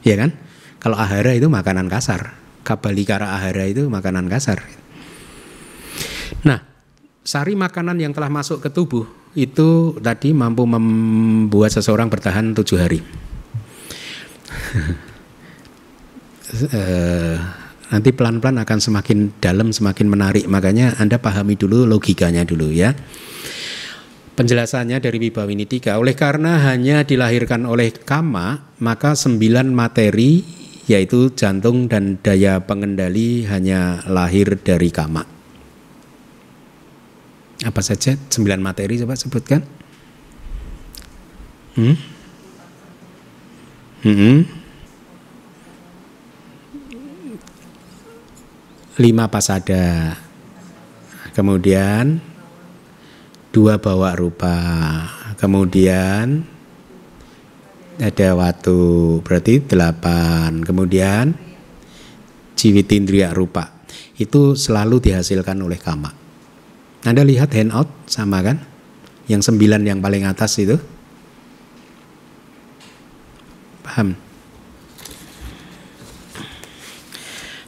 Ya 0.00 0.16
kan? 0.16 0.32
Kalau 0.80 0.96
ahara 0.96 1.36
itu 1.36 1.52
makanan 1.52 1.92
kasar. 1.92 2.40
Kabalikara 2.64 3.36
ahara 3.36 3.68
itu 3.68 3.84
makanan 3.92 4.24
kasar. 4.32 4.64
Nah, 6.40 6.64
sari 7.20 7.52
makanan 7.52 8.00
yang 8.00 8.16
telah 8.16 8.32
masuk 8.32 8.64
ke 8.64 8.72
tubuh 8.72 9.04
itu 9.36 9.94
tadi 10.00 10.32
mampu 10.32 10.64
membuat 10.64 11.76
seseorang 11.76 12.08
bertahan 12.08 12.56
tujuh 12.56 12.78
hari. 12.80 13.00
uh, 16.72 17.36
nanti 17.92 18.10
pelan-pelan 18.16 18.56
akan 18.64 18.78
semakin 18.80 19.36
dalam, 19.36 19.68
semakin 19.68 20.08
menarik. 20.08 20.48
Makanya 20.48 20.96
Anda 20.96 21.20
pahami 21.20 21.60
dulu 21.60 21.84
logikanya 21.84 22.48
dulu 22.48 22.72
ya 22.72 22.96
penjelasannya 24.40 25.04
dari 25.04 25.20
Wibawinidika. 25.20 26.00
Oleh 26.00 26.16
karena 26.16 26.72
hanya 26.72 27.04
dilahirkan 27.04 27.68
oleh 27.68 27.92
kama, 27.92 28.72
maka 28.80 29.12
sembilan 29.12 29.68
materi 29.68 30.40
yaitu 30.88 31.36
jantung 31.36 31.92
dan 31.92 32.16
daya 32.24 32.64
pengendali 32.64 33.44
hanya 33.44 34.00
lahir 34.08 34.56
dari 34.56 34.88
kama. 34.88 35.22
Apa 37.60 37.84
saja 37.84 38.16
sembilan 38.16 38.64
materi 38.64 38.96
coba 39.04 39.12
sebutkan? 39.12 39.60
Hmm? 41.76 41.96
Hmm? 44.00 44.40
Lima 48.96 49.28
pasada. 49.28 50.16
Kemudian 51.36 52.29
dua 53.50 53.78
bawa 53.78 54.14
rupa. 54.14 54.56
Kemudian 55.38 56.42
ada 58.00 58.28
waktu 58.34 58.78
berarti 59.22 59.62
delapan. 59.62 60.64
Kemudian 60.64 61.34
ciwitindria 62.58 63.30
rupa. 63.34 63.82
Itu 64.20 64.58
selalu 64.58 65.00
dihasilkan 65.00 65.56
oleh 65.60 65.80
kama 65.80 66.20
anda 67.00 67.24
lihat 67.24 67.48
handout 67.56 67.88
sama 68.04 68.44
kan? 68.44 68.60
Yang 69.24 69.48
sembilan 69.48 69.80
yang 69.88 69.98
paling 70.04 70.28
atas 70.28 70.60
itu. 70.60 70.76
Paham? 73.80 74.12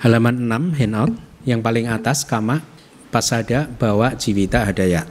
Halaman 0.05 0.37
6 0.45 0.77
handout. 0.77 1.13
Yang 1.49 1.61
paling 1.65 1.87
atas 1.89 2.29
kama 2.29 2.61
pasada 3.09 3.67
bawa 3.81 4.15
jiwita 4.15 4.69
hadaya 4.69 5.09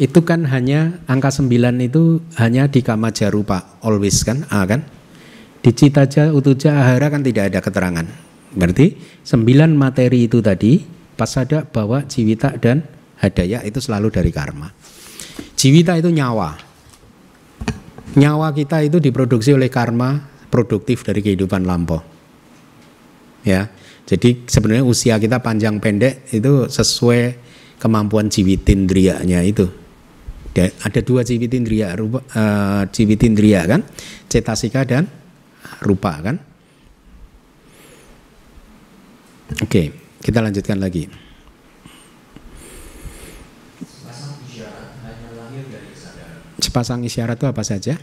itu 0.00 0.24
kan 0.24 0.48
hanya 0.48 1.04
angka 1.04 1.28
9 1.28 1.52
itu 1.84 2.24
hanya 2.40 2.64
di 2.70 2.80
kama 2.80 3.12
jarupa 3.12 3.76
always 3.84 4.24
kan 4.24 4.48
A 4.48 4.64
kan? 4.64 4.88
Di 5.60 5.70
citaja 5.76 6.32
utuja 6.32 6.80
ahara 6.80 7.12
kan 7.12 7.20
tidak 7.20 7.52
ada 7.52 7.60
keterangan. 7.60 8.06
Berarti 8.56 8.96
9 9.24 9.44
materi 9.76 10.28
itu 10.28 10.40
tadi 10.40 10.80
pasada 11.14 11.68
bawa 11.68 12.08
jiwita 12.08 12.56
dan 12.56 12.82
hadaya 13.20 13.60
itu 13.62 13.78
selalu 13.78 14.08
dari 14.08 14.32
karma. 14.32 14.72
Jiwita 15.54 16.00
itu 16.00 16.08
nyawa. 16.08 16.56
Nyawa 18.16 18.48
kita 18.52 18.84
itu 18.84 19.00
diproduksi 19.00 19.54
oleh 19.56 19.68
karma 19.72 20.24
produktif 20.48 21.04
dari 21.04 21.20
kehidupan 21.20 21.64
lampau. 21.64 22.00
Ya. 23.44 23.68
Jadi 24.02 24.44
sebenarnya 24.50 24.82
usia 24.82 25.14
kita 25.16 25.38
panjang 25.38 25.78
pendek 25.78 26.26
itu 26.34 26.66
sesuai 26.66 27.38
kemampuan 27.78 28.26
jiwitindrianya 28.26 29.46
itu 29.46 29.81
ada 30.60 31.00
dua 31.00 31.24
ciwitindria 31.24 31.96
rupa 31.96 32.20
uh, 32.36 32.84
kan 33.64 33.80
cetasika 34.28 34.84
dan 34.84 35.08
rupa 35.80 36.12
kan. 36.20 36.36
Oke 39.64 39.92
kita 40.20 40.38
lanjutkan 40.44 40.78
lagi. 40.78 41.08
Sepasang 46.62 47.02
isyarat 47.02 47.40
itu 47.40 47.46
apa 47.50 47.62
saja? 47.66 47.98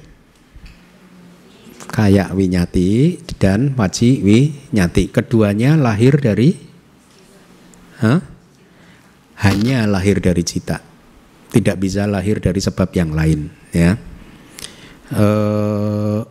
Kayak 1.89 2.35
winyati 2.35 3.17
dan 3.39 3.71
waji 3.77 4.19
winyati. 4.19 5.09
Keduanya 5.09 5.79
lahir 5.79 6.19
dari 6.19 6.53
huh? 8.03 8.19
hanya 9.39 9.87
lahir 9.87 10.19
dari 10.19 10.43
cita 10.43 10.88
tidak 11.49 11.81
bisa 11.81 12.05
lahir 12.05 12.37
dari 12.37 12.61
sebab 12.61 12.89
yang 12.93 13.11
lain 13.13 13.49
ya. 13.73 13.97
Uh, 15.09 16.21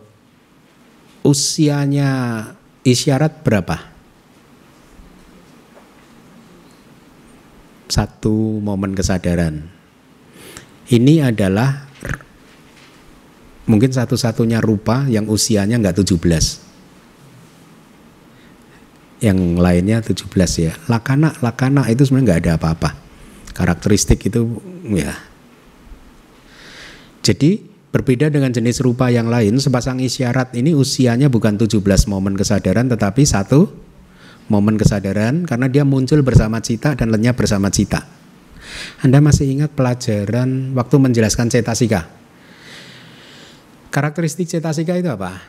usianya 1.27 2.09
isyarat 2.87 3.43
berapa? 3.43 3.75
Satu 7.89 8.63
momen 8.63 8.95
kesadaran. 8.95 9.67
Ini 10.89 11.29
adalah 11.29 11.89
mungkin 13.67 13.91
satu-satunya 13.93 14.63
rupa 14.63 15.05
yang 15.05 15.29
usianya 15.29 15.77
nggak 15.77 16.01
17 16.01 16.17
yang 19.19 19.59
lainnya 19.59 19.99
17 19.99 20.31
ya. 20.57 20.73
Lakana 20.87 21.35
lakana 21.43 21.85
itu 21.91 22.07
sebenarnya 22.07 22.25
nggak 22.25 22.41
ada 22.47 22.53
apa-apa 22.55 23.08
karakteristik 23.53 24.29
itu 24.29 24.59
ya. 24.89 25.13
Jadi 27.19 27.61
berbeda 27.89 28.29
dengan 28.29 28.53
jenis 28.53 28.81
rupa 28.81 29.09
yang 29.09 29.27
lain, 29.29 29.57
sepasang 29.57 30.01
isyarat 30.01 30.53
ini 30.55 30.73
usianya 30.77 31.27
bukan 31.27 31.57
17 31.57 31.81
momen 32.09 32.37
kesadaran 32.37 32.89
tetapi 32.89 33.21
satu 33.25 33.69
momen 34.49 34.77
kesadaran 34.77 35.45
karena 35.45 35.69
dia 35.69 35.85
muncul 35.85 36.21
bersama 36.25 36.57
cita 36.61 36.97
dan 36.97 37.13
lenyap 37.13 37.37
bersama 37.37 37.69
cita. 37.69 38.01
Anda 39.01 39.21
masih 39.21 39.49
ingat 39.49 39.73
pelajaran 39.73 40.73
waktu 40.77 40.95
menjelaskan 40.97 41.49
cetasika? 41.49 42.09
Karakteristik 43.89 44.45
cetasika 44.45 44.93
itu 44.97 45.09
apa? 45.09 45.41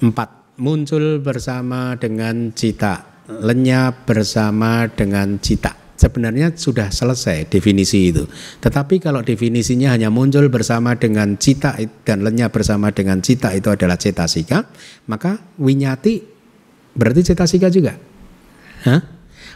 Empat, 0.00 0.56
muncul 0.56 1.20
bersama 1.20 1.92
dengan 2.00 2.56
cita, 2.56 3.24
lenyap 3.28 4.08
bersama 4.08 4.88
dengan 4.88 5.36
cita 5.36 5.79
sebenarnya 6.00 6.56
sudah 6.56 6.88
selesai 6.88 7.52
definisi 7.52 8.08
itu. 8.08 8.24
Tetapi 8.64 8.96
kalau 9.04 9.20
definisinya 9.20 9.92
hanya 9.92 10.08
muncul 10.08 10.48
bersama 10.48 10.96
dengan 10.96 11.36
cita 11.36 11.76
dan 12.08 12.24
lenyap 12.24 12.56
bersama 12.56 12.88
dengan 12.88 13.20
cita 13.20 13.52
itu 13.52 13.68
adalah 13.68 14.00
cetasika, 14.00 14.64
maka 15.12 15.36
winyati 15.60 16.24
berarti 16.96 17.20
cetasika 17.36 17.68
juga. 17.68 18.00
Hah? 18.88 19.00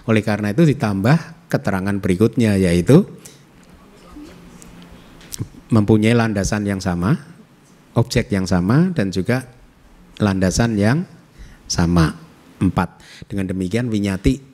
Oleh 0.04 0.20
karena 0.20 0.52
itu 0.52 0.68
ditambah 0.68 1.48
keterangan 1.48 1.96
berikutnya 1.96 2.60
yaitu 2.60 3.08
mempunyai 5.72 6.12
landasan 6.12 6.68
yang 6.68 6.84
sama, 6.84 7.16
objek 7.96 8.28
yang 8.28 8.44
sama 8.44 8.92
dan 8.92 9.08
juga 9.08 9.48
landasan 10.20 10.76
yang 10.76 11.08
sama. 11.64 12.20
Empat. 12.54 13.00
Dengan 13.26 13.50
demikian 13.50 13.90
winyati 13.90 14.53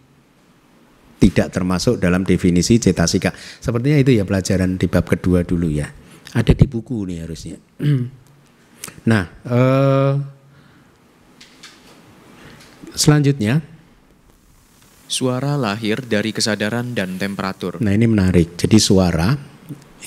tidak 1.20 1.52
termasuk 1.52 2.00
dalam 2.00 2.24
definisi 2.24 2.80
cetasika. 2.80 3.36
Sepertinya 3.36 4.00
itu 4.00 4.16
ya 4.16 4.24
pelajaran 4.24 4.80
di 4.80 4.88
bab 4.88 5.04
kedua 5.04 5.44
dulu 5.44 5.68
ya. 5.68 5.86
Ada 6.32 6.56
di 6.56 6.64
buku 6.64 7.04
nih 7.04 7.28
harusnya. 7.28 7.60
nah, 9.10 9.24
eh, 9.44 10.14
selanjutnya 12.96 13.60
suara 15.04 15.60
lahir 15.60 16.00
dari 16.08 16.32
kesadaran 16.32 16.96
dan 16.96 17.20
temperatur. 17.20 17.84
Nah, 17.84 17.92
ini 17.92 18.08
menarik. 18.08 18.56
Jadi 18.56 18.78
suara 18.80 19.36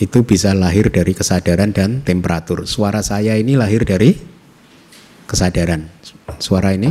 itu 0.01 0.25
bisa 0.25 0.57
lahir 0.57 0.89
dari 0.89 1.13
kesadaran 1.13 1.69
dan 1.69 2.01
temperatur. 2.01 2.65
Suara 2.65 3.05
saya 3.05 3.37
ini 3.37 3.53
lahir 3.53 3.85
dari 3.85 4.17
kesadaran. 5.29 5.85
Suara 6.41 6.73
ini 6.73 6.89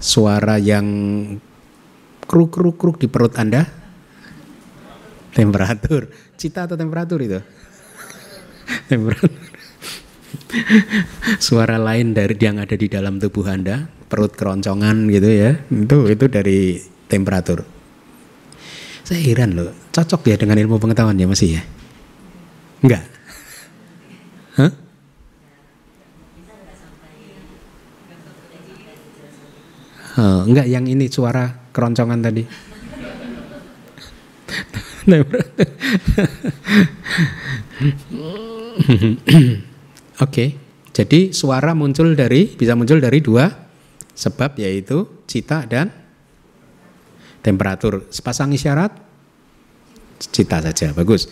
suara 0.00 0.58
yang 0.58 0.86
kruk 2.26 2.50
kruk 2.52 2.76
kruk 2.76 2.96
di 2.98 3.06
perut 3.06 3.34
Anda? 3.38 3.64
Temperatur. 5.32 6.10
Cita 6.36 6.66
atau 6.66 6.76
temperatur 6.76 7.22
itu? 7.22 7.40
temperatur. 8.90 9.32
Suara 11.38 11.78
lain 11.78 12.12
dari 12.12 12.34
yang 12.38 12.58
ada 12.58 12.74
di 12.74 12.90
dalam 12.90 13.22
tubuh 13.22 13.46
Anda, 13.46 13.86
perut 14.10 14.34
keroncongan 14.34 15.06
gitu 15.10 15.28
ya. 15.30 15.50
Itu 15.70 16.10
itu 16.10 16.24
dari 16.26 16.80
temperatur. 17.06 17.62
Saya 19.06 19.22
heran 19.22 19.54
loh, 19.54 19.70
cocok 19.94 20.34
ya 20.34 20.36
dengan 20.36 20.58
ilmu 20.58 20.82
pengetahuan 20.82 21.14
ya 21.14 21.30
masih 21.30 21.60
ya? 21.60 21.62
Enggak? 22.82 23.04
Hah? 24.58 24.72
Oh, 30.16 30.40
enggak 30.48 30.66
yang 30.66 30.88
ini 30.88 31.06
suara 31.12 31.65
keroncongan 31.76 32.24
tadi. 32.24 32.40
Oke, 40.24 40.56
jadi 40.96 41.20
suara 41.36 41.76
muncul 41.76 42.16
dari 42.16 42.56
bisa 42.56 42.72
muncul 42.72 42.96
dari 42.96 43.20
dua 43.20 43.52
sebab 44.16 44.56
yaitu 44.56 45.04
cita 45.28 45.68
dan 45.68 45.92
temperatur. 47.44 48.08
Sepasang 48.08 48.56
isyarat 48.56 48.96
cita 50.32 50.64
saja, 50.64 50.96
bagus. 50.96 51.28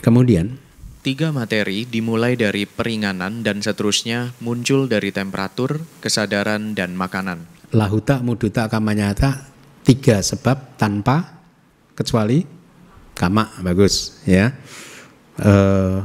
Kemudian 0.00 0.56
Tiga 0.98 1.30
materi 1.30 1.86
dimulai 1.86 2.34
dari 2.34 2.66
peringanan 2.66 3.46
dan 3.46 3.62
seterusnya 3.62 4.34
muncul 4.42 4.90
dari 4.90 5.14
temperatur, 5.14 5.86
kesadaran, 6.02 6.74
dan 6.74 6.98
makanan 6.98 7.57
lahuta 7.72 8.24
muduta 8.24 8.68
kamanyata 8.70 9.44
tiga 9.84 10.20
sebab 10.20 10.76
tanpa 10.80 11.40
kecuali 11.92 12.44
kama 13.16 13.60
bagus 13.64 14.22
ya. 14.24 14.54
Eh, 15.38 15.98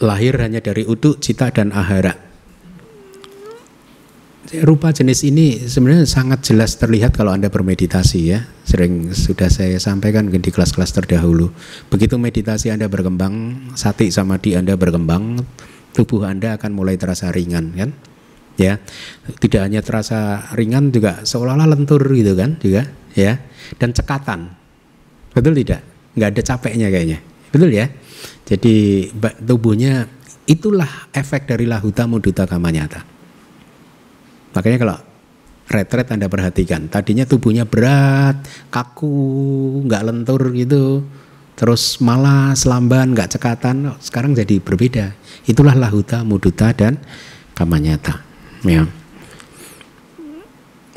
lahir 0.00 0.34
hanya 0.40 0.64
dari 0.64 0.86
utuk 0.86 1.20
cita 1.20 1.52
dan 1.52 1.74
ahara. 1.74 2.28
Rupa 4.48 4.96
jenis 4.96 5.28
ini 5.28 5.60
sebenarnya 5.60 6.08
sangat 6.08 6.40
jelas 6.40 6.80
terlihat 6.80 7.12
kalau 7.12 7.36
anda 7.36 7.52
bermeditasi 7.52 8.20
ya. 8.32 8.48
Sering 8.64 9.12
sudah 9.12 9.52
saya 9.52 9.76
sampaikan 9.76 10.32
di 10.32 10.40
kelas-kelas 10.48 10.96
terdahulu. 10.96 11.52
Begitu 11.92 12.16
meditasi 12.16 12.72
anda 12.72 12.88
berkembang 12.88 13.68
sati 13.76 14.08
sama 14.08 14.40
di 14.40 14.56
anda 14.56 14.72
berkembang 14.72 15.44
tubuh 15.92 16.24
anda 16.24 16.56
akan 16.56 16.72
mulai 16.72 16.96
terasa 16.96 17.28
ringan 17.28 17.76
kan 17.76 17.90
ya. 18.58 18.76
Tidak 19.38 19.62
hanya 19.62 19.80
terasa 19.80 20.50
ringan 20.58 20.90
juga 20.90 21.22
seolah-olah 21.22 21.70
lentur 21.70 22.02
gitu 22.12 22.34
kan 22.34 22.58
juga 22.58 22.84
ya. 23.14 23.38
Dan 23.78 23.94
cekatan. 23.94 24.52
Betul 25.32 25.54
tidak? 25.62 25.80
Nggak 26.18 26.28
ada 26.34 26.42
capeknya 26.42 26.86
kayaknya. 26.90 27.18
Betul 27.48 27.70
ya? 27.72 27.86
Jadi 28.44 29.08
tubuhnya 29.46 30.18
itulah 30.48 31.12
efek 31.12 31.44
dari 31.44 31.68
lahuta 31.68 32.08
muduta 32.08 32.48
kamanyata 32.48 33.04
makanya 34.56 34.78
kalau 34.80 34.98
retret 35.68 36.08
anda 36.08 36.26
perhatikan 36.26 36.88
tadinya 36.88 37.28
tubuhnya 37.28 37.68
berat 37.68 38.40
kaku 38.72 39.84
nggak 39.84 40.02
lentur 40.08 40.40
gitu 40.56 41.04
terus 41.52 42.00
malah 42.00 42.56
selamban 42.56 43.12
nggak 43.12 43.34
cekatan 43.34 43.90
sekarang 43.98 44.30
jadi 44.30 44.62
berbeda. 44.62 45.10
Itulah 45.42 45.74
lahuta 45.74 46.22
muduta 46.22 46.70
dan 46.70 47.02
kamanyata 47.58 48.27
Ya. 48.66 48.82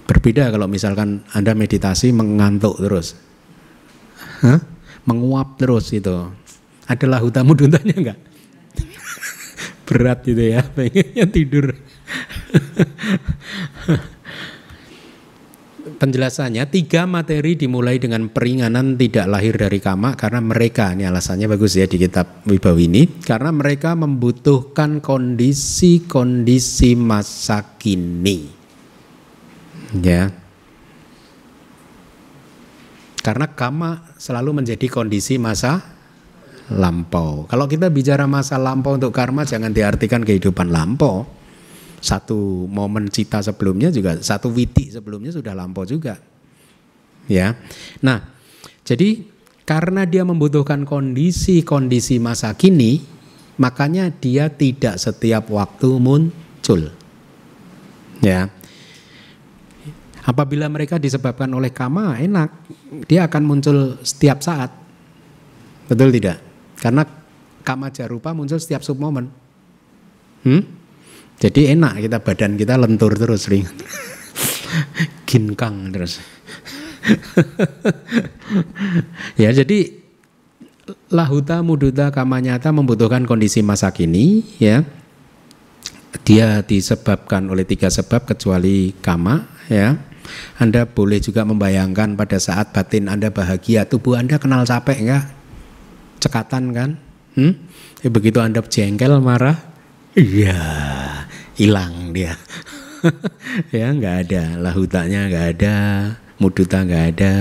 Berbeda 0.10 0.52
kalau 0.52 0.68
misalkan 0.68 1.24
Anda 1.32 1.54
meditasi 1.54 2.12
mengantuk 2.12 2.82
terus. 2.82 3.16
Hah? 4.42 4.60
Menguap 5.06 5.62
terus 5.62 5.94
itu. 5.94 6.34
Ada 6.90 7.06
lahutamu 7.08 7.56
duntanya 7.56 7.96
enggak? 7.96 8.20
Berat 9.88 10.26
gitu 10.26 10.42
ya, 10.42 10.66
pengennya 10.66 11.26
tidur. 11.30 11.72
penjelasannya 15.82 16.70
tiga 16.70 17.10
materi 17.10 17.58
dimulai 17.58 17.98
dengan 17.98 18.30
peringanan 18.30 18.98
tidak 18.98 19.26
lahir 19.26 19.58
dari 19.58 19.82
kama 19.82 20.14
karena 20.14 20.38
mereka 20.42 20.94
ini 20.94 21.10
alasannya 21.10 21.50
bagus 21.50 21.78
ya 21.78 21.90
di 21.90 21.98
kitab 21.98 22.46
Wibawi 22.46 22.86
ini 22.86 23.04
karena 23.26 23.50
mereka 23.50 23.98
membutuhkan 23.98 25.02
kondisi-kondisi 25.02 26.94
masa 26.98 27.78
kini. 27.82 28.50
Ya. 29.98 30.32
Karena 33.22 33.54
kama 33.54 34.18
selalu 34.18 34.64
menjadi 34.64 34.90
kondisi 34.90 35.38
masa 35.38 35.82
lampau. 36.74 37.46
Kalau 37.46 37.70
kita 37.70 37.94
bicara 37.94 38.26
masa 38.26 38.58
lampau 38.58 38.98
untuk 38.98 39.14
karma 39.14 39.46
jangan 39.46 39.70
diartikan 39.70 40.26
kehidupan 40.26 40.74
lampau 40.74 41.41
satu 42.02 42.66
momen 42.66 43.08
cita 43.14 43.40
sebelumnya 43.46 43.94
juga 43.94 44.18
satu 44.18 44.50
witi 44.50 44.90
sebelumnya 44.90 45.30
sudah 45.30 45.54
lampau 45.54 45.86
juga. 45.86 46.18
Ya. 47.30 47.54
Nah, 48.02 48.26
jadi 48.82 49.22
karena 49.64 50.10
dia 50.10 50.26
membutuhkan 50.26 50.84
kondisi-kondisi 50.84 52.18
masa 52.18 52.52
kini, 52.58 53.06
makanya 53.62 54.10
dia 54.10 54.50
tidak 54.50 54.98
setiap 54.98 55.48
waktu 55.54 56.02
muncul. 56.02 56.92
Ya. 58.20 58.50
Apabila 60.22 60.70
mereka 60.70 61.02
disebabkan 61.02 61.50
oleh 61.54 61.74
kama, 61.74 62.18
enak. 62.18 62.50
Dia 63.10 63.26
akan 63.30 63.44
muncul 63.46 63.98
setiap 64.06 64.42
saat. 64.42 64.70
Betul 65.90 66.14
tidak? 66.14 66.38
Karena 66.78 67.06
kama 67.62 67.90
jarupa 67.94 68.34
muncul 68.34 68.58
setiap 68.58 68.86
sub 68.86 68.98
momen. 69.02 69.30
Hmm? 70.46 70.81
Jadi 71.42 71.74
enak 71.74 72.06
kita 72.06 72.22
badan 72.22 72.54
kita 72.54 72.78
lentur 72.78 73.18
terus 73.18 73.50
ringan. 73.50 73.74
Ginkang 75.28 75.90
terus. 75.90 76.22
ya 79.42 79.50
jadi 79.50 79.90
lahuta 81.10 81.66
muduta 81.66 82.14
kamanyata 82.14 82.70
membutuhkan 82.70 83.26
kondisi 83.26 83.66
masa 83.66 83.90
kini 83.90 84.46
ya. 84.62 84.86
Dia 86.22 86.62
disebabkan 86.62 87.50
oleh 87.50 87.66
tiga 87.66 87.90
sebab 87.90 88.30
kecuali 88.30 88.94
kama 89.02 89.42
ya. 89.66 89.98
Anda 90.62 90.86
boleh 90.86 91.18
juga 91.18 91.42
membayangkan 91.42 92.14
pada 92.14 92.38
saat 92.38 92.70
batin 92.70 93.10
Anda 93.10 93.34
bahagia, 93.34 93.90
tubuh 93.90 94.22
Anda 94.22 94.38
kenal 94.38 94.70
capek 94.70 95.02
enggak? 95.02 95.26
Cekatan 96.22 96.64
kan? 96.78 96.90
Hmm? 97.34 97.58
Ya, 98.06 98.14
begitu 98.14 98.38
Anda 98.38 98.62
jengkel, 98.62 99.18
marah, 99.18 99.58
iya 100.14 101.11
hilang 101.62 102.10
dia 102.10 102.34
ya 103.76 103.94
nggak 103.94 104.16
ada 104.26 104.44
lahutanya 104.58 105.30
nggak 105.30 105.48
ada 105.58 105.78
muduta 106.42 106.82
nggak 106.82 107.06
ada. 107.16 107.34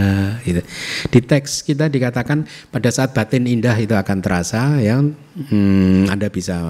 Gitu. 0.44 0.60
Di 1.08 1.20
teks 1.24 1.64
kita 1.64 1.88
dikatakan 1.88 2.44
pada 2.68 2.92
saat 2.92 3.16
batin 3.16 3.48
indah 3.48 3.72
itu 3.80 3.96
akan 3.96 4.20
terasa, 4.20 4.76
yang 4.76 5.16
hmm, 5.48 6.12
Anda 6.12 6.28
bisa 6.28 6.60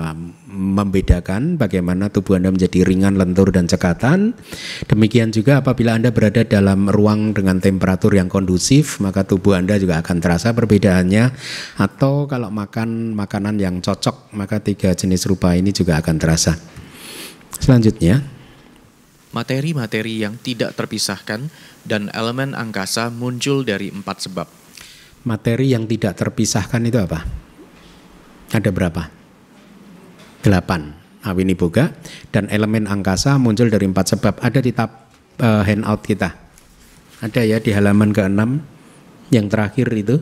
membedakan 0.46 1.58
bagaimana 1.58 2.06
tubuh 2.14 2.38
Anda 2.38 2.54
menjadi 2.54 2.86
ringan, 2.86 3.18
lentur 3.18 3.50
dan 3.50 3.66
cekatan. 3.66 4.38
Demikian 4.86 5.34
juga 5.34 5.58
apabila 5.58 5.98
Anda 5.98 6.14
berada 6.14 6.46
dalam 6.46 6.86
ruang 6.86 7.34
dengan 7.34 7.58
temperatur 7.58 8.14
yang 8.14 8.30
kondusif, 8.30 9.02
maka 9.02 9.26
tubuh 9.26 9.58
Anda 9.58 9.74
juga 9.82 9.98
akan 9.98 10.22
terasa 10.22 10.54
perbedaannya. 10.54 11.34
Atau 11.82 12.30
kalau 12.30 12.54
makan 12.54 13.18
makanan 13.18 13.58
yang 13.58 13.82
cocok, 13.82 14.30
maka 14.38 14.62
tiga 14.62 14.94
jenis 14.94 15.26
rupa 15.26 15.58
ini 15.58 15.74
juga 15.74 15.98
akan 15.98 16.16
terasa. 16.16 16.79
Selanjutnya, 17.58 18.22
materi-materi 19.34 20.22
yang 20.22 20.38
tidak 20.38 20.78
terpisahkan 20.78 21.50
dan 21.86 22.10
elemen 22.14 22.54
angkasa 22.54 23.10
muncul 23.10 23.66
dari 23.66 23.90
empat 23.90 24.30
sebab. 24.30 24.46
Materi 25.26 25.74
yang 25.74 25.84
tidak 25.90 26.16
terpisahkan 26.16 26.80
itu 26.86 26.98
apa? 26.98 27.26
Ada 28.54 28.70
berapa? 28.70 29.10
Delapan. 30.40 31.00
Awini 31.20 31.52
Boga 31.52 31.92
dan 32.32 32.48
elemen 32.48 32.88
angkasa 32.88 33.36
muncul 33.36 33.68
dari 33.68 33.84
empat 33.84 34.16
sebab. 34.16 34.40
Ada 34.40 34.64
di 34.64 34.72
tab 34.72 35.12
uh, 35.36 35.60
handout 35.60 36.00
kita. 36.00 36.32
Ada 37.20 37.44
ya 37.44 37.60
di 37.60 37.76
halaman 37.76 38.16
ke-6 38.16 38.40
yang 39.28 39.46
terakhir 39.52 39.92
itu. 39.92 40.16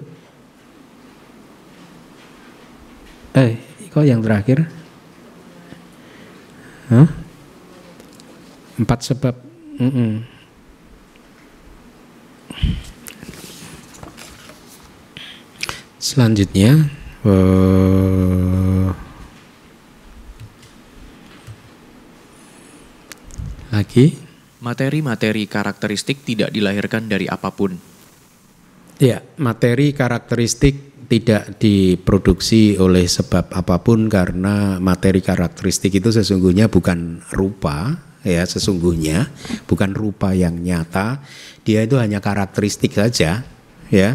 Eh, 3.38 3.54
kok 3.94 4.02
yang 4.02 4.18
terakhir? 4.18 4.66
Hah? 6.88 7.08
Empat 8.80 9.00
sebab. 9.04 9.34
Mm 9.78 9.90
-mm. 9.92 10.12
Selanjutnya, 15.98 16.88
uh, 17.28 18.88
lagi 23.68 24.16
materi-materi 24.64 25.44
karakteristik 25.44 26.24
tidak 26.24 26.48
dilahirkan 26.54 27.06
dari 27.10 27.28
apa 27.28 27.52
pun. 27.52 27.76
Ya, 28.98 29.20
materi 29.36 29.92
karakteristik 29.92 30.87
tidak 31.08 31.56
diproduksi 31.56 32.76
oleh 32.76 33.08
sebab 33.08 33.48
apa 33.48 33.80
pun 33.80 34.12
karena 34.12 34.76
materi 34.76 35.24
karakteristik 35.24 35.96
itu 35.96 36.12
sesungguhnya 36.12 36.68
bukan 36.68 37.24
rupa, 37.32 37.96
ya 38.20 38.44
sesungguhnya 38.44 39.32
bukan 39.64 39.96
rupa 39.96 40.36
yang 40.36 40.60
nyata. 40.60 41.24
Dia 41.64 41.88
itu 41.88 41.96
hanya 41.96 42.20
karakteristik 42.20 42.92
saja 42.92 43.40
ya. 43.88 44.10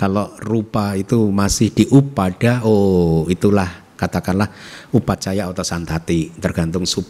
Kalau 0.00 0.32
rupa 0.40 0.96
itu 0.96 1.28
masih 1.28 1.68
diup 1.68 2.16
pada 2.16 2.64
oh 2.64 3.28
itulah 3.28 3.84
katakanlah 4.00 4.48
upacaya 4.96 5.44
atau 5.52 5.64
santati 5.64 6.32
tergantung 6.40 6.88
sub 6.88 7.04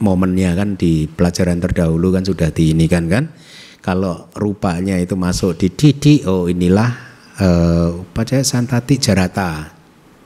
momennya 0.00 0.56
kan 0.56 0.74
di 0.80 1.04
pelajaran 1.04 1.60
terdahulu 1.60 2.16
kan 2.16 2.24
sudah 2.24 2.48
di 2.48 2.72
ini 2.72 2.88
kan. 2.88 3.12
Kan 3.12 3.28
kalau 3.84 4.32
rupanya 4.32 4.96
itu 4.96 5.20
masuk 5.20 5.60
di 5.60 5.68
didi 5.68 6.24
oh 6.24 6.48
inilah 6.48 7.13
uh, 7.40 8.02
upacaya 8.04 8.44
santati 8.44 8.98
jarata 8.98 9.70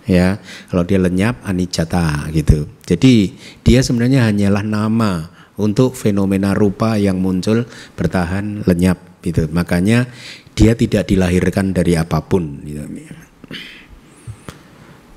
ya 0.09 0.41
kalau 0.73 0.89
dia 0.89 0.97
lenyap 0.97 1.45
anijata 1.45 2.33
gitu 2.33 2.69
jadi 2.89 3.33
dia 3.61 3.81
sebenarnya 3.85 4.33
hanyalah 4.33 4.65
nama 4.65 5.39
untuk 5.59 5.99
fenomena 5.99 6.55
rupa 6.55 6.95
yang 6.97 7.19
muncul 7.19 7.67
bertahan 7.99 8.63
lenyap 8.65 9.21
gitu. 9.27 9.51
Makanya 9.51 10.07
dia 10.55 10.79
tidak 10.79 11.11
dilahirkan 11.11 11.75
dari 11.75 11.99
apa 11.99 12.23
pun 12.23 12.63
gitu. 12.63 12.87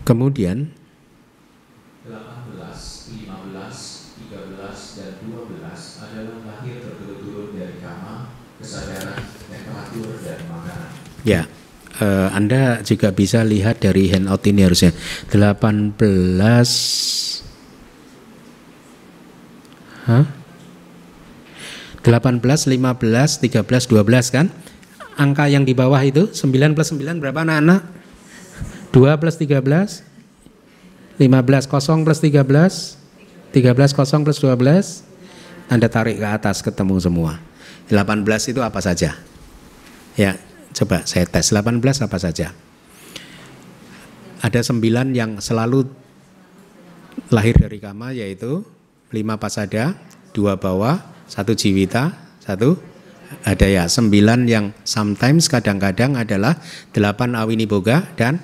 Kemudian 0.02 0.74
18, 2.10 2.58
15, 2.58 3.30
13 4.34 4.98
dan 4.98 5.12
12 5.22 6.02
adalah 6.02 6.38
lahir 6.50 6.76
berturut-turut 6.82 7.54
dari 7.54 7.78
kama, 7.78 8.34
kesadaran, 8.58 9.22
temperatur 9.46 10.10
dan 10.26 10.40
makanan. 10.50 10.90
Ya. 11.22 11.46
Uh, 12.02 12.34
Anda 12.34 12.82
juga 12.82 13.14
bisa 13.14 13.46
lihat 13.46 13.78
dari 13.86 14.10
handout 14.10 14.42
ini 14.50 14.66
harusnya 14.66 14.90
18 15.30 16.02
Hah? 20.10 20.26
18, 22.02 22.42
15, 22.42 22.42
13, 22.42 23.62
12 23.62 24.34
kan? 24.34 24.50
Angka 25.14 25.46
yang 25.46 25.62
di 25.62 25.78
bawah 25.78 26.02
itu 26.02 26.26
9 26.34 26.74
plus 26.74 26.90
9 26.90 27.22
berapa 27.22 27.46
anak-anak? 27.46 27.86
2 28.92 29.22
plus 29.22 29.36
13 29.38 30.02
15 31.22 31.70
kosong 31.70 32.02
plus 32.02 32.20
13 32.20 32.98
13 33.54 33.94
kosong 33.94 34.26
plus 34.26 34.42
12 34.42 35.06
Anda 35.70 35.88
tarik 35.88 36.18
ke 36.18 36.28
atas 36.28 36.66
ketemu 36.66 36.98
semua 37.00 37.40
18 37.88 38.26
itu 38.52 38.60
apa 38.64 38.80
saja? 38.82 39.16
Ya 40.16 40.36
coba 40.72 41.04
saya 41.08 41.28
tes 41.28 41.52
18 41.52 41.82
apa 41.82 42.18
saja? 42.18 42.56
Ada 44.42 44.66
9 44.66 45.14
yang 45.14 45.38
selalu 45.38 45.86
lahir 47.30 47.56
dari 47.56 47.78
kama 47.78 48.12
yaitu 48.16 48.66
lima 49.12 49.38
pasada, 49.38 49.94
dua 50.32 50.58
bawah, 50.58 50.98
satu 51.28 51.54
jiwita, 51.54 52.16
satu 52.42 52.80
ada 53.48 53.64
ya 53.64 53.88
sembilan 53.88 54.44
yang 54.44 54.76
sometimes 54.84 55.48
kadang-kadang 55.48 56.20
adalah 56.20 56.60
delapan 56.92 57.40
awini 57.40 57.64
boga 57.64 58.04
dan 58.20 58.44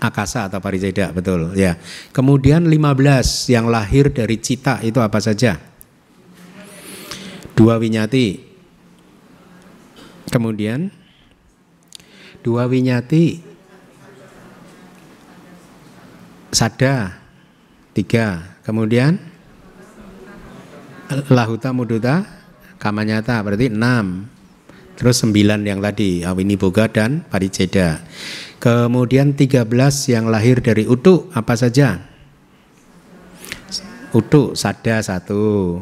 akasa 0.00 0.48
atau 0.48 0.60
parijeda 0.60 1.12
betul 1.12 1.56
ya. 1.56 1.80
Kemudian 2.12 2.68
lima 2.68 2.92
belas 2.92 3.48
yang 3.48 3.68
lahir 3.68 4.12
dari 4.12 4.36
cita 4.40 4.80
itu 4.84 5.00
apa 5.00 5.20
saja? 5.20 5.56
Dua 7.56 7.76
winyati. 7.76 8.49
Kemudian? 10.30 10.94
Dua 12.40 12.70
winyati. 12.70 13.42
Sada. 16.54 17.18
Tiga. 17.92 18.56
Kemudian? 18.62 19.18
Lahuta 21.28 21.74
muduta. 21.74 22.22
Kamanyata. 22.78 23.42
Berarti 23.42 23.68
enam. 23.68 24.30
Terus 24.94 25.20
sembilan 25.20 25.66
yang 25.66 25.82
tadi. 25.82 26.22
Awini 26.22 26.54
boga 26.54 26.86
dan 26.86 27.26
pariceda. 27.26 28.00
Kemudian 28.60 29.32
tiga 29.32 29.64
belas 29.64 30.04
yang 30.06 30.28
lahir 30.28 30.60
dari 30.60 30.84
utu 30.84 31.32
apa 31.32 31.56
saja? 31.56 31.96
Utu 34.12 34.52
sada 34.52 35.00
satu, 35.00 35.80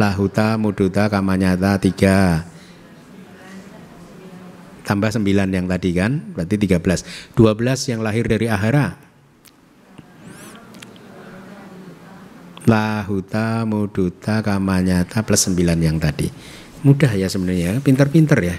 lahuta 0.00 0.56
muduta. 0.56 1.12
Kamanyata 1.12 1.76
tiga. 1.76 2.48
Tambah 4.84 5.08
sembilan 5.08 5.48
yang 5.48 5.64
tadi 5.64 5.90
kan, 5.96 6.36
berarti 6.36 6.60
tiga 6.60 6.76
belas. 6.76 7.08
Dua 7.32 7.56
belas 7.56 7.88
yang 7.88 8.04
lahir 8.04 8.28
dari 8.28 8.46
ahara. 8.52 9.00
Lahuta 12.64 13.64
muduta 13.64 14.44
kamanyata 14.44 15.24
plus 15.24 15.48
sembilan 15.48 15.78
yang 15.80 15.96
tadi. 15.96 16.28
Mudah 16.84 17.12
ya 17.16 17.28
sebenarnya 17.32 17.80
pinter-pinter 17.80 18.38
ya. 18.44 18.56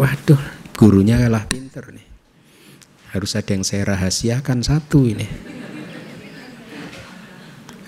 Waduh 0.00 0.40
gurunya 0.76 1.20
kalah 1.20 1.44
pinter 1.48 1.92
nih. 1.92 2.06
Harus 3.12 3.36
ada 3.36 3.52
yang 3.52 3.64
saya 3.64 3.92
rahasiakan 3.92 4.64
satu 4.64 5.04
ini. 5.04 5.28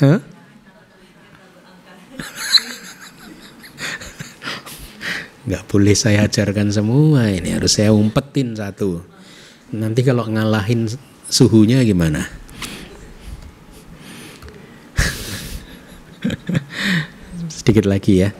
Huh? 0.05 0.21
Nggak 5.45 5.65
boleh 5.69 5.97
saya 5.97 6.25
ajarkan 6.25 6.73
semua 6.73 7.29
ini 7.29 7.53
harus 7.53 7.77
saya 7.77 7.93
umpetin 7.93 8.57
satu 8.57 9.05
nanti 9.75 10.01
kalau 10.01 10.25
ngalahin 10.29 10.89
suhunya 11.29 11.85
gimana 11.85 12.45
Sedikit 17.65 17.85
lagi 17.89 18.25
ya. 18.25 18.31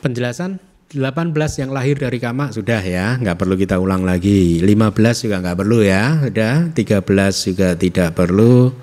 Penjelasan 0.00 0.58
18 0.90 1.30
yang 1.62 1.70
lahir 1.70 1.94
dari 1.94 2.18
kama 2.18 2.50
sudah 2.50 2.82
ya, 2.82 3.14
nggak 3.20 3.38
perlu 3.38 3.54
kita 3.54 3.78
ulang 3.78 4.02
lagi. 4.02 4.58
15 4.58 5.24
juga 5.28 5.36
nggak 5.44 5.58
perlu 5.62 5.78
ya, 5.86 6.18
sudah. 6.26 6.56
13 6.74 7.46
juga 7.46 7.68
tidak 7.78 8.10
perlu. 8.16 8.74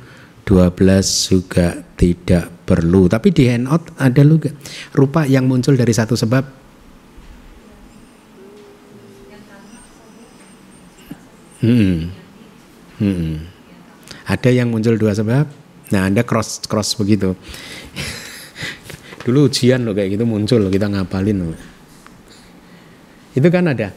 12 0.48 1.28
juga 1.28 1.76
tidak 2.00 2.48
perlu. 2.64 3.12
Tapi 3.12 3.36
di 3.36 3.52
handout 3.52 3.92
ada 4.00 4.24
juga 4.24 4.56
rupa 4.96 5.28
yang 5.28 5.44
muncul 5.44 5.76
dari 5.76 5.92
satu 5.92 6.16
sebab. 6.16 6.67
Hmm. 11.64 12.14
Hmm. 12.98 13.46
Ada 14.28 14.50
yang 14.54 14.70
muncul 14.70 14.98
dua 15.00 15.14
sebab. 15.16 15.46
Nah, 15.94 16.02
Anda 16.06 16.28
cross 16.28 16.68
cross 16.68 16.98
begitu. 17.00 17.34
dulu 19.28 19.52
ujian 19.52 19.84
loh 19.84 19.92
kayak 19.92 20.16
gitu 20.16 20.24
muncul 20.24 20.72
kita 20.72 20.88
ngapalin 20.88 21.52
loh. 21.52 21.60
Itu 23.36 23.48
kan 23.52 23.68
ada 23.68 23.92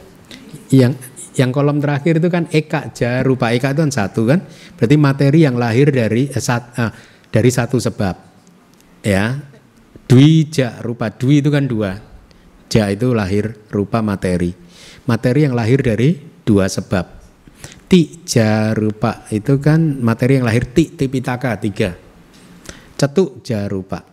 yang 0.74 0.98
yang 1.38 1.54
kolom 1.54 1.78
terakhir 1.78 2.18
itu 2.18 2.26
kan 2.26 2.50
eka 2.50 2.90
ja 2.90 3.22
rupa 3.22 3.54
eka 3.54 3.70
itu 3.70 3.86
kan 3.86 3.92
satu 3.94 4.26
kan 4.26 4.42
berarti 4.74 4.96
materi 4.98 5.46
yang 5.46 5.54
lahir 5.54 5.94
dari 5.94 6.26
eh, 6.26 6.42
sat, 6.42 6.74
eh, 6.74 6.90
dari 7.30 7.50
satu 7.50 7.78
sebab 7.78 8.14
ya 9.06 9.38
dwi 10.10 10.50
ja 10.50 10.82
rupa 10.82 11.14
dwi 11.14 11.38
itu 11.38 11.50
kan 11.54 11.70
dua 11.70 11.94
ja 12.66 12.90
itu 12.90 13.14
lahir 13.14 13.54
rupa 13.70 14.02
materi 14.02 14.50
materi 15.06 15.46
yang 15.46 15.54
lahir 15.54 15.78
dari 15.78 16.18
dua 16.42 16.66
sebab 16.66 17.19
ti 17.90 18.22
ja 18.22 18.70
rupa 18.70 19.26
itu 19.34 19.58
kan 19.58 19.98
materi 19.98 20.38
yang 20.38 20.46
lahir 20.46 20.70
ti 20.70 20.94
tipitaka 20.94 21.58
tiga 21.58 21.90
cetuk 22.94 23.42
ja 23.42 23.66
rupa 23.66 24.06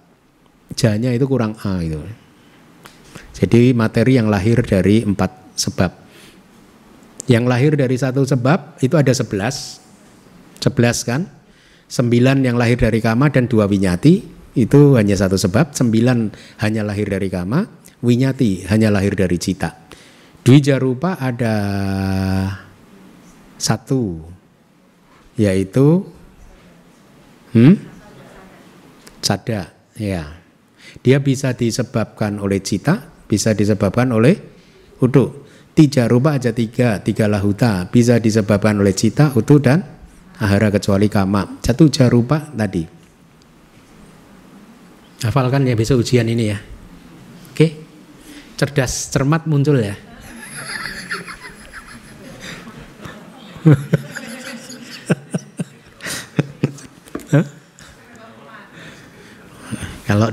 janya 0.74 1.14
itu 1.14 1.30
kurang 1.30 1.54
a 1.62 1.78
itu 1.86 2.02
jadi 3.38 3.78
materi 3.78 4.18
yang 4.18 4.34
lahir 4.34 4.66
dari 4.66 5.06
empat 5.06 5.54
sebab 5.54 6.08
yang 7.28 7.44
lahir 7.44 7.76
dari 7.76 8.00
satu 8.00 8.24
sebab 8.24 8.80
itu 8.80 8.96
ada 8.96 9.12
sebelas. 9.12 9.84
Sebelas 10.64 11.04
kan? 11.04 11.28
Sembilan 11.88 12.44
yang 12.44 12.56
lahir 12.56 12.80
dari 12.80 13.04
kama 13.04 13.28
dan 13.32 13.52
dua 13.52 13.68
winyati 13.68 14.24
itu 14.56 14.96
hanya 14.96 15.16
satu 15.20 15.36
sebab. 15.36 15.76
Sembilan 15.76 16.32
hanya 16.64 16.88
lahir 16.88 17.12
dari 17.12 17.28
kama, 17.28 17.68
winyati 18.00 18.68
hanya 18.72 18.90
lahir 18.90 19.14
dari 19.14 19.36
cita. 19.36 19.76
Dwijarupa 20.42 21.20
ada 21.20 21.56
satu 23.58 24.22
yaitu 25.38 26.05
hmm? 27.53 27.76
sada 29.22 29.74
ya 29.97 30.38
dia 31.03 31.18
bisa 31.22 31.53
disebabkan 31.53 32.41
oleh 32.41 32.62
cita 32.64 33.10
bisa 33.28 33.53
disebabkan 33.53 34.14
oleh 34.14 34.39
uduk 35.03 35.47
Tiga 35.78 36.10
rupa 36.10 36.41
aja 36.41 36.49
tiga, 36.58 36.97
tiga 37.05 37.30
lahuta 37.30 37.86
bisa 37.93 38.18
disebabkan 38.18 38.82
oleh 38.82 38.97
cita, 38.97 39.30
utuh 39.38 39.62
dan 39.62 39.86
ahara 40.41 40.74
kecuali 40.74 41.05
kama. 41.05 41.62
Satu 41.62 41.86
jarupa 41.93 42.49
tadi. 42.49 42.82
Hafalkan 45.22 45.70
ya 45.70 45.78
besok 45.78 46.01
ujian 46.01 46.26
ini 46.26 46.49
ya. 46.49 46.58
Oke. 47.53 47.68
Cerdas 48.58 49.14
cermat 49.14 49.45
muncul 49.45 49.78
ya. 49.78 49.93
Kalau 60.07 60.32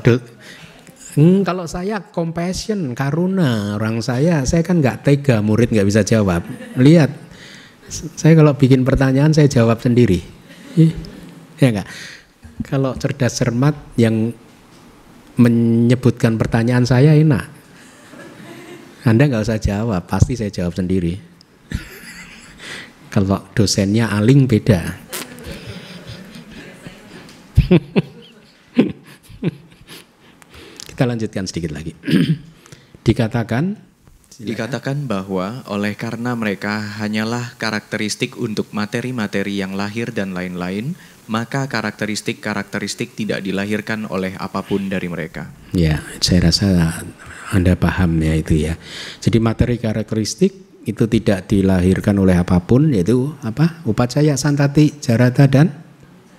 Hmm, 1.14 1.46
kalau 1.46 1.62
saya 1.70 2.02
compassion, 2.10 2.90
karuna 2.98 3.78
orang 3.78 4.02
saya, 4.02 4.42
saya 4.42 4.66
kan 4.66 4.82
nggak 4.82 5.06
tega 5.06 5.38
murid 5.38 5.70
nggak 5.70 5.86
bisa 5.86 6.02
jawab. 6.02 6.42
Lihat, 6.74 7.10
saya 7.90 8.34
kalau 8.34 8.58
bikin 8.58 8.82
pertanyaan 8.82 9.30
saya 9.30 9.46
jawab 9.46 9.78
sendiri. 9.78 10.18
Ya 11.62 11.70
enggak? 11.70 11.86
Kalau 12.66 12.98
cerdas 12.98 13.38
cermat 13.38 13.78
yang 13.94 14.34
menyebutkan 15.38 16.34
pertanyaan 16.34 16.82
saya 16.82 17.14
enak. 17.14 17.46
Anda 19.06 19.30
nggak 19.30 19.46
usah 19.46 19.62
jawab, 19.62 20.02
pasti 20.10 20.34
saya 20.34 20.50
jawab 20.50 20.74
sendiri. 20.74 21.33
Kalau 23.14 23.46
dosennya 23.54 24.10
aling 24.10 24.50
beda. 24.50 24.98
Kita 30.90 31.06
lanjutkan 31.06 31.46
sedikit 31.46 31.70
lagi. 31.70 31.94
Dikatakan 33.06 33.94
Dikatakan 34.34 35.06
bahwa 35.06 35.62
oleh 35.70 35.94
karena 35.94 36.34
mereka 36.34 36.82
hanyalah 36.98 37.54
karakteristik 37.54 38.34
untuk 38.34 38.74
materi-materi 38.74 39.62
yang 39.62 39.78
lahir 39.78 40.10
dan 40.10 40.34
lain-lain, 40.34 40.98
maka 41.30 41.70
karakteristik-karakteristik 41.70 43.14
tidak 43.14 43.46
dilahirkan 43.46 44.10
oleh 44.10 44.34
apa 44.34 44.66
pun 44.66 44.90
dari 44.90 45.06
mereka. 45.06 45.54
Ya, 45.70 46.02
saya 46.18 46.50
rasa 46.50 46.98
Anda 47.54 47.78
paham 47.78 48.18
ya 48.26 48.34
itu 48.34 48.58
ya. 48.58 48.74
Jadi 49.22 49.38
materi 49.38 49.78
karakteristik 49.78 50.63
itu 50.84 51.08
tidak 51.08 51.48
dilahirkan 51.48 52.16
oleh 52.20 52.36
apa 52.36 52.60
pun 52.60 52.92
yaitu 52.92 53.32
apa? 53.40 53.80
Upacaya 53.88 54.36
santati, 54.36 55.00
jarata 55.00 55.48
dan 55.48 55.72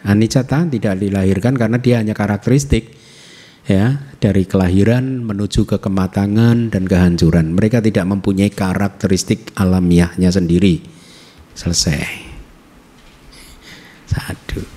anicata 0.06 0.70
tidak 0.70 1.02
dilahirkan 1.02 1.58
karena 1.58 1.78
dia 1.82 1.98
hanya 1.98 2.14
karakteristik 2.14 2.94
ya 3.66 4.14
dari 4.22 4.46
kelahiran 4.46 5.26
menuju 5.26 5.66
ke 5.66 5.78
kematangan 5.82 6.70
dan 6.70 6.86
kehancuran. 6.86 7.58
Mereka 7.58 7.82
tidak 7.82 8.06
mempunyai 8.06 8.54
karakteristik 8.54 9.50
alamiahnya 9.58 10.30
sendiri. 10.30 10.86
Selesai. 11.58 12.06
Satu. 14.06 14.75